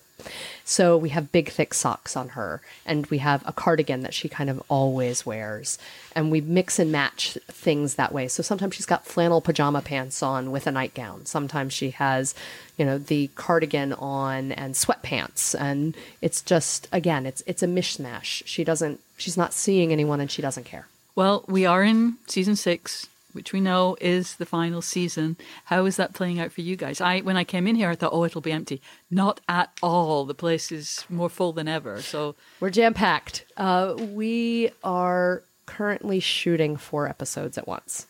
So 0.64 0.96
we 0.96 1.10
have 1.10 1.32
big, 1.32 1.50
thick 1.50 1.74
socks 1.74 2.16
on 2.16 2.30
her, 2.30 2.62
and 2.86 3.06
we 3.06 3.18
have 3.18 3.46
a 3.46 3.52
cardigan 3.52 4.00
that 4.02 4.14
she 4.14 4.28
kind 4.28 4.48
of 4.48 4.62
always 4.68 5.26
wears. 5.26 5.78
And 6.14 6.30
we 6.30 6.40
mix 6.40 6.78
and 6.78 6.90
match 6.90 7.36
things 7.48 7.94
that 7.94 8.12
way. 8.12 8.28
So 8.28 8.42
sometimes 8.42 8.74
she's 8.74 8.86
got 8.86 9.04
flannel 9.04 9.42
pajama 9.42 9.82
pants 9.82 10.22
on 10.22 10.50
with 10.50 10.66
a 10.66 10.72
nightgown. 10.72 11.26
Sometimes 11.26 11.74
she 11.74 11.90
has, 11.90 12.34
you 12.78 12.86
know, 12.86 12.96
the 12.96 13.28
cardigan 13.34 13.92
on 13.92 14.52
and 14.52 14.74
sweatpants. 14.74 15.54
And 15.58 15.94
it's 16.22 16.40
just, 16.40 16.88
again, 16.90 17.26
it's 17.26 17.42
it's 17.46 17.62
a 17.62 17.66
mishmash. 17.66 18.42
She 18.46 18.64
doesn't, 18.64 19.00
she's 19.18 19.36
not 19.36 19.52
seeing 19.52 19.92
anyone 19.92 20.20
and 20.20 20.30
she 20.30 20.40
doesn't 20.40 20.64
care. 20.64 20.86
Well, 21.16 21.44
we 21.46 21.64
are 21.64 21.82
in 21.84 22.16
season 22.26 22.56
six, 22.56 23.06
which 23.32 23.52
we 23.52 23.60
know 23.60 23.96
is 24.00 24.36
the 24.36 24.46
final 24.46 24.82
season. 24.82 25.36
How 25.66 25.86
is 25.86 25.96
that 25.96 26.14
playing 26.14 26.40
out 26.40 26.52
for 26.52 26.60
you 26.60 26.76
guys? 26.76 27.00
I 27.00 27.20
when 27.20 27.36
I 27.36 27.44
came 27.44 27.66
in 27.66 27.76
here, 27.76 27.90
I 27.90 27.94
thought, 27.94 28.12
oh, 28.12 28.24
it'll 28.24 28.40
be 28.40 28.52
empty. 28.52 28.82
Not 29.10 29.40
at 29.48 29.70
all. 29.82 30.24
The 30.24 30.34
place 30.34 30.72
is 30.72 31.04
more 31.08 31.28
full 31.28 31.52
than 31.52 31.68
ever. 31.68 32.02
So 32.02 32.34
We're 32.60 32.70
jam 32.70 32.94
packed. 32.94 33.44
Uh, 33.56 33.94
we 33.96 34.70
are 34.82 35.42
currently 35.66 36.20
shooting 36.20 36.76
four 36.76 37.08
episodes 37.08 37.56
at 37.58 37.66
once. 37.68 38.06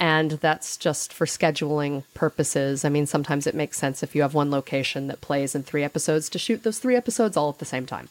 And 0.00 0.32
that's 0.32 0.76
just 0.76 1.12
for 1.12 1.26
scheduling 1.26 2.02
purposes. 2.12 2.84
I 2.84 2.88
mean, 2.88 3.06
sometimes 3.06 3.46
it 3.46 3.54
makes 3.54 3.78
sense 3.78 4.02
if 4.02 4.16
you 4.16 4.22
have 4.22 4.34
one 4.34 4.50
location 4.50 5.06
that 5.06 5.20
plays 5.20 5.54
in 5.54 5.62
three 5.62 5.84
episodes 5.84 6.28
to 6.30 6.40
shoot 6.40 6.64
those 6.64 6.80
three 6.80 6.96
episodes 6.96 7.36
all 7.36 7.50
at 7.50 7.58
the 7.60 7.64
same 7.64 7.86
time. 7.86 8.08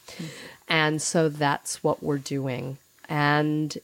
And 0.68 1.02
so 1.02 1.28
that's 1.28 1.84
what 1.84 2.02
we're 2.02 2.16
doing. 2.16 2.78
And 3.10 3.76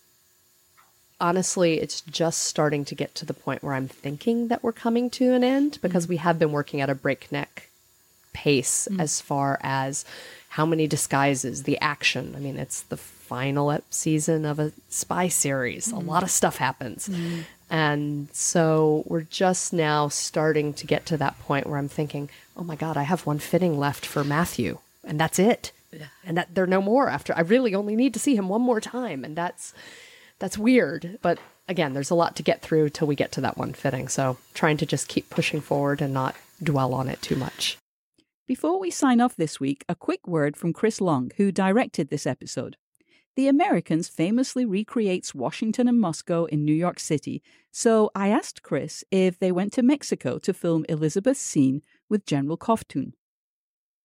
honestly, 1.21 1.81
it's 1.81 2.01
just 2.03 2.43
starting 2.43 2.85
to 2.87 2.95
get 2.95 3.15
to 3.17 3.27
the 3.27 3.35
point 3.35 3.63
where 3.63 3.75
I'm 3.75 3.89
thinking 3.89 4.49
that 4.49 4.63
we're 4.63 4.73
coming 4.73 5.11
to 5.11 5.33
an 5.33 5.45
end 5.45 5.79
because 5.83 6.07
mm. 6.07 6.11
we 6.11 6.17
have 6.19 6.39
been 6.39 6.53
working 6.53 6.81
at 6.81 6.91
a 6.91 6.95
breakneck 6.95 7.71
pace 8.33 8.89
mm. 8.91 9.01
as 9.01 9.21
far 9.21 9.59
as 9.63 10.05
how 10.51 10.65
many 10.65 10.87
disguises, 10.87 11.65
the 11.65 11.79
action. 11.81 12.35
I 12.37 12.41
mean, 12.41 12.57
it's 12.57 12.83
the 12.83 12.97
final 12.97 13.79
season 13.91 14.45
of 14.45 14.59
a 14.59 14.73
spy 14.89 15.29
series. 15.29 15.89
A 15.89 15.97
mm. 15.97 16.07
lot 16.07 16.23
of 16.23 16.31
stuff 16.31 16.57
happens. 16.57 17.11
And 17.71 18.29
so 18.33 19.05
we're 19.07 19.23
just 19.23 19.73
now 19.73 20.09
starting 20.09 20.73
to 20.75 20.87
get 20.87 21.05
to 21.07 21.17
that 21.19 21.39
point 21.41 21.67
where 21.67 21.77
I'm 21.79 21.89
thinking, 21.89 22.31
oh 22.57 22.65
my 22.65 22.77
God, 22.77 22.97
I 22.97 23.03
have 23.03 23.27
one 23.27 23.39
fitting 23.39 23.79
left 23.79 24.07
for 24.07 24.25
Matthew, 24.25 24.79
and 25.05 25.21
that's 25.21 25.39
it. 25.39 25.73
And 26.25 26.37
that 26.37 26.55
there 26.55 26.65
are 26.65 26.69
no 26.69 26.83
more 26.83 27.09
after. 27.09 27.35
I 27.37 27.41
really 27.41 27.75
only 27.75 27.97
need 27.97 28.15
to 28.15 28.21
see 28.21 28.37
him 28.37 28.49
one 28.49 28.63
more 28.63 28.81
time. 28.81 29.25
And 29.25 29.37
that's 29.37 29.75
that's 30.39 30.59
weird. 30.59 31.19
But 31.23 31.39
again, 31.69 31.95
there's 31.95 32.11
a 32.11 32.15
lot 32.15 32.37
to 32.37 32.43
get 32.43 32.63
through 32.63 32.91
till 32.91 33.07
we 33.07 33.15
get 33.15 33.33
to 33.33 33.41
that 33.43 33.59
one 33.59 33.73
fitting. 33.73 34.09
So 34.09 34.39
trying 34.55 34.77
to 34.79 34.87
just 34.87 35.09
keep 35.09 35.31
pushing 35.31 35.61
forward 35.61 36.01
and 36.01 36.15
not 36.15 36.35
dwell 36.63 36.95
on 36.95 37.09
it 37.09 37.23
too 37.23 37.37
much. 37.37 37.79
Before 38.47 38.81
we 38.81 38.91
sign 38.91 39.21
off 39.21 39.37
this 39.37 39.61
week, 39.61 39.85
a 39.89 39.95
quick 39.95 40.27
word 40.27 40.57
from 40.57 40.73
Chris 40.73 41.01
Long, 41.01 41.31
who 41.37 41.53
directed 41.53 42.09
this 42.09 42.27
episode. 42.27 42.77
The 43.37 43.47
Americans 43.47 44.09
famously 44.09 44.65
recreates 44.65 45.35
Washington 45.35 45.87
and 45.87 46.01
Moscow 46.01 46.47
in 46.47 46.65
New 46.65 46.75
York 46.75 46.99
City, 46.99 47.43
so 47.71 48.11
I 48.15 48.31
asked 48.31 48.63
Chris 48.63 49.05
if 49.13 49.39
they 49.39 49.53
went 49.53 49.73
to 49.75 49.83
Mexico 49.83 50.39
to 50.39 50.53
film 50.53 50.85
Elizabeth's 50.89 51.39
scene 51.39 51.83
with 52.09 52.27
General 52.27 52.57
Koftun. 52.57 53.13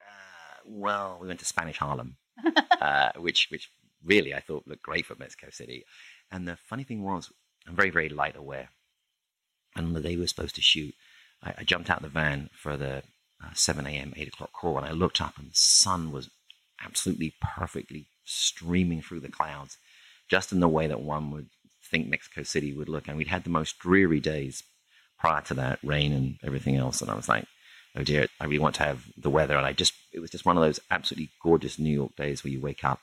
Uh, 0.01 0.61
well, 0.65 1.17
we 1.19 1.27
went 1.27 1.39
to 1.39 1.45
Spanish 1.45 1.79
Harlem, 1.79 2.17
uh, 2.81 3.13
which 3.15 3.47
which 3.49 3.71
really 4.03 4.36
I 4.36 4.39
thought 4.39 4.67
looked 4.67 4.84
great 4.84 5.05
for 5.05 5.15
Mexico 5.15 5.47
City. 5.49 5.86
And 6.32 6.47
the 6.47 6.55
funny 6.55 6.84
thing 6.84 7.03
was, 7.03 7.32
I'm 7.67 7.76
very 7.76 7.89
very 7.89 8.09
light 8.09 8.36
aware. 8.36 8.69
And 9.76 9.88
on 9.88 9.93
the 9.93 10.01
day 10.01 10.15
we 10.15 10.21
were 10.21 10.28
supposed 10.28 10.55
to 10.55 10.61
shoot, 10.61 10.93
I, 11.41 11.53
I 11.59 11.63
jumped 11.63 11.89
out 11.89 12.01
the 12.01 12.09
van 12.09 12.49
for 12.53 12.78
the 12.78 13.03
uh, 13.43 13.53
7 13.53 13.86
a.m. 13.86 14.13
8 14.15 14.28
o'clock 14.28 14.53
call, 14.53 14.78
and 14.78 14.86
I 14.86 14.91
looked 14.91 15.21
up, 15.21 15.38
and 15.38 15.49
the 15.49 15.55
sun 15.55 16.11
was 16.11 16.30
absolutely 16.84 17.34
perfectly 17.41 18.07
streaming 18.26 19.01
through 19.01 19.19
the 19.21 19.30
clouds, 19.30 19.78
just 20.30 20.51
in 20.51 20.59
the 20.59 20.67
way 20.67 20.88
that 20.88 21.01
one 21.01 21.32
would 21.32 21.49
think 21.84 22.07
Mexico 22.07 22.43
City 22.43 22.74
would 22.74 22.89
look. 22.89 23.07
And 23.07 23.17
we'd 23.17 23.28
had 23.28 23.43
the 23.43 23.49
most 23.49 23.80
dreary 23.80 24.19
days 24.19 24.63
prior 25.19 25.41
to 25.41 25.53
that, 25.55 25.80
rain 25.84 26.13
and 26.13 26.38
everything 26.43 26.76
else. 26.76 27.01
And 27.01 27.09
I 27.09 27.15
was 27.15 27.30
like, 27.30 27.45
oh 27.95 28.03
dear, 28.03 28.28
I 28.39 28.45
really 28.45 28.59
want 28.59 28.76
to 28.76 28.84
have 28.84 29.03
the 29.17 29.30
weather. 29.30 29.55
And 29.57 29.65
I 29.65 29.74
just, 29.74 29.93
it 30.13 30.19
was 30.19 30.32
just 30.32 30.45
one 30.45 30.57
of 30.57 30.63
those 30.63 30.80
absolutely 30.89 31.30
gorgeous 31.41 31.78
New 31.78 31.93
York 31.93 32.15
days 32.15 32.43
where 32.43 32.51
you 32.51 32.61
wake 32.61 32.84
up 32.84 32.99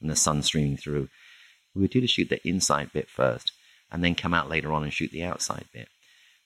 and 0.00 0.10
the 0.10 0.16
sun 0.16 0.42
streaming 0.42 0.76
through. 0.76 1.08
We 1.74 1.82
were 1.82 1.88
due 1.88 2.00
to 2.00 2.06
shoot 2.06 2.28
the 2.28 2.46
inside 2.46 2.92
bit 2.92 3.08
first 3.08 3.52
and 3.90 4.02
then 4.02 4.14
come 4.14 4.34
out 4.34 4.48
later 4.48 4.72
on 4.72 4.82
and 4.82 4.92
shoot 4.92 5.10
the 5.10 5.24
outside 5.24 5.66
bit. 5.72 5.88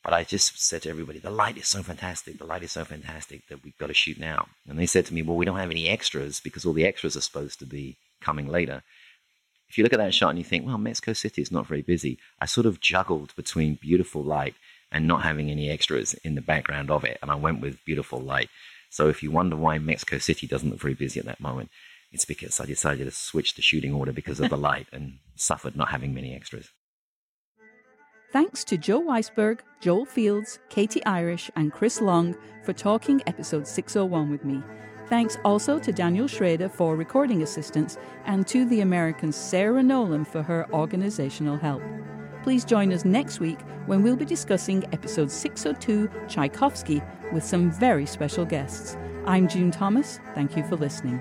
But 0.02 0.12
I 0.12 0.22
just 0.22 0.64
said 0.64 0.82
to 0.82 0.88
everybody, 0.88 1.18
the 1.18 1.30
light 1.30 1.56
is 1.56 1.66
so 1.66 1.82
fantastic. 1.82 2.38
The 2.38 2.44
light 2.44 2.62
is 2.62 2.70
so 2.70 2.84
fantastic 2.84 3.48
that 3.48 3.64
we've 3.64 3.76
got 3.76 3.88
to 3.88 3.94
shoot 3.94 4.20
now. 4.20 4.46
And 4.68 4.78
they 4.78 4.86
said 4.86 5.04
to 5.06 5.14
me, 5.14 5.22
well, 5.22 5.36
we 5.36 5.44
don't 5.44 5.58
have 5.58 5.70
any 5.70 5.88
extras 5.88 6.38
because 6.38 6.64
all 6.64 6.72
the 6.72 6.86
extras 6.86 7.16
are 7.16 7.20
supposed 7.20 7.58
to 7.58 7.66
be 7.66 7.96
coming 8.20 8.46
later. 8.46 8.84
If 9.68 9.76
you 9.76 9.82
look 9.82 9.92
at 9.92 9.98
that 9.98 10.14
shot 10.14 10.30
and 10.30 10.38
you 10.38 10.44
think, 10.44 10.64
well, 10.64 10.78
Mexico 10.78 11.12
City 11.12 11.42
is 11.42 11.50
not 11.50 11.66
very 11.66 11.82
busy, 11.82 12.18
I 12.40 12.46
sort 12.46 12.66
of 12.66 12.80
juggled 12.80 13.34
between 13.34 13.80
beautiful 13.80 14.22
light 14.22 14.54
and 14.92 15.08
not 15.08 15.22
having 15.22 15.50
any 15.50 15.68
extras 15.68 16.14
in 16.22 16.36
the 16.36 16.40
background 16.40 16.88
of 16.88 17.02
it. 17.02 17.18
And 17.20 17.30
I 17.30 17.34
went 17.34 17.60
with 17.60 17.84
beautiful 17.84 18.20
light. 18.20 18.48
So 18.90 19.08
if 19.08 19.24
you 19.24 19.32
wonder 19.32 19.56
why 19.56 19.78
Mexico 19.78 20.18
City 20.18 20.46
doesn't 20.46 20.70
look 20.70 20.80
very 20.80 20.94
busy 20.94 21.18
at 21.18 21.26
that 21.26 21.40
moment, 21.40 21.70
it's 22.16 22.24
because 22.24 22.60
I 22.60 22.64
decided 22.64 23.04
to 23.04 23.10
switch 23.10 23.56
the 23.56 23.62
shooting 23.62 23.92
order 23.92 24.10
because 24.10 24.40
of 24.40 24.48
the 24.48 24.56
light 24.70 24.86
and 24.90 25.18
suffered 25.34 25.76
not 25.76 25.90
having 25.90 26.14
many 26.14 26.34
extras. 26.34 26.70
Thanks 28.32 28.64
to 28.64 28.78
Joe 28.78 29.02
Weisberg, 29.02 29.60
Joel 29.82 30.06
Fields, 30.06 30.58
Katie 30.70 31.04
Irish, 31.04 31.50
and 31.56 31.74
Chris 31.74 32.00
Long 32.00 32.34
for 32.64 32.72
talking 32.72 33.22
episode 33.26 33.68
601 33.68 34.30
with 34.30 34.46
me. 34.46 34.62
Thanks 35.08 35.36
also 35.44 35.78
to 35.78 35.92
Daniel 35.92 36.26
Schrader 36.26 36.70
for 36.70 36.96
recording 36.96 37.42
assistance 37.42 37.98
and 38.24 38.46
to 38.48 38.64
the 38.64 38.80
American 38.80 39.30
Sarah 39.30 39.82
Nolan 39.82 40.24
for 40.24 40.42
her 40.42 40.66
organizational 40.72 41.58
help. 41.58 41.82
Please 42.42 42.64
join 42.64 42.94
us 42.94 43.04
next 43.04 43.40
week 43.40 43.60
when 43.84 44.02
we'll 44.02 44.16
be 44.16 44.24
discussing 44.24 44.84
episode 44.94 45.30
602 45.30 46.08
Tchaikovsky 46.28 47.02
with 47.30 47.44
some 47.44 47.70
very 47.70 48.06
special 48.06 48.46
guests. 48.46 48.96
I'm 49.26 49.48
June 49.48 49.70
Thomas. 49.70 50.18
Thank 50.34 50.56
you 50.56 50.64
for 50.64 50.76
listening. 50.76 51.20